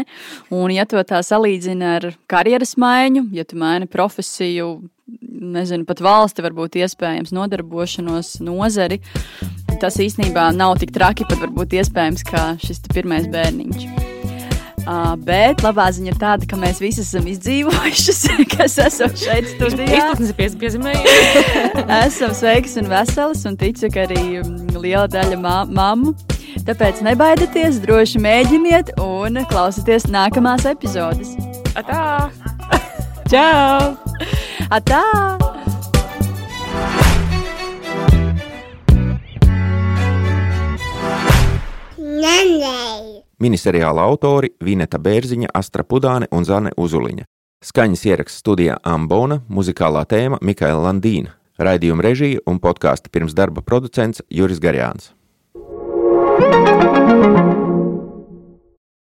Un, 0.55 0.71
ja 0.71 0.87
to 0.87 1.03
tā 1.03 1.19
salīdzina 1.27 1.97
ar 1.97 2.07
karjeras 2.31 2.77
maiņu, 2.79 3.27
ja 3.35 3.43
tu 3.43 3.59
maini 3.59 3.91
profesiju, 3.91 4.71
nezinu, 5.27 5.89
pat 5.91 6.05
valsti, 6.07 6.47
varbūt 6.47 6.79
iespējams 6.85 7.35
nodarbošanos, 7.35 8.37
nozari, 8.47 9.01
tas 9.83 9.99
īstenībā 9.99 10.53
nav 10.55 10.79
tik 10.79 10.95
traki, 10.95 11.27
pat 11.27 11.43
varbūt 11.43 11.75
iespējams, 11.83 12.25
kā 12.31 12.47
šis 12.63 12.85
pirmais 12.95 13.27
bērniņš. 13.35 14.10
Uh, 14.81 15.13
bet 15.21 15.61
labā 15.61 15.91
ziņa 15.93 16.09
ir 16.13 16.17
tāda, 16.21 16.47
ka 16.49 16.57
mēs 16.59 16.81
visi 16.81 17.03
esam 17.05 17.27
izdzīvojušas, 17.29 18.21
kas 18.55 18.79
esam 18.87 19.13
šeit 19.19 19.51
studijā. 19.53 19.89
Izplatnes 19.99 20.33
ir 20.33 20.57
piezīmējuši. 20.63 21.45
esam 22.07 22.35
sveikas 22.37 22.79
un 22.81 22.89
veselas, 22.91 23.45
un 23.51 23.59
ticu, 23.61 23.91
ka 23.93 24.07
arī 24.09 24.41
liela 24.77 25.07
daļa 25.11 25.39
mammu. 25.69 26.15
Tāpēc 26.67 27.05
nebaidieties, 27.07 27.79
droši 27.85 28.23
mēģiniet 28.25 28.97
un 29.05 29.43
klausieties 29.53 30.09
nākamās 30.11 30.67
epizodes. 30.71 31.37
Atā! 31.79 32.31
Čau! 33.31 33.95
Atā! 34.73 35.05
Nanai! 42.21 43.30
Miniseriāla 43.41 44.05
autori 44.05 44.53
Vineta 44.61 45.01
Bērziņa, 45.01 45.51
Astra 45.55 45.85
Pudāne 45.85 46.29
un 46.31 46.45
Zane 46.45 46.73
Uzuliņa. 46.77 47.27
Skaņas 47.65 48.07
ieraksts 48.09 48.41
studijā 48.41 48.79
Ambona, 48.85 49.43
muzikālā 49.49 50.07
tēma 50.09 50.39
Mikaela 50.41 50.87
Landīna, 50.89 51.35
Raidījuma 51.61 52.05
režija 52.07 52.41
un 52.49 52.57
podkāstu 52.57 53.13
pirms 53.13 53.37
darba 53.37 53.61
producents 53.61 54.25
Juris 54.31 54.61
Garjāns. 54.61 55.13
thank 56.41 57.39
you 57.39 57.50